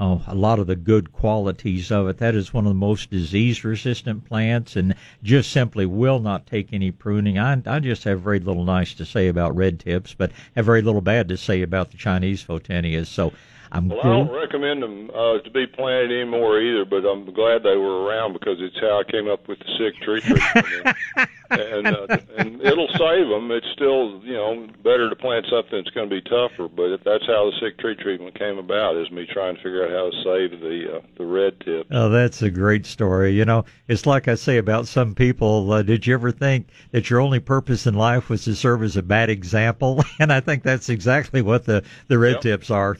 [0.00, 2.16] uh, a lot of the good qualities of it.
[2.18, 6.72] That is one of the most disease resistant plants and just simply will not take
[6.72, 7.38] any pruning.
[7.38, 10.80] I, I just have very little nice to say about red tips, but have very
[10.80, 13.08] little bad to say about the Chinese photinias.
[13.08, 13.32] So
[13.72, 17.62] I'm Well, I don't recommend them uh, to be planted anymore either, but I'm glad
[17.62, 20.96] they were around because it's how I came up with the sick tree treatment.
[21.50, 22.06] and uh,
[22.36, 23.50] and it'll save them.
[23.50, 27.02] It's still you know better to plant something that's going to be tougher, but if
[27.04, 28.96] that's how the sick tree treatment came about.
[28.96, 31.86] Is me trying to figure out how to save the uh, the red tip.
[31.90, 33.32] Oh, that's a great story.
[33.32, 35.72] You know, it's like I say about some people.
[35.72, 38.96] Uh, did you ever think that your only purpose in life was to serve as
[38.96, 40.04] a bad example?
[40.20, 42.40] And I think that's exactly what the the red Yep.
[42.42, 42.96] tips are.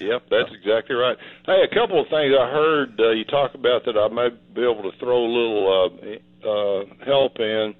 [0.00, 1.16] Yep, that's exactly right.
[1.44, 4.62] Hey, a couple of things I heard uh, you talk about that I may be
[4.62, 7.74] able to throw a little uh, uh, help in.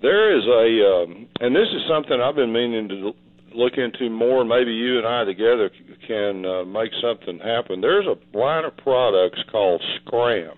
[0.00, 3.12] There is a, um, and this is something I've been meaning to
[3.54, 4.44] look into more.
[4.44, 5.70] Maybe you and I together
[6.06, 7.80] can uh, make something happen.
[7.80, 10.56] There's a line of products called Scram,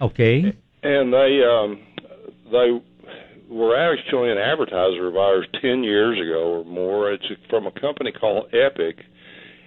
[0.00, 0.52] Okay.
[0.82, 1.80] and they um,
[2.50, 2.80] they
[3.48, 7.12] were actually an advertiser of ours ten years ago or more.
[7.12, 8.96] It's from a company called Epic,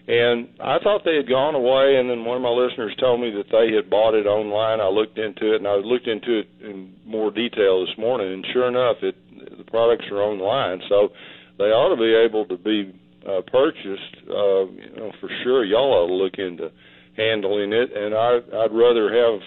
[0.07, 1.97] and I thought they had gone away.
[1.99, 4.79] And then one of my listeners told me that they had bought it online.
[4.79, 8.31] I looked into it, and I looked into it in more detail this morning.
[8.31, 9.15] And sure enough, it
[9.57, 11.09] the products are online, so
[11.57, 12.93] they ought to be able to be
[13.27, 14.15] uh, purchased.
[14.29, 16.71] Uh, you know, for sure, y'all ought to look into
[17.15, 17.89] handling it.
[17.95, 19.41] And I, I'd rather have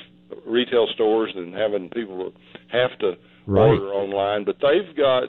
[0.46, 2.32] retail stores than having people
[2.68, 3.14] have to
[3.46, 3.68] Right.
[3.68, 4.44] order online.
[4.44, 5.24] But they've got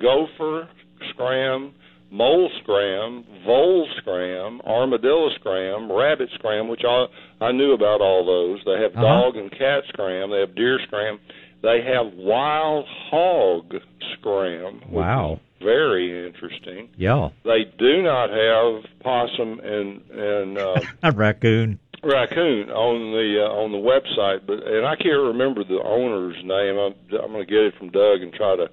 [0.00, 0.68] Gopher
[1.10, 1.74] Scram,
[2.10, 7.06] Mole Scram, Vole Scram, Armadillo Scram, Rabbit Scram, which I
[7.40, 8.60] I knew about all those.
[8.64, 9.02] They have Uh-huh.
[9.02, 10.30] Dog and Cat Scram.
[10.30, 11.18] They have Deer Scram.
[11.62, 13.74] They have Wild Hog
[14.12, 14.82] Scram.
[14.88, 15.40] Wow.
[15.62, 16.88] Very interesting.
[16.96, 17.30] Yeah.
[17.44, 21.78] They do not have possum and and uh, A raccoon.
[22.04, 26.78] raccoon on the uh, on the website, but and I can't remember the owner's name.
[26.78, 28.68] I'm I'm going to get it from Doug and try to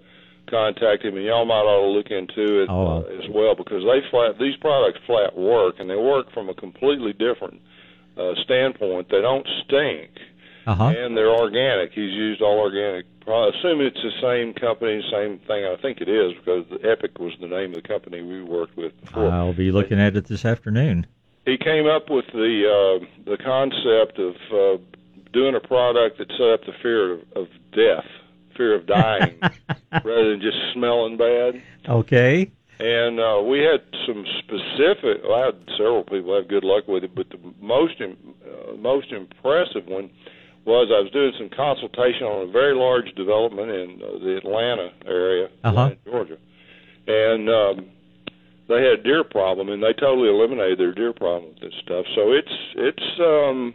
[0.50, 3.04] contact him, and y'all might ought to look into it Oh.
[3.08, 6.54] uh, as well because they flat these products flat work, and they work from a
[6.54, 7.62] completely different
[8.18, 9.10] uh, standpoint.
[9.10, 10.12] They don't stink,
[10.68, 10.94] Uh huh.
[10.96, 11.92] and they're organic.
[11.94, 13.06] He's used all organic.
[13.26, 15.64] I assume it's the same company, same thing.
[15.66, 18.76] I think it is because the Epic was the name of the company we worked
[18.76, 21.08] with before I'll be looking at it this afternoon.
[21.46, 24.84] he came up with the uh, the concept of uh,
[25.32, 28.06] doing a product that set up the fear of, of death,
[28.56, 29.40] fear of dying,
[29.92, 31.62] rather than just smelling bad.
[31.88, 32.52] Okay.
[32.80, 35.24] And uh, we had some specific.
[35.24, 38.76] Well, I had several people have good luck with it, but the most im- uh,
[38.78, 40.10] most impressive one
[40.66, 44.90] was I was doing some consultation on a very large development in uh, the Atlanta
[45.06, 45.70] area, Uh-huh.
[45.70, 46.38] Atlanta, Georgia,
[47.08, 47.86] and um,
[48.70, 52.06] they had a deer problem, and they totally eliminated their deer problem with this stuff.
[52.16, 53.74] So it's it's um,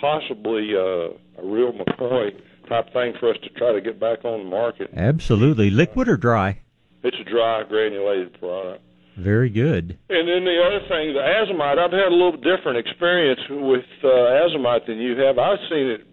[0.00, 2.32] possibly uh, a real McCoy
[2.70, 4.90] type thing for us to try to get back on the market.
[4.96, 5.70] Absolutely.
[5.70, 6.60] Liquid or dry?
[7.02, 8.82] It's a dry granulated product.
[9.18, 9.98] Very good.
[10.08, 14.06] And then the other thing, the azomite, I've had a little different experience with uh,
[14.06, 15.36] azomite than you have.
[15.36, 16.06] I've seen it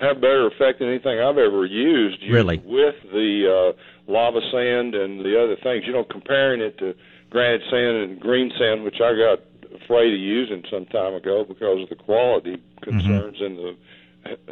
[0.00, 2.22] have better effect than anything I've ever used.
[2.28, 2.58] Really?
[2.64, 6.94] With the uh, lava sand and the other things, you know, comparing it to
[7.30, 9.40] granite sand and green sand, which I got
[9.82, 13.78] afraid of using some time ago because of the quality concerns and the he-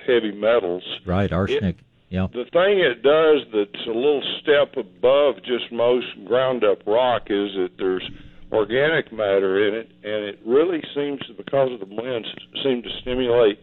[0.06, 0.82] heavy metals.
[1.06, 1.76] Right, arsenic.
[2.09, 2.26] yeah.
[2.32, 7.51] The thing it does that's a little step above just most ground up rock is
[7.56, 8.09] that there's
[8.52, 12.26] organic matter in it, and it really seems, to, because of the blends,
[12.64, 13.60] seem to stimulate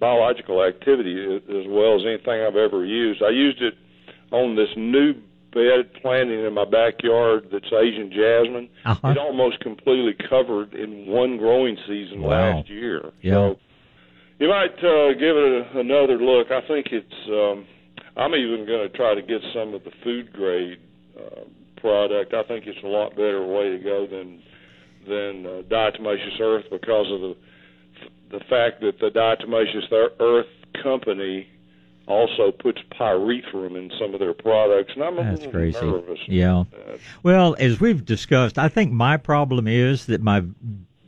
[0.00, 3.22] biological activity as well as anything I've ever used.
[3.22, 3.74] I used it
[4.32, 5.14] on this new
[5.52, 8.70] bed planting in my backyard that's Asian jasmine.
[8.86, 9.08] Uh-huh.
[9.08, 12.56] It almost completely covered in one growing season Wow.
[12.56, 13.12] last year.
[13.20, 13.32] Yeah.
[13.34, 13.58] So
[14.42, 16.50] you might uh, give it a, another look.
[16.50, 17.28] I think it's.
[17.28, 17.64] Um,
[18.16, 20.78] I'm even going to try to get some of the food grade
[21.16, 21.44] uh,
[21.80, 22.34] product.
[22.34, 24.42] I think it's a lot better way to go than
[25.06, 27.36] than uh, diatomaceous earth because of the
[28.32, 30.46] the fact that the diatomaceous earth
[30.82, 31.46] company
[32.08, 35.80] also puts pyrethrum in some of their products, and I'm a That's crazy.
[35.80, 36.18] nervous.
[36.26, 36.64] Yeah.
[37.22, 40.42] Well, as we've discussed, I think my problem is that my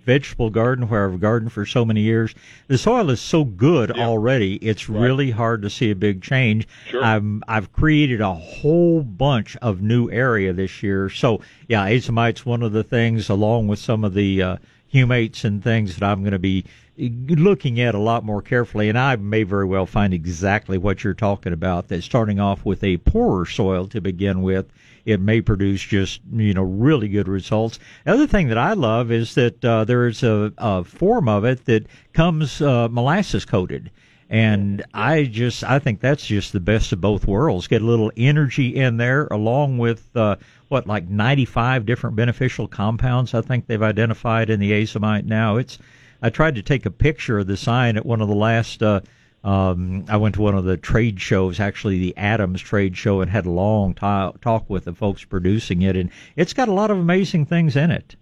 [0.05, 2.35] vegetable garden, where I've gardened for so many years,
[2.69, 4.57] the soil is so good already.
[4.57, 6.69] It's really hard to see a big change.
[6.89, 7.03] Sure.
[7.03, 11.09] I'm, I've created a whole bunch of new area this year.
[11.11, 14.57] So yeah, azomite's one of the things, along with some of the uh,
[14.95, 16.65] humates and things that I'm going to be
[16.97, 18.89] looking at a lot more carefully.
[18.89, 21.89] And I may very well find exactly what you're talking about.
[21.89, 24.67] That starting off with a poorer soil to begin with,
[25.05, 27.79] it may produce just you know really good results.
[28.05, 31.45] The other thing that I love is that uh, there is a, a form of
[31.45, 33.91] it that comes uh, molasses coated.
[34.31, 37.69] And I just, I think that's just the best of both worlds.
[37.69, 40.37] Get a little energy in there, along with uh,
[40.69, 43.35] what, like 95 different beneficial compounds.
[43.35, 45.57] I think they've identified in the azomite now.
[45.57, 45.79] It's,
[46.23, 48.83] I tried to take a picture of the sign at one of the last.
[48.83, 49.01] Uh,
[49.45, 53.31] um, I went to one of the trade shows, actually the Adams trade show, and
[53.31, 56.91] had a long ta- talk with the folks producing it, and it's got a lot
[56.91, 58.17] of amazing things in it.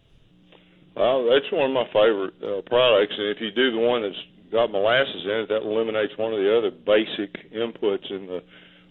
[0.96, 4.18] Well, that's one of my favorite uh, products, and if you do the one that's
[4.50, 8.42] got molasses in it, that eliminates one of the other basic inputs in the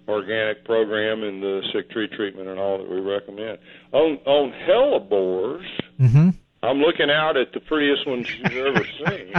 [0.07, 3.57] organic program and the sick tree treatment and all that we recommend.
[3.91, 5.65] On on hellebores,
[5.99, 6.29] Mm-hmm.
[6.63, 9.33] I'm looking out at the prettiest ones you've ever seen.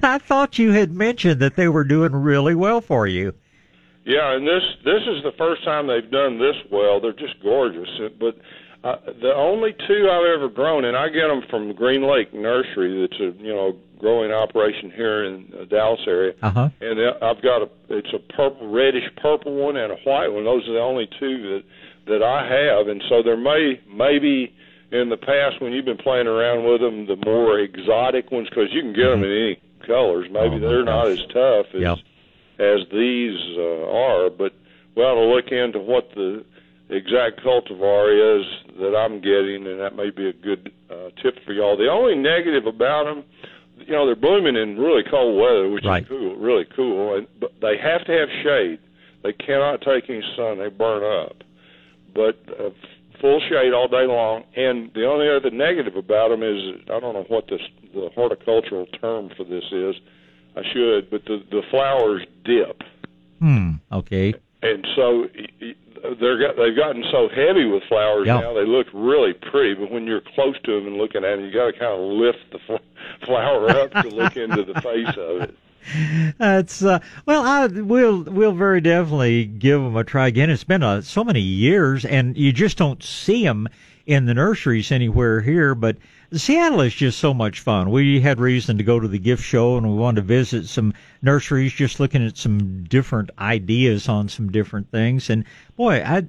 [0.02, 3.34] I thought you had mentioned that they were doing really well for you.
[4.04, 7.00] Yeah, and this this is the first time they've done this well.
[7.00, 7.88] They're just gorgeous.
[8.18, 8.38] But
[8.84, 13.00] uh, the only two I've ever grown, and I get them from Green Lake Nursery.
[13.06, 16.34] That's a you know growing operation here in the Dallas area.
[16.42, 16.68] Uh huh.
[16.80, 20.44] And uh, I've got a it's a purple, reddish purple one and a white one.
[20.44, 21.64] Those are the only two that
[22.06, 22.88] that I have.
[22.88, 24.54] And so there may maybe
[24.90, 28.68] in the past when you've been playing around with them, the more exotic ones because
[28.72, 30.28] you can get them in any colors.
[30.30, 31.98] Maybe they're not as tough as Yep.
[32.58, 34.52] as these uh, are, but
[34.94, 36.44] we ought to look into what the
[36.88, 38.46] exact cultivar is
[38.80, 41.76] that I'm getting, and that may be a good uh, tip for y'all.
[41.76, 43.24] The only negative about them,
[43.86, 46.02] you know, they're blooming in really cold weather, which Right.
[46.02, 48.78] is cool, really cool, and but they have to have shade.
[49.22, 51.42] They cannot take any sun; they burn up.
[52.14, 52.70] But uh,
[53.20, 54.44] full shade all day long.
[54.56, 57.60] And the only other negative about them is I don't know what this
[57.94, 59.96] the horticultural term for this is.
[60.56, 62.82] I should, but the the flowers dip,
[63.40, 63.72] Hmm.
[63.92, 64.34] Okay.
[64.62, 65.28] and so
[66.20, 68.40] they're got they've gotten so heavy with flowers Yeah.
[68.40, 69.74] now they look really pretty.
[69.74, 72.00] But when you're close to them and looking at them, you got to kind of
[72.00, 72.84] lift the fl-
[73.26, 75.54] flower up to look into the face of it.
[76.38, 80.50] That's uh, well, I will we'll very definitely give them a try again.
[80.50, 83.68] It's been uh, so many years, and you just don't see them
[84.08, 85.74] in the nurseries anywhere here.
[85.74, 85.98] But
[86.32, 87.90] Seattle is just so much fun.
[87.90, 90.94] We had reason to go to the gift show, and we wanted to visit some
[91.20, 95.28] nurseries, just looking at some different ideas on some different things.
[95.28, 95.44] And
[95.76, 96.24] boy, I,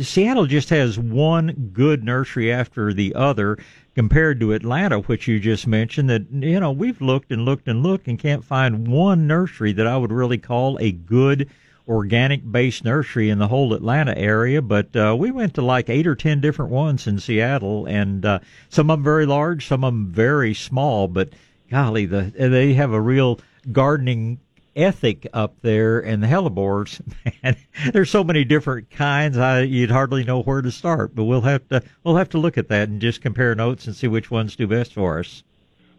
[0.00, 3.58] Seattle just has one good nursery after the other
[3.96, 7.82] compared to Atlanta, which you just mentioned, that, you know, we've looked and looked and
[7.82, 11.50] looked and can't find one nursery that I would really call a good
[11.86, 14.62] organic based nursery in the whole Atlanta area.
[14.62, 18.38] But uh, we went to like eight or ten different ones in Seattle, and uh,
[18.68, 21.08] some of them very large, some of them very small.
[21.08, 21.30] But
[21.70, 23.40] golly, the they have a real
[23.72, 24.40] gardening
[24.76, 27.00] ethic up there and the hellebores
[27.42, 27.56] man
[27.92, 31.68] there's so many different kinds I, you'd hardly know where to start but we'll have
[31.68, 34.56] to we'll have to look at that and just compare notes and see which ones
[34.56, 35.44] do best for us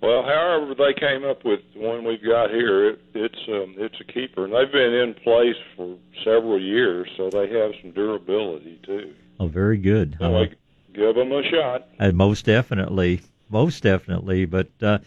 [0.02, 4.00] Well, however they came up with the one we've got here, it, it's um, it's
[4.00, 8.80] a keeper, and they've been in place for several years, so they have some durability
[8.86, 9.14] too.
[9.40, 10.18] Oh, very good.
[10.20, 10.50] So I
[10.94, 11.88] give them a shot.
[12.00, 13.22] Uh, most definitely.
[13.50, 14.46] Most definitely.
[14.46, 15.00] But, uh,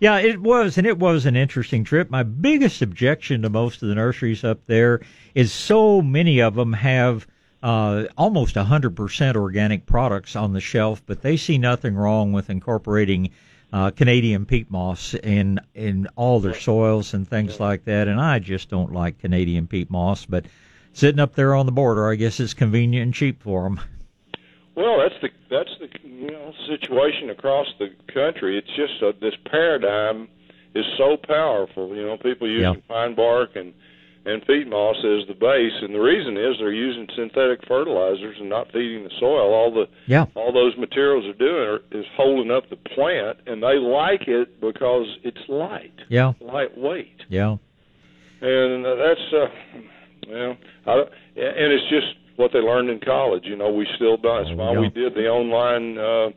[0.00, 2.10] yeah, it was, and it was an interesting trip.
[2.10, 5.00] My biggest objection to most of the nurseries up there
[5.34, 7.26] is so many of them have
[7.62, 13.30] uh, almost 100% organic products on the shelf, but they see nothing wrong with incorporating
[13.76, 18.08] uh, Canadian peat moss in in all their soils and things like that.
[18.08, 20.46] And I just don't like Canadian peat moss, but
[20.94, 23.78] sitting up there on the border, I guess it's convenient and cheap for them.
[24.76, 28.56] Well, that's the that's the you know situation across the country.
[28.56, 30.28] It's just uh, this paradigm
[30.74, 31.94] is so powerful.
[31.94, 32.80] You know, people using Yeah.
[32.88, 33.74] pine bark and
[34.26, 38.48] and peat moss as the base, and the reason is they're using synthetic fertilizers and
[38.48, 39.54] not feeding the soil.
[39.54, 40.26] All the Yeah.
[40.34, 44.60] all those materials are doing are, is holding up the plant, and they like it
[44.60, 46.32] because it's light, Yeah.
[46.40, 47.56] lightweight Yeah.
[48.40, 49.46] and uh, that's uh
[50.28, 54.16] well I, don't- and it's just what they learned in college you know we still
[54.16, 54.44] don't.
[54.44, 56.30] that's why we did the online uh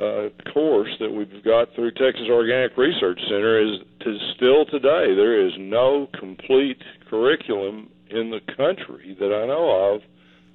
[0.00, 5.46] uh course that we've got through Texas Organic Research Center is to still today there
[5.46, 10.02] is no complete curriculum in the country that I know of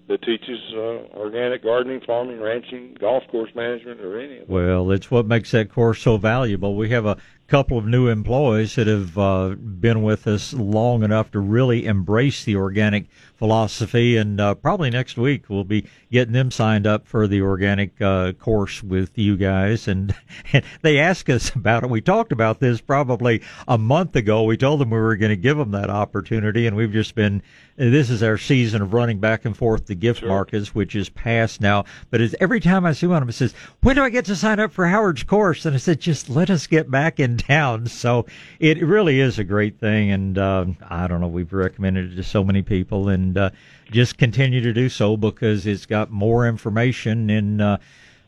[0.08, 4.50] that teaches uh, organic gardening, farming, ranching, golf course management, or any of.
[4.50, 6.76] Well, it's what makes that course so valuable.
[6.76, 7.18] We have a
[7.48, 12.44] couple of new employees that have uh, been with us long enough to really embrace
[12.44, 13.06] the organic
[13.36, 18.02] philosophy, and uh, probably next week we'll be getting them signed up for the organic
[18.02, 19.88] uh, course with you guys.
[19.88, 20.16] And,
[20.54, 21.90] and they asked us about it.
[21.90, 24.44] We talked about this probably a month ago.
[24.44, 27.44] We told them we were going to give them that opportunity, and we've just been.
[27.78, 31.60] This is our season of running back and forth to gift markets, which is past
[31.60, 31.84] now.
[32.10, 34.24] But it's, every time I see one of them, it says, "When do I get
[34.26, 37.35] to sign up for Howard's course?" And I said, "Just let us get back in
[37.48, 38.26] town." So
[38.60, 41.28] it really is a great thing, and uh, I don't know.
[41.28, 43.50] We've recommended it to so many people, and uh,
[43.92, 47.62] just continue to do so because it's got more information in.
[47.62, 47.78] Uh,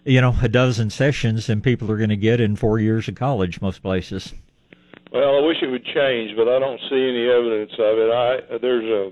[0.05, 3.15] you know, a dozen sessions than people are going to get in four years of
[3.15, 4.33] college, most places.
[5.11, 8.09] Well, I wish it would change, but I don't see any evidence of it.
[8.09, 9.11] I there's a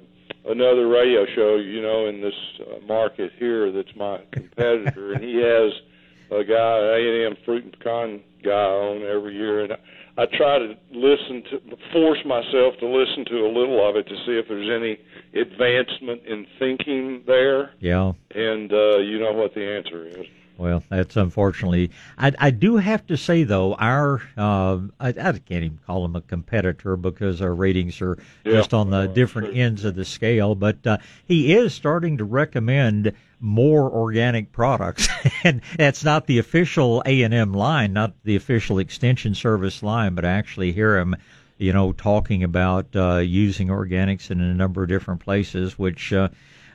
[0.49, 5.37] another radio show, you know, in this uh, market here that's my competitor, and he
[5.37, 5.73] has
[6.31, 9.77] a guy, A and M fruit and pecan guy on every year, and I,
[10.17, 14.15] I try to listen to, force myself to listen to a little of it to
[14.25, 14.97] see if there's any
[15.39, 18.13] advancement in thinking there, Yeah.
[18.33, 20.25] and uh, you know what the answer is.
[20.57, 21.91] Well, that's unfortunately.
[22.17, 26.15] I, I do have to say though, our uh, I, I can't even call him
[26.15, 28.53] a competitor because our ratings are Yeah.
[28.53, 30.55] just on the different ends of the scale.
[30.55, 35.07] But uh, he is starting to recommend more organic products,
[35.43, 40.15] and that's not the official A and M line, not the official Extension Service line,
[40.15, 41.15] but I actually hear him.
[41.57, 46.27] You know, talking about uh, using organics in a number of different places, which uh,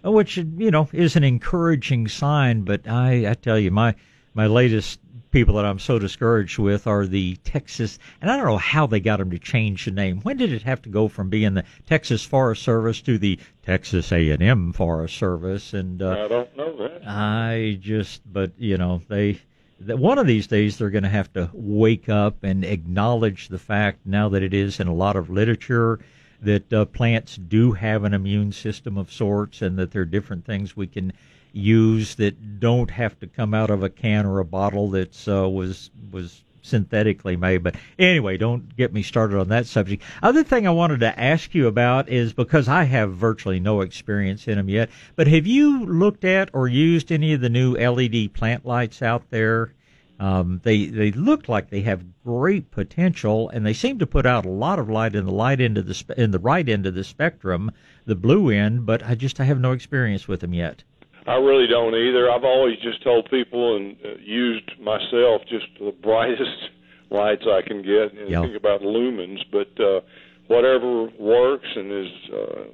[0.02, 2.62] which you know is an encouraging sign.
[2.62, 3.94] But I, I tell you, my
[4.34, 5.00] my latest
[5.30, 9.00] people that I'm so discouraged with are the Texas, and I don't know how they
[9.00, 10.20] got them to change the name.
[10.20, 14.12] When did it have to go from being the Texas Forest Service to the Texas
[14.12, 15.72] A&M Forest Service?
[15.72, 17.02] And uh, I don't know that.
[17.06, 19.40] I just, but you know, they.
[19.82, 23.58] That one of these days they're going to have to wake up and acknowledge the
[23.58, 26.00] fact now that it is in a lot of literature
[26.42, 30.44] that uh, plants do have an immune system of sorts and that there are different
[30.44, 31.14] things we can
[31.52, 35.48] use that don't have to come out of a can or a bottle that's uh,
[35.48, 40.66] was was synthetically made but anyway don't get me started on that subject other thing
[40.66, 44.68] i wanted to ask you about is because i have virtually no experience in them
[44.68, 49.00] yet but have you looked at or used any of the new led plant lights
[49.00, 49.72] out there
[50.20, 54.44] um, they they look like they have great potential, and they seem to put out
[54.44, 56.84] a lot of light in the light end of the spe- in the right end
[56.84, 57.72] of the spectrum,
[58.04, 58.84] the blue end.
[58.84, 60.84] But I just I have no experience with them yet.
[61.26, 62.30] I really don't either.
[62.30, 66.70] I've always just told people and uh, used myself just the brightest
[67.10, 68.12] lights I can get.
[68.12, 68.42] And Yeah.
[68.42, 70.00] think about lumens, but uh,
[70.48, 72.64] whatever works and is, uh,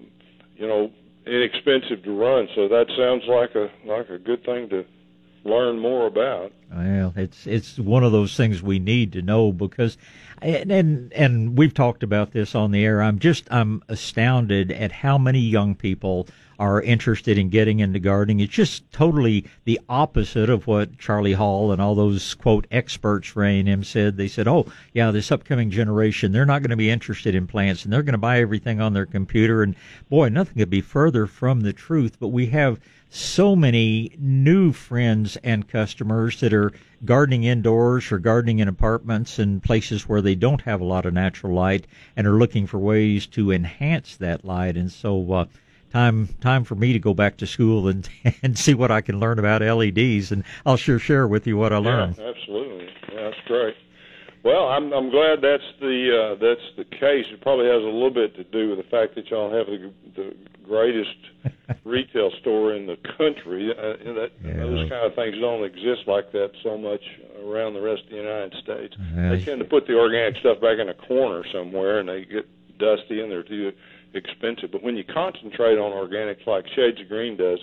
[0.57, 0.91] you know,
[1.27, 2.49] inexpensive to run.
[2.55, 4.85] So that sounds like a like a good thing to
[5.47, 6.53] learn more about.
[6.73, 9.97] Well, it's it's one of those things we need to know because,
[10.43, 13.01] and and, and we've talked about this on the air.
[13.01, 16.27] I'm just I'm astounded at how many young people
[16.59, 18.41] are interested in getting into gardening.
[18.41, 23.45] It's just totally the opposite of what Charlie Hall and all those quote experts for
[23.45, 24.17] A&M said.
[24.17, 27.85] They said, "Oh, yeah, this upcoming generation, they're not going to be interested in plants
[27.85, 29.77] and they're going to buy everything on their computer." And
[30.09, 32.17] boy, nothing could be further from the truth.
[32.19, 36.73] But we have so many new friends and customers that are
[37.05, 41.15] gardening indoors or gardening in apartments and places where they don't have a lot of
[41.15, 44.77] natural light and are looking for ways to enhance that light.
[44.77, 45.47] And so, uh,
[45.93, 48.09] time time for me to go back to school and
[48.43, 51.73] and see what I can learn about LEDs, and I'll sure share with you what
[51.73, 52.17] I learned.
[52.19, 52.89] Yeah, absolutely.
[53.13, 53.75] Yeah, that's great.
[54.47, 57.27] Well, I'm I'm glad that's the uh, that's the case.
[57.35, 59.91] It probably has a little bit to do with the fact that y'all have the,
[60.15, 61.19] the greatest
[61.85, 63.73] retail store in the country.
[63.77, 64.53] Uh, that Yeah.
[64.63, 67.03] those kind of things don't exist like that so much
[67.45, 68.95] around the rest of the United States.
[69.17, 69.31] Yeah.
[69.35, 72.47] They tend to put the organic stuff back in a corner somewhere, and they get
[72.79, 73.73] dusty and they're too
[74.15, 74.71] expensive.
[74.71, 77.59] But when you concentrate on organics like Shades of Green does,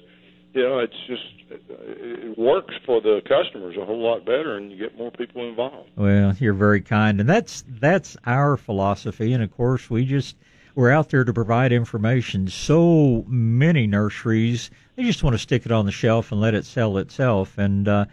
[0.54, 1.24] you know, it's just
[1.70, 5.90] it works for the customers a whole lot better, and you get more people involved.
[5.96, 9.34] Well, you're very kind, and that's that's our philosophy.
[9.34, 10.36] And of course, we just
[10.76, 12.48] we're out there to provide information.
[12.48, 16.66] So many nurseries they just want to stick it on the shelf and let it
[16.66, 18.06] sell itself, and uh,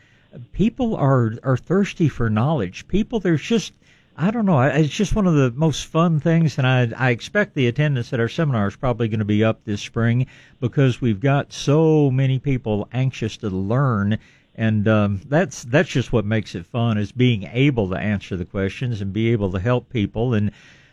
[0.53, 2.89] people are are thirsty for knowledge.
[2.89, 3.75] People, there's just
[4.23, 4.61] I don't know.
[4.61, 8.21] It's just one of the most fun things, and I, I expect the attendance at
[8.21, 10.27] our seminar is probably going to be up this spring
[10.61, 14.19] because we've got so many people anxious to learn,
[14.57, 18.45] and um, that's that's just what makes it fun is being able to answer the
[18.45, 20.51] questions and be able to help people and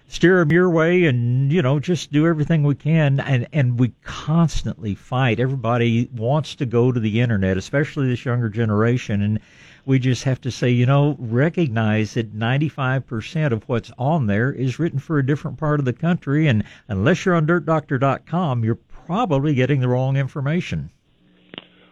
[0.08, 3.20] steer them your way, and you know just do everything we can.
[3.20, 5.42] And and we constantly fight.
[5.42, 9.42] Everybody wants to go to the internet, especially this younger generation, and
[9.88, 14.80] we just have to say, you know, recognize that 95% of what's on there is
[14.80, 16.46] written for a different part of the country.
[16.48, 20.92] And unless you're on dirtdoctor.com, you're probably getting the wrong information.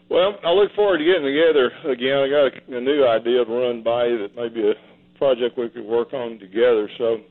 [0.09, 2.17] Well, I look forward to getting together again.
[2.17, 5.57] I got a, a new idea to run by you that may be a project
[5.57, 6.89] we could work on together.
[6.97, 7.21] So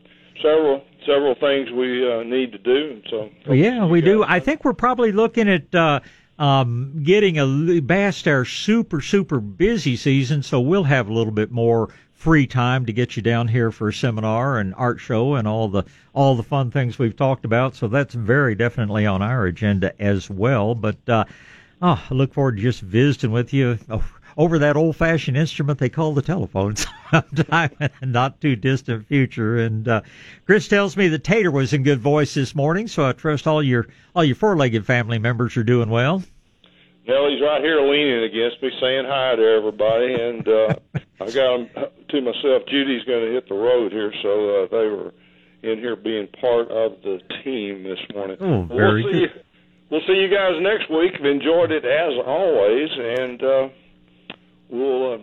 [0.43, 4.25] several several things we uh, need to do, and so Well, yeah, we do.
[4.25, 6.01] I think we're probably looking at uh,
[6.39, 11.51] um, getting a past our super super busy season, so we'll have a little bit
[11.51, 15.47] more free time to get you down here for a seminar and art show and
[15.47, 15.85] all the
[16.15, 17.75] all the fun things we've talked about.
[17.75, 20.75] So that's very definitely on our agenda as well.
[20.75, 21.25] But uh,
[21.83, 23.79] oh, I look forward to just visiting with you.
[23.91, 24.05] Oh,
[24.37, 29.07] over that old fashioned instrument they call the telephone sometime in the not too distant
[29.07, 29.59] future.
[29.59, 30.01] And uh,
[30.47, 33.63] Chris tells me that Tater was in good voice this morning, so I trust all
[33.63, 36.23] your all your four legged family members are doing well.
[37.07, 40.75] Nellie's right here leaning against me, saying hi to everybody, and uh,
[41.21, 41.69] I got 'em
[42.09, 42.63] to myself.
[42.69, 45.13] Judy's going to hit the road here, so uh, they were
[45.63, 48.37] in here being part of the team this morning.
[48.41, 49.31] Oh, very we'll see good.
[49.35, 49.41] You,
[49.91, 51.13] we'll see you guys next week.
[51.19, 53.69] I've enjoyed it as always, and uh,
[54.69, 55.15] we'll.
[55.15, 55.19] Uh,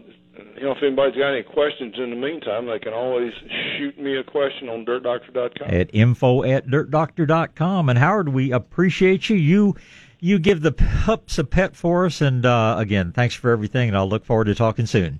[0.56, 3.34] you know, if anybody's got any questions in the meantime, they can always
[3.78, 5.68] shoot me a question on dirtdoctor.com.
[5.70, 7.90] At info at dirtdoctor.com.
[7.90, 9.36] And Howard, we appreciate you.
[9.36, 9.76] You
[10.20, 12.22] you give the pups a pet for us.
[12.22, 13.90] And uh, again, thanks for everything.
[13.90, 15.20] And I'll look forward to talking soon.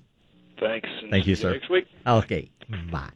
[0.58, 0.88] Thanks.
[1.10, 1.52] Thank you, sir.
[1.52, 1.86] Next week.
[2.06, 2.50] Okay.
[2.90, 3.10] Bye.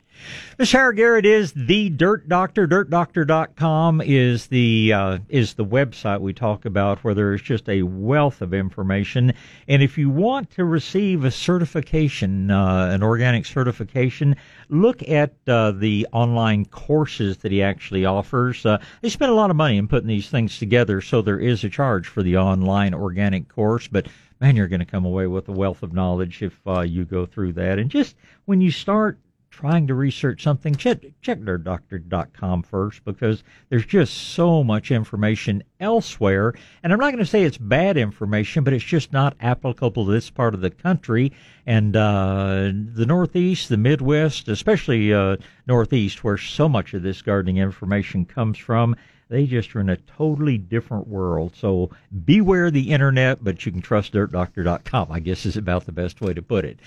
[0.58, 2.66] Miss Howard Garrett is the Dirt Doctor.
[2.66, 7.82] DirtDoctor.com is the uh, is the website we talk about where there is just a
[7.82, 9.34] wealth of information.
[9.68, 14.36] And if you want to receive a certification, uh, an organic certification,
[14.70, 18.64] look at uh, the online courses that he actually offers.
[18.64, 21.64] Uh, they spend a lot of money in putting these things together, so there is
[21.64, 24.06] a charge for the online organic course, but
[24.40, 27.26] man, you're going to come away with a wealth of knowledge if uh, you go
[27.26, 27.78] through that.
[27.78, 29.18] And just when you start
[29.56, 36.52] trying to research something, check, check dirtdoctor.com first because there's just so much information elsewhere.
[36.82, 40.12] And I'm not going to say it's bad information, but it's just not applicable to
[40.12, 41.32] this part of the country.
[41.64, 47.56] And uh, the Northeast, the Midwest, especially uh, Northeast, where so much of this gardening
[47.56, 48.94] information comes from,
[49.30, 51.56] they just are in a totally different world.
[51.56, 51.90] So
[52.26, 56.34] beware the internet, but you can trust dirtdoctor.com, I guess is about the best way
[56.34, 56.78] to put it.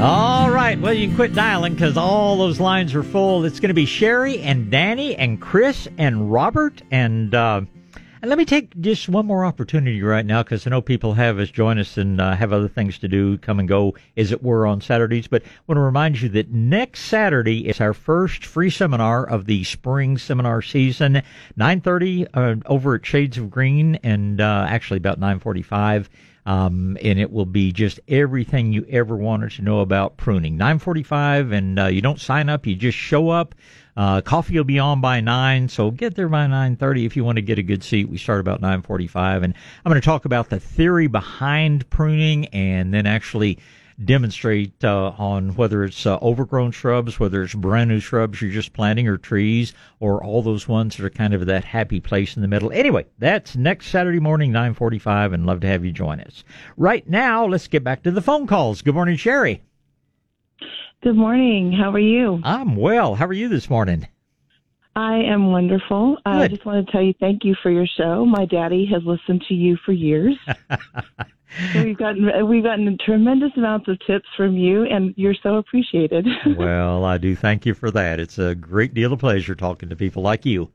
[0.00, 0.80] All right.
[0.80, 3.44] Well, you can quit dialing because all those lines are full.
[3.44, 6.80] It's going to be Sherry and Danny and Chris and Robert.
[6.90, 7.60] And, uh,
[8.22, 11.38] and let me take just one more opportunity right now because I know people have
[11.38, 14.42] us join us and uh, have other things to do, come and go, as it
[14.42, 15.28] were, on Saturdays.
[15.28, 19.44] But I want to remind you that next Saturday is our first free seminar of
[19.44, 21.20] the spring seminar season,
[21.58, 26.06] 9.30 uh, over at Shades of Green and uh, actually about 9.45
[26.46, 30.58] um, and it will be just everything you ever wanted to know about pruning.
[30.58, 33.54] 9:45, and uh, you don't sign up; you just show up.
[33.96, 37.36] Uh, coffee will be on by nine, so get there by 9:30 if you want
[37.36, 38.08] to get a good seat.
[38.08, 39.54] We start about 9:45, and
[39.84, 43.58] I'm going to talk about the theory behind pruning, and then actually
[44.04, 48.72] demonstrate uh, on whether it's uh, overgrown shrubs, whether it's brand new shrubs you're just
[48.72, 52.42] planting or trees, or all those ones that are kind of that happy place in
[52.42, 52.72] the middle.
[52.72, 56.44] Anyway, that's next Saturday morning, 9:45, and love to have you join us.
[56.76, 58.82] Right now, let's get back to the phone calls.
[58.82, 59.62] Good morning, Sherry.
[61.02, 61.72] Good morning.
[61.72, 62.40] How are you?
[62.44, 63.14] I'm well.
[63.14, 64.06] How are you this morning?
[64.96, 66.18] I am wonderful.
[66.26, 68.26] I just want to tell you thank you for your show.
[68.26, 70.36] My daddy has listened to you for years.
[71.74, 76.26] we've gotten we've gotten tremendous amounts of tips from you, and you're so appreciated.
[76.56, 78.20] well, I do thank you for that.
[78.20, 80.70] It's a great deal of pleasure talking to people like you.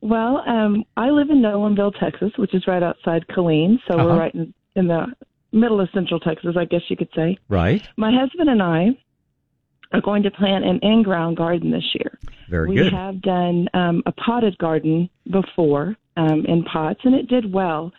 [0.00, 4.04] well, um, I live in Nolanville, Texas, which is right outside Killeen, so Uh-huh.
[4.06, 5.06] we're right in, in the
[5.52, 7.36] middle of Central Texas, I guess you could say.
[7.48, 7.86] Right.
[7.96, 8.88] My husband and I
[9.92, 12.18] are going to plant an in-ground garden this year.
[12.48, 12.92] Very we good.
[12.92, 17.92] We have done um, a potted garden before um, in pots, and it did well.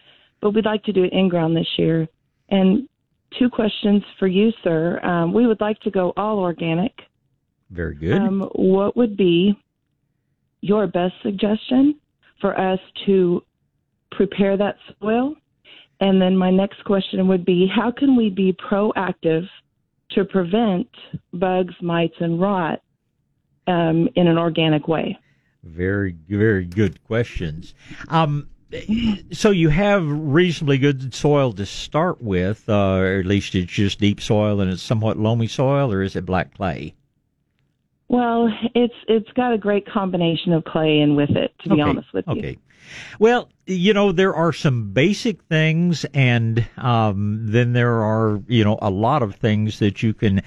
[0.43, 2.05] But we'd like to do it in ground this year.
[2.49, 2.89] And
[3.39, 4.99] two questions for you, sir.
[5.01, 6.91] Um, we would like to go all organic.
[7.71, 8.21] Very good.
[8.21, 9.57] Um, what would be
[10.59, 11.95] your best suggestion
[12.41, 13.41] for us to
[14.11, 15.33] prepare that soil?
[16.01, 19.47] And then my next question would be how can we be proactive
[20.11, 20.89] to prevent
[21.31, 22.81] bugs, mites, and rot
[23.67, 25.17] um, in an organic way?
[25.63, 27.73] Very, very good questions.
[28.09, 28.49] Um,
[29.31, 33.99] so you have reasonably good soil to start with, uh, or at least it's just
[33.99, 36.95] deep soil and it's somewhat loamy soil, or is it black clay?
[38.07, 41.53] Well, it's it's got a great combination of clay in with it.
[41.63, 42.34] To be Okay, honest with you.
[42.34, 42.57] Okay.
[43.17, 48.77] Well, you know, there are some basic things, and um, then there are, you know,
[48.81, 50.41] a lot of things that you can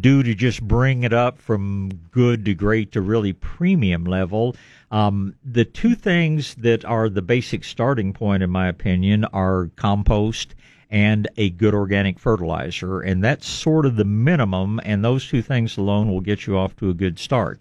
[0.00, 4.56] do to just bring it up from good to great to really premium level.
[4.90, 10.54] Um, the two things that are the basic starting point, in my opinion, are compost
[10.90, 13.00] and a good organic fertilizer.
[13.00, 16.76] And that's sort of the minimum, and those two things alone will get you off
[16.76, 17.60] to a good start.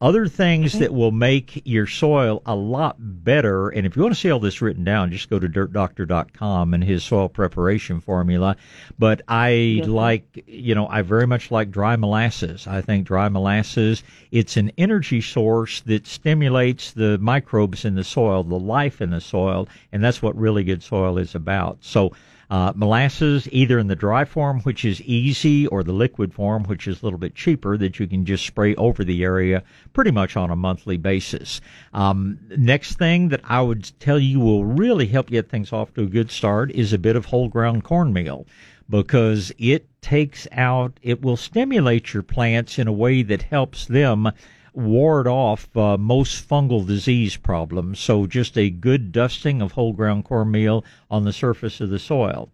[0.00, 4.20] Other things that will make your soil a lot better, and if you want to
[4.20, 8.56] see all this written down, just go to dirtdoctor.com and his soil preparation formula.
[8.98, 12.66] But I like, you know, I very much like dry molasses.
[12.66, 18.42] I think dry molasses, it's an energy source that stimulates the microbes in the soil,
[18.42, 21.78] the life in the soil, and that's what really good soil is about.
[21.80, 22.12] So,
[22.54, 26.86] uh, molasses, either in the dry form, which is easy, or the liquid form, which
[26.86, 29.60] is a little bit cheaper, that you can just spray over the area
[29.92, 31.60] pretty much on a monthly basis.
[31.92, 36.02] Um, next thing that I would tell you will really help get things off to
[36.02, 38.46] a good start is a bit of whole ground cornmeal
[38.88, 44.30] because it takes out, it will stimulate your plants in a way that helps them
[44.74, 47.98] ward off uh, most fungal disease problems.
[47.98, 52.50] So just a good dusting of whole ground cornmeal on the surface of the soil.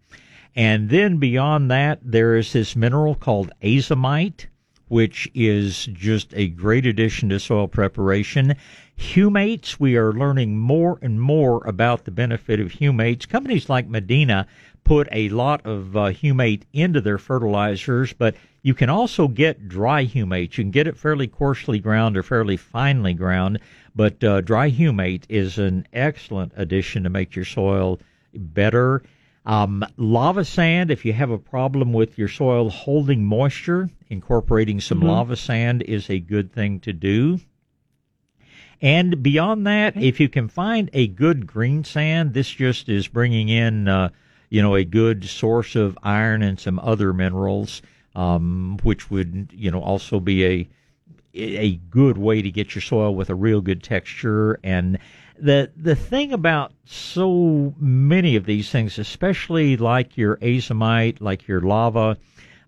[0.55, 4.47] And then beyond that, there is this mineral called azomite,
[4.87, 8.55] which is just a great addition to soil preparation.
[8.97, 13.27] Humates, we are learning more and more about the benefit of humates.
[13.27, 14.45] Companies like Medina
[14.83, 20.05] put a lot of uh, humate into their fertilizers, but you can also get dry
[20.05, 20.57] humate.
[20.57, 23.59] You can get it fairly coarsely ground or fairly finely ground,
[23.95, 27.99] but uh, dry humate is an excellent addition to make your soil
[28.33, 29.01] better.
[29.45, 35.01] Um, lava sand, if you have a problem with your soil holding moisture, incorporating some
[35.01, 35.07] Mhm.
[35.07, 37.39] lava sand is a good thing to do.
[38.81, 43.49] And beyond that, if you can find a good green sand, this just is bringing
[43.49, 44.09] in, uh,
[44.49, 47.81] you know, a good source of iron and some other minerals,
[48.15, 50.69] um, which would, you know, also be a
[51.33, 54.59] a good way to get your soil with a real good texture.
[54.63, 54.99] And
[55.39, 61.61] the the thing about so many of these things, especially like your azomite, like your
[61.61, 62.17] lava,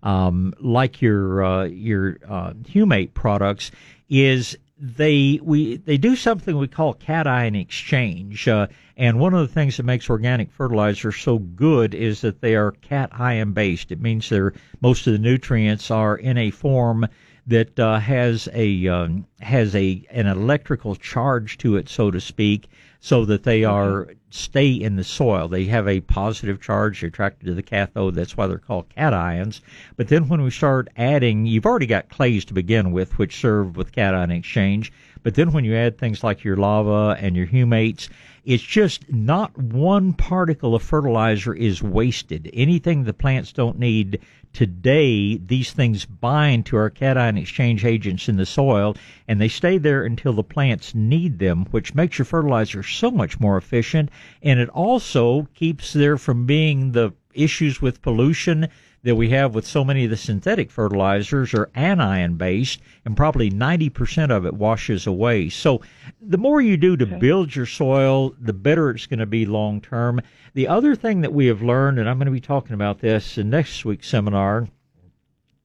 [0.02, 3.70] um, like your uh, your uh, humate products,
[4.08, 8.46] is they we they do something we call cation exchange.
[8.46, 8.66] Uh,
[8.98, 12.72] and one of the things that makes organic fertilizer so good is that they are
[12.72, 13.90] cation based.
[13.90, 14.52] It means they're
[14.82, 17.06] most of the nutrients are in a form
[17.46, 22.68] that uh, has a um, has a an electrical charge to it, so to speak,
[23.04, 23.70] so that they mm-hmm.
[23.70, 25.46] are stay in the soil.
[25.46, 28.14] They have a positive charge they're attracted to the cathode.
[28.14, 29.60] That's why they're called cations.
[29.98, 33.76] But then when we start adding, you've already got clays to begin with, which serve
[33.76, 34.90] with cation exchange.
[35.22, 38.08] But then when you add things like your lava and your humates,
[38.44, 42.50] it's just not one particle of fertilizer is wasted.
[42.52, 44.20] Anything the plants don't need
[44.52, 48.96] today, these things bind to our cation exchange agents in the soil
[49.26, 53.40] and they stay there until the plants need them, which makes your fertilizer so much
[53.40, 54.10] more efficient.
[54.42, 58.68] And it also keeps there from being the issues with pollution
[59.04, 63.50] that we have with so many of the synthetic fertilizers are anion based, and probably
[63.50, 65.48] 90% of it washes away.
[65.50, 65.82] So
[66.20, 69.82] the more you do to build your soil, the better it's going to be long
[69.82, 70.20] term.
[70.54, 73.36] The other thing that we have learned, and I'm going to be talking about this
[73.36, 74.68] in next week's seminar,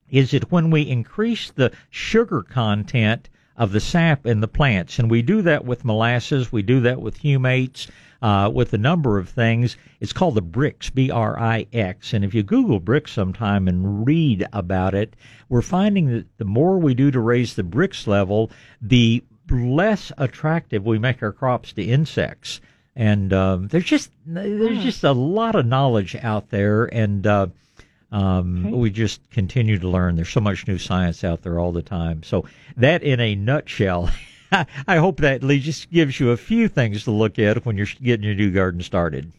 [0.09, 3.29] is that when we increase the sugar content
[3.59, 7.01] of the sap in the plants, and we do that with molasses, we do that
[7.01, 7.87] with humates,
[8.21, 9.77] uh, with a number of things.
[9.99, 12.13] It's called the Brix, B R I X.
[12.13, 15.15] And if you Google Brix sometime and read about it,
[15.49, 18.49] we're finding that the more we do to raise the Brix level,
[18.81, 22.61] the less attractive we make our crops to insects.
[22.95, 27.47] And um, there's just there's just a lot of knowledge out there, and uh,
[28.11, 28.75] um, okay.
[28.75, 30.15] we just continue to learn.
[30.15, 32.23] There's so much new science out there all the time.
[32.23, 32.45] So
[32.77, 34.09] that, in a nutshell.
[34.87, 37.85] I hope that at least gives you a few things to look at when you're
[38.01, 39.31] getting your new garden started.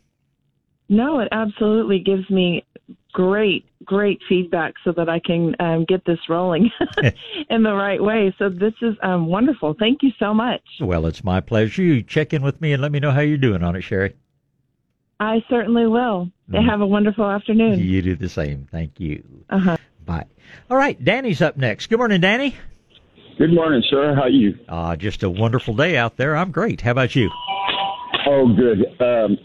[0.88, 2.64] No, it absolutely gives me
[3.12, 6.70] great, great feedback so that I can um, get this rolling
[7.50, 8.34] in the right way.
[8.38, 9.74] So this is um, wonderful.
[9.78, 10.62] Thank you so much.
[10.80, 11.82] Well, it's my pleasure.
[11.82, 14.14] You check in with me and let me know how you're doing on it, Sherry.
[15.20, 16.30] I certainly will.
[16.50, 16.68] Mm.
[16.68, 17.78] Have a wonderful afternoon.
[17.78, 18.66] You do the same.
[18.72, 19.22] Thank you.
[19.50, 19.76] Uh huh.
[20.06, 20.24] Bye.
[20.70, 21.88] All right, Danny's up next.
[21.88, 22.56] Good morning, Danny.
[23.38, 24.14] Good morning, sir.
[24.14, 24.58] How are you?
[24.68, 26.36] Uh, just a wonderful day out there.
[26.36, 26.80] I'm great.
[26.80, 27.30] How about you?
[28.26, 28.78] Oh, good.
[29.00, 29.36] Um,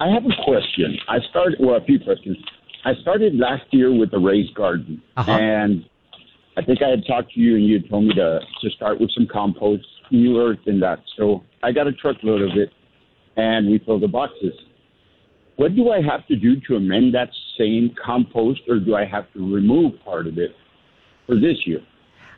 [0.00, 0.98] I have a question.
[1.08, 2.36] I started, well, a few questions.
[2.84, 5.30] I started last year with a raised garden, uh-huh.
[5.30, 5.84] and
[6.56, 9.00] I think I had talked to you, and you had told me to to start
[9.00, 10.98] with some compost, new earth, and that.
[11.16, 12.70] So I got a truckload of it,
[13.36, 14.54] and we filled the boxes.
[15.60, 17.28] What do I have to do to amend that
[17.58, 20.56] same compost, or do I have to remove part of it
[21.26, 21.82] for this year?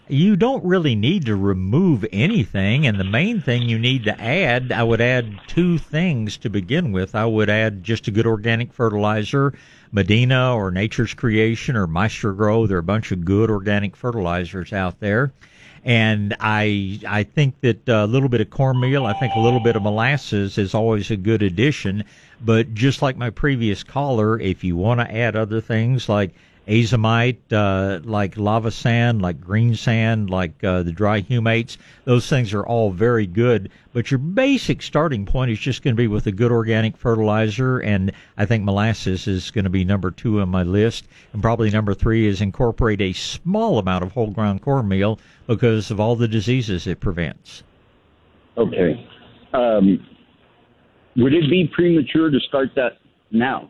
[0.08, 2.86] you don't really need to remove anything.
[2.86, 6.92] And the main thing you need to add, I would add two things to begin
[6.92, 7.14] with.
[7.14, 9.54] I would add just a good organic fertilizer,
[9.92, 12.66] Medina or Nature's Creation or Maestro Grow.
[12.66, 15.32] There are a bunch of good organic fertilizers out there.
[15.84, 19.74] And I I think that a little bit of cornmeal, I think a little bit
[19.74, 22.04] of molasses is always a good addition.
[22.40, 26.34] But just like my previous caller, if you want to add other things like
[26.66, 31.76] azomite, uh, like lava sand, like green sand, like uh, the dry humates.
[32.04, 33.70] Those things are all very good.
[33.92, 37.78] But your basic starting point is just going to be with a good organic fertilizer,
[37.78, 41.06] and I think molasses is going to be number two on my list.
[41.32, 46.00] And probably number three is incorporate a small amount of whole ground cornmeal because of
[46.00, 47.62] all the diseases it prevents.
[48.56, 49.06] Okay.
[49.52, 50.06] Um,
[51.16, 52.98] would it be premature to start that
[53.30, 53.68] now?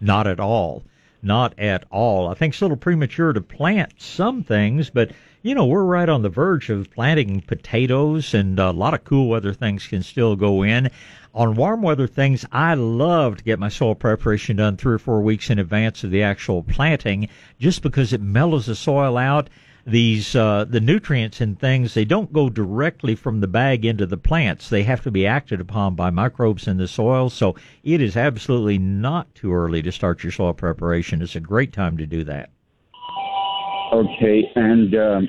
[0.00, 0.82] Not at all
[1.24, 2.28] not at all.
[2.28, 6.08] I think it's a little premature to plant some things, but you know, we're right
[6.08, 10.36] on the verge of planting potatoes and a lot of cool weather things can still
[10.36, 10.90] go in.
[11.34, 15.20] On warm weather things, I love to get my soil preparation done three or four
[15.20, 17.28] weeks in advance of the actual planting
[17.58, 19.50] just because it mellows the soil out
[19.86, 24.16] these uh, the nutrients and things they don't go directly from the bag into the
[24.16, 24.68] plants.
[24.68, 27.30] They have to be acted upon by microbes in the soil.
[27.30, 31.22] So it is absolutely not too early to start your soil preparation.
[31.22, 32.50] It's a great time to do that.
[33.92, 35.28] Okay and um,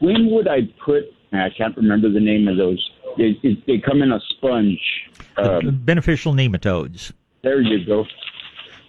[0.00, 4.12] when would i put i can't remember the name of those they, they come in
[4.12, 4.78] a sponge
[5.38, 7.12] um, beneficial nematodes.
[7.42, 8.04] There you go.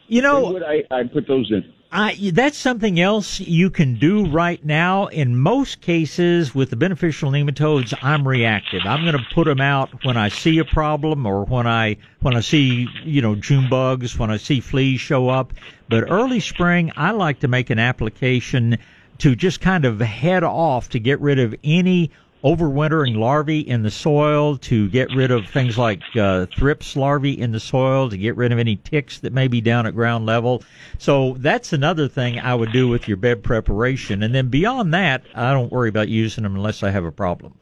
[0.08, 3.96] You know when would I, I put those in I, that's something else you can
[3.96, 5.08] do right now.
[5.08, 8.82] In most cases, with the beneficial nematodes, I'm reactive.
[8.86, 12.36] I'm going to put them out when I see a problem or when I when
[12.36, 15.54] I see you know June bugs, when I see fleas show up.
[15.88, 18.78] But early spring, I like to make an application
[19.20, 22.12] to just kind of head off to get rid of any
[22.44, 27.52] overwintering larvae in the soil, to get rid of things like uh, thrips larvae in
[27.52, 30.64] the soil, to get rid of any ticks that may be down at ground level.
[30.98, 34.24] So that's another thing I would do with your bed preparation.
[34.24, 37.54] And then beyond that, I don't worry about using them unless I have a problem.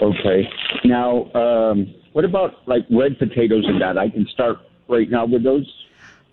[0.00, 0.48] Okay.
[0.84, 3.98] Now, um, what about like red potatoes and that?
[3.98, 4.58] I can start
[4.88, 5.66] right now with those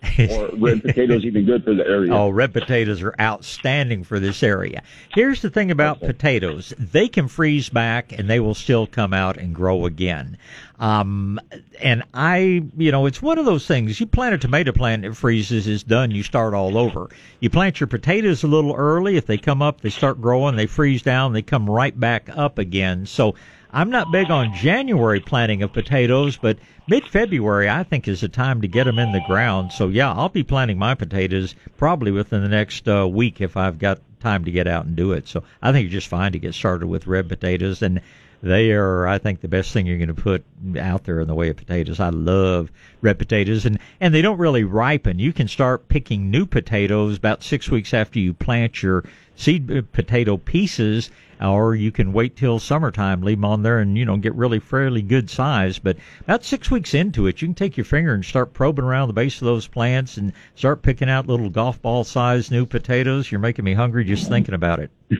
[0.30, 2.14] or red potatoes even good for the area?
[2.14, 4.84] Oh, red potatoes are outstanding for this area.
[5.14, 6.08] Here's the thing about okay.
[6.08, 10.38] potatoes: they can freeze back and they will still come out and grow again.
[10.80, 11.42] Um,
[11.82, 14.00] and I, you know, it's one of those things.
[14.00, 16.12] You plant a tomato plant, it freezes, it's done.
[16.12, 17.10] You start all over.
[17.42, 19.18] You plant your potatoes a little early.
[19.18, 22.58] If they come up, they start growing, they freeze down, they come right back up
[22.58, 23.06] again.
[23.06, 23.36] So
[23.72, 28.62] I'm not big on January planting of potatoes, but mid-February I think is the time
[28.62, 29.72] to get them in the ground.
[29.72, 33.78] So yeah, I'll be planting my potatoes probably within the next uh, week if I've
[33.78, 35.28] got time to get out and do it.
[35.28, 38.02] So I think it's just fine to get started with red potatoes and
[38.42, 40.46] they are, I think, the best thing you're going to put
[40.78, 42.00] out there in the way of potatoes.
[42.00, 42.72] I love
[43.02, 45.20] red potatoes, and and they don't really ripen.
[45.20, 49.04] You can start picking new potatoes about six weeks after you plant your
[49.36, 51.12] seed potato pieces,
[51.42, 54.60] or you can wait till summertime, leave them on there, and you know get really
[54.60, 55.78] fairly good size.
[55.80, 59.08] But about six weeks into it, you can take your finger and start probing around
[59.08, 63.32] the base of those plants and start picking out little golf ball size new potatoes.
[63.32, 64.92] You're making me hungry just thinking about it.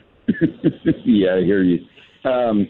[1.04, 1.84] yeah, I hear you.
[2.24, 2.68] Um,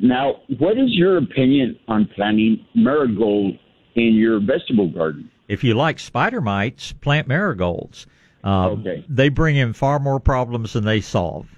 [0.00, 3.58] now, what is your opinion on planting marigold
[3.94, 5.30] in your vegetable garden?
[5.48, 8.06] If you like spider mites, plant marigolds.
[8.44, 9.04] Um, Okay.
[9.08, 11.48] They bring in far more problems than they solve.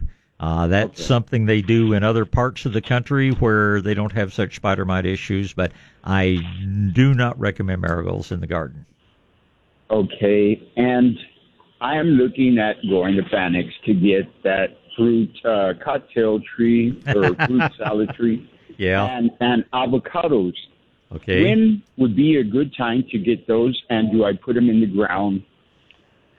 [0.41, 4.33] Uh, that's something they do in other parts of the country where they don't have
[4.33, 5.71] such spider mite issues, but
[6.03, 6.39] I
[6.95, 8.87] do not recommend marigolds in the garden.
[9.91, 11.19] Okay, and
[11.83, 17.35] I am looking at going to Phoenix to get that fruit uh, cocktail tree or
[17.47, 18.49] fruit salad tree.
[18.77, 19.05] Yeah.
[19.05, 20.55] And and avocados.
[21.13, 21.43] Okay.
[21.43, 23.81] When would be a good time to get those?
[23.91, 25.43] And do I put them in the ground,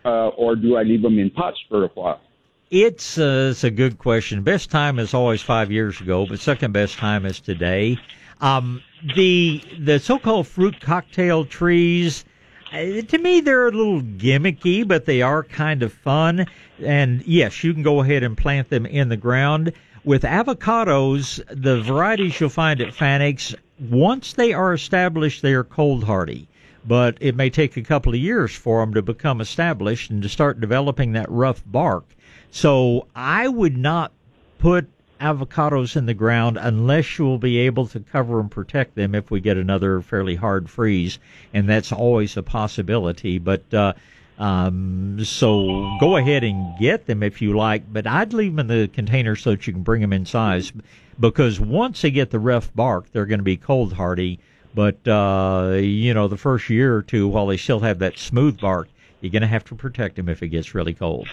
[0.05, 2.21] uh, or do I leave them in pots for a while?
[2.69, 4.43] It's, uh, it's a good question.
[4.43, 7.97] Best time is always five years ago, but second best time is today.
[8.39, 8.81] Um,
[9.15, 12.23] the the so-called fruit cocktail trees,
[12.71, 16.47] Uh, to me, they're a little gimmicky, but they are kind of fun.
[16.81, 19.73] And yes, you can go ahead and plant them in the ground.
[20.03, 26.05] With avocados, the varieties you'll find at Fanick's, once they are established, they are cold
[26.05, 26.47] hardy.
[26.87, 30.29] But it may take a couple of years for them to become established and to
[30.29, 32.05] start developing that rough bark.
[32.49, 34.11] So I would not
[34.57, 34.89] put
[35.21, 39.29] avocados in the ground unless you will be able to cover and protect them if
[39.29, 41.19] we get another fairly hard freeze,
[41.53, 43.37] and that's always a possibility.
[43.37, 43.93] But uh,
[44.39, 48.79] um, so go ahead and get them if you like, but I'd leave them in
[48.79, 50.73] the container so that you can bring them in size,
[51.19, 54.39] because once they get the rough bark, they're going to be cold hardy.
[54.73, 58.59] But uh, you know, the first year or two, while they still have that smooth
[58.59, 58.87] bark,
[59.19, 61.27] you're going to have to protect them if it gets really cold.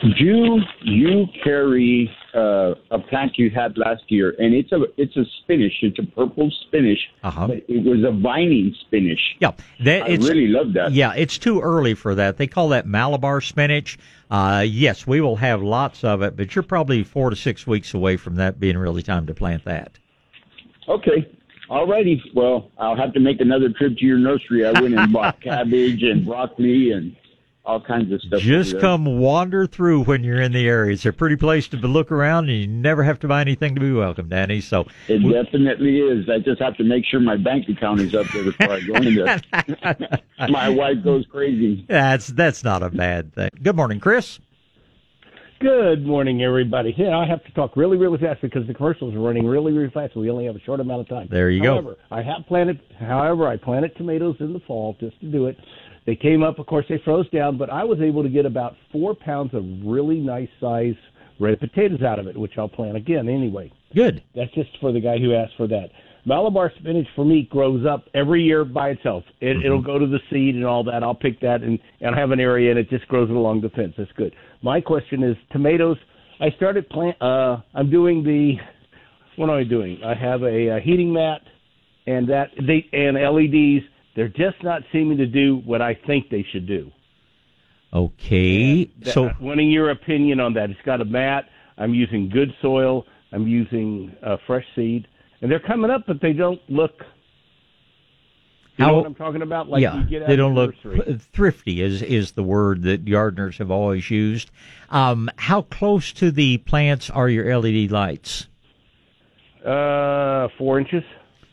[0.00, 5.24] Do you carry uh, a plant you had last year, and it's a it's a
[5.42, 5.72] spinach.
[5.82, 7.48] It's a purple spinach, uh-huh.
[7.68, 9.20] it was a vining spinach.
[9.40, 10.92] Yeah, that, I really love that.
[10.92, 12.36] Yeah, it's too early for that.
[12.36, 13.98] They call that Malabar spinach.
[14.30, 17.94] Uh, yes, we will have lots of it, but you're probably four to six weeks
[17.94, 19.98] away from that being really time to plant that.
[20.88, 21.30] Okay.
[21.70, 22.20] Alrighty.
[22.34, 24.66] Well, I'll have to make another trip to your nursery.
[24.66, 27.16] I went and bought cabbage and broccoli and
[27.64, 28.40] all kinds of stuff.
[28.40, 30.92] Just come wander through when you're in the area.
[30.92, 33.80] It's a pretty place to look around, and you never have to buy anything to
[33.80, 34.60] be welcome, Danny.
[34.60, 36.28] So It definitely is.
[36.28, 38.94] I just have to make sure my bank account is up there before I go
[38.96, 39.40] in there.
[40.48, 41.84] my wife goes crazy.
[41.88, 43.50] that's that's not a bad thing.
[43.62, 44.40] Good morning, Chris.
[45.60, 46.94] Good morning, everybody.
[46.94, 49.90] Yeah, I have to talk really, really fast because the commercials are running really, really
[49.90, 50.12] fast.
[50.12, 51.28] So we only have a short amount of time.
[51.30, 51.74] There you go.
[51.74, 52.80] however, I have planted.
[53.00, 55.56] However, I planted tomatoes in the fall just to do it.
[56.06, 56.58] They came up.
[56.58, 59.64] Of course, they froze down, but I was able to get about four pounds of
[59.84, 60.94] really nice size
[61.40, 63.72] red potatoes out of it, which I'll plant again anyway.
[63.94, 64.22] Good.
[64.34, 65.88] That's just for the guy who asked for that.
[66.26, 69.24] Malabar spinach for me grows up every year by itself.
[69.40, 69.66] It, Mm-hmm.
[69.66, 71.02] It'll go to the seed and all that.
[71.02, 73.68] I'll pick that and and I have an area and it just grows along the
[73.70, 73.94] fence.
[73.98, 74.34] That's good.
[74.62, 75.98] My question is tomatoes.
[76.40, 77.20] I started plant.
[77.20, 78.54] Uh, I'm doing the.
[79.36, 80.00] What am I doing?
[80.04, 81.40] I have a, a heating mat
[82.06, 83.84] and that they and LEDs.
[84.14, 86.90] They're just not seeming to do what I think they should do.
[87.92, 90.70] Okay, That- so wanting your opinion on that.
[90.70, 91.48] It's got a mat.
[91.78, 93.06] I'm using good soil.
[93.32, 95.08] I'm using uh, fresh seed,
[95.40, 97.04] and they're coming up, but they don't look.
[98.76, 99.68] You know How- what I'm talking about?
[99.68, 100.74] Like yeah, you get out they don't look
[101.32, 101.82] thrifty.
[101.82, 104.50] Is is the word that gardeners have always used?
[104.90, 108.48] Um, how close to the plants are your LED lights?
[109.64, 111.04] Uh, four inches.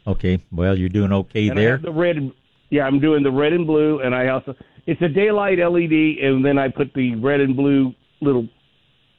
[0.07, 1.77] Okay, well you're doing okay and there.
[1.77, 2.31] the red.
[2.71, 4.55] Yeah, I'm doing the red and blue, and I also
[4.87, 5.91] it's a daylight LED,
[6.23, 8.47] and then I put the red and blue little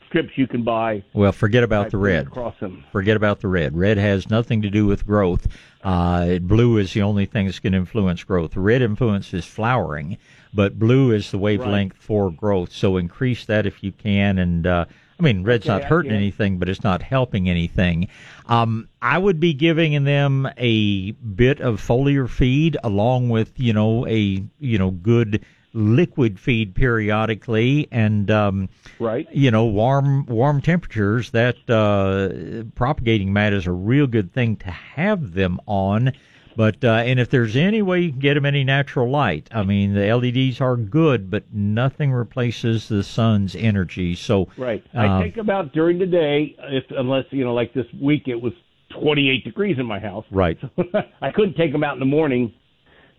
[0.08, 1.02] strips you can buy.
[1.14, 2.26] Well, forget about the red.
[2.26, 2.84] across them.
[2.92, 3.76] Forget about the red.
[3.76, 5.46] Red has nothing to do with growth.
[5.82, 8.56] Uh, blue is the only thing that's going to influence growth.
[8.56, 10.18] Red influences flowering,
[10.52, 12.72] but blue is the wavelength for growth.
[12.72, 14.38] So increase that if you can.
[14.38, 14.84] And uh,
[15.18, 18.08] I mean, red's Okay, not hurting anything, but it's not helping anything.
[18.46, 24.06] Um, I would be giving them a bit of foliar feed along with you know
[24.06, 25.44] a you know good
[25.74, 28.68] liquid feed periodically and um,
[28.98, 29.26] right.
[29.32, 34.70] you know warm warm temperatures that uh, propagating mat is a real good thing to
[34.70, 36.12] have them on
[36.56, 39.62] But uh, and if there's any way you can get them any natural light, I
[39.62, 44.14] mean the LEDs are good, but nothing replaces the sun's energy.
[44.14, 44.84] So Right.
[44.94, 48.28] uh, I take them out during the day, if unless you know, like this week,
[48.28, 48.52] it was
[48.90, 50.24] 28 degrees in my house.
[50.30, 50.58] right.
[50.60, 50.68] so
[51.22, 52.52] I couldn't take them out in the morning,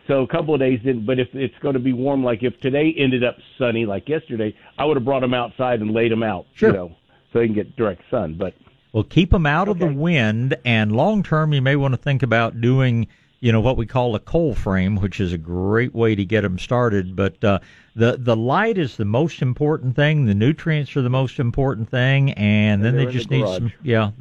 [0.07, 1.05] so a couple of days didn't.
[1.05, 4.55] But if it's going to be warm, like if today ended up sunny, like yesterday,
[4.77, 6.45] I would have brought them outside and laid them out.
[6.53, 6.69] Sure.
[6.69, 6.95] You know,
[7.31, 8.35] so they can get direct sun.
[8.38, 8.53] But
[8.91, 12.22] Well, keep them out of the wind, and long term, you may want to think
[12.22, 13.07] about doing,
[13.44, 16.41] you know, what we call a cold frame, which is a great way to get
[16.41, 17.14] them started.
[17.14, 17.60] But uh,
[17.94, 20.28] the the light is the most important thing.
[20.28, 23.74] The nutrients are the most important thing, and then they're they just the need some,
[23.84, 24.11] yeah.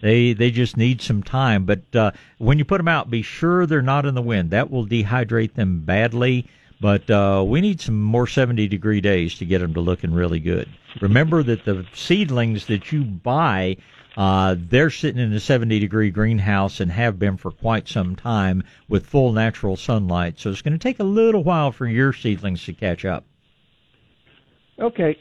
[0.00, 3.66] They they just need some time, but uh, when you put them out, be sure
[3.66, 4.50] they're not in the wind.
[4.50, 6.48] That will dehydrate them badly.
[6.80, 10.40] But uh, we need some more 70 degree days to get them to looking really
[10.40, 10.68] good.
[11.00, 13.76] Remember that the seedlings that you buy,
[14.16, 18.62] uh, they're sitting in a 70 degree greenhouse and have been for quite some time
[18.88, 20.38] with full natural sunlight.
[20.38, 23.24] So it's going to take a little while for your seedlings to catch up.
[24.78, 25.16] okay,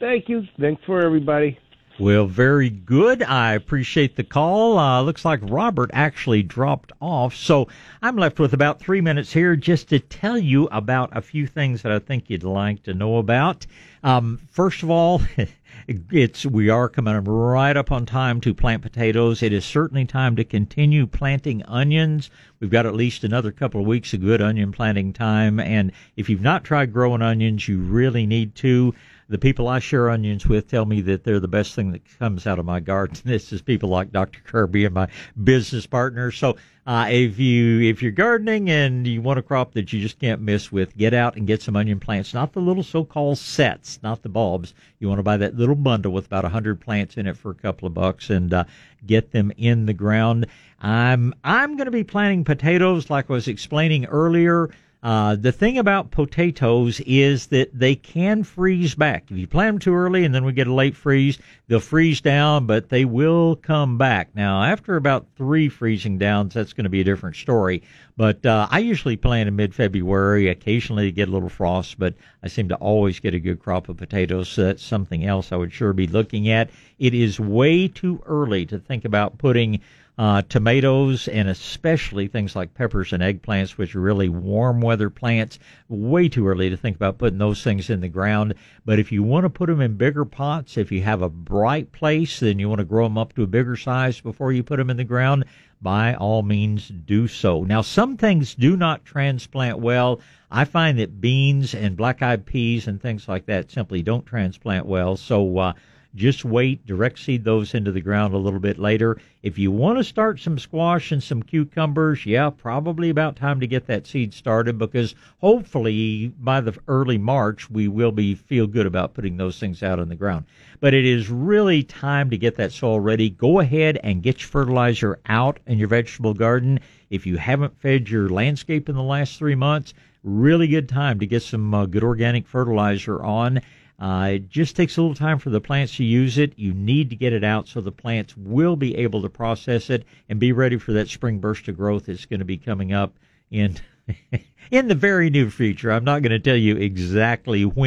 [0.00, 0.42] thank you.
[0.58, 1.58] Thanks for everybody.
[2.00, 3.24] Well, very good.
[3.24, 4.78] I appreciate the call.
[4.78, 7.34] Uh, looks like Robert actually dropped off.
[7.34, 7.66] So
[8.00, 11.82] I'm left with about three minutes here just to tell you about a few things
[11.82, 13.66] that I think you'd like to know about.
[14.02, 15.22] Um, first of all,
[15.88, 19.42] it's we are coming right up on time to plant potatoes.
[19.42, 22.30] It is certainly time to continue planting onions.
[22.60, 26.28] We've got at least another couple of weeks of good onion planting time, and if
[26.28, 28.94] you've not tried growing onions, you really need to
[29.28, 32.46] the people I share onions with tell me that they're the best thing that comes
[32.46, 33.16] out of my garden.
[33.24, 34.40] This is people like Dr.
[34.40, 35.08] Kirby and my
[35.42, 36.30] business partner.
[36.30, 36.56] So
[36.86, 40.40] uh, if you if you're gardening and you want a crop that you just can't
[40.40, 42.32] miss with, get out and get some onion plants.
[42.32, 44.72] Not the little so-called sets, not the bulbs.
[44.98, 47.50] You want to buy that little bundle with about a hundred plants in it for
[47.50, 48.64] a couple of bucks and uh,
[49.06, 50.46] get them in the ground.
[50.80, 54.70] I'm I'm going to be planting potatoes like I was explaining earlier.
[55.00, 59.30] Uh, the thing about potatoes is that they can freeze back.
[59.30, 61.38] If you plant them too early and then we get a late freeze,
[61.68, 64.34] they'll freeze down, but they will come back.
[64.34, 67.84] Now, after about three freezing downs, that's going to be a different story.
[68.16, 70.48] But uh, I usually plant in mid-February.
[70.48, 73.98] Occasionally get a little frost, but I seem to always get a good crop of
[73.98, 74.48] potatoes.
[74.48, 76.70] So that's something else I would sure be looking at.
[76.98, 79.78] It is way too early to think about putting
[80.18, 85.60] uh, tomatoes and especially things like peppers and eggplants, which are really warm weather plants.
[85.88, 88.54] Way too early to think about putting those things in the ground.
[88.84, 91.92] But if you want to put them in bigger pots, if you have a bright
[91.92, 94.78] place, then you want to grow them up to a bigger size before you put
[94.78, 95.44] them in the ground.
[95.80, 97.62] By all means, do so.
[97.62, 100.20] Now, some things do not transplant well.
[100.50, 104.86] I find that beans and black eyed peas and things like that simply don't transplant
[104.86, 105.16] well.
[105.16, 105.74] So, uh,
[106.14, 109.18] just wait, direct seed those into the ground a little bit later.
[109.42, 113.66] If you want to start some squash and some cucumbers, yeah, probably about time to
[113.66, 118.86] get that seed started because hopefully by the early March we will be feel good
[118.86, 120.46] about putting those things out in the ground.
[120.80, 123.30] But it is really time to get that soil ready.
[123.30, 126.80] Go ahead and get your fertilizer out in your vegetable garden.
[127.10, 129.94] If you haven't fed your landscape in the last three months,
[130.24, 133.60] really good time to get some uh, good organic fertilizer on.
[133.98, 136.52] Uh, it just takes a little time for the plants to use it.
[136.56, 140.04] You need to get it out so the plants will be able to process it
[140.28, 143.14] and be ready for that spring burst of growth that's going to be coming up
[143.50, 143.76] in
[144.70, 145.90] in the very near future.
[145.90, 147.86] I'm not going to tell you exactly when.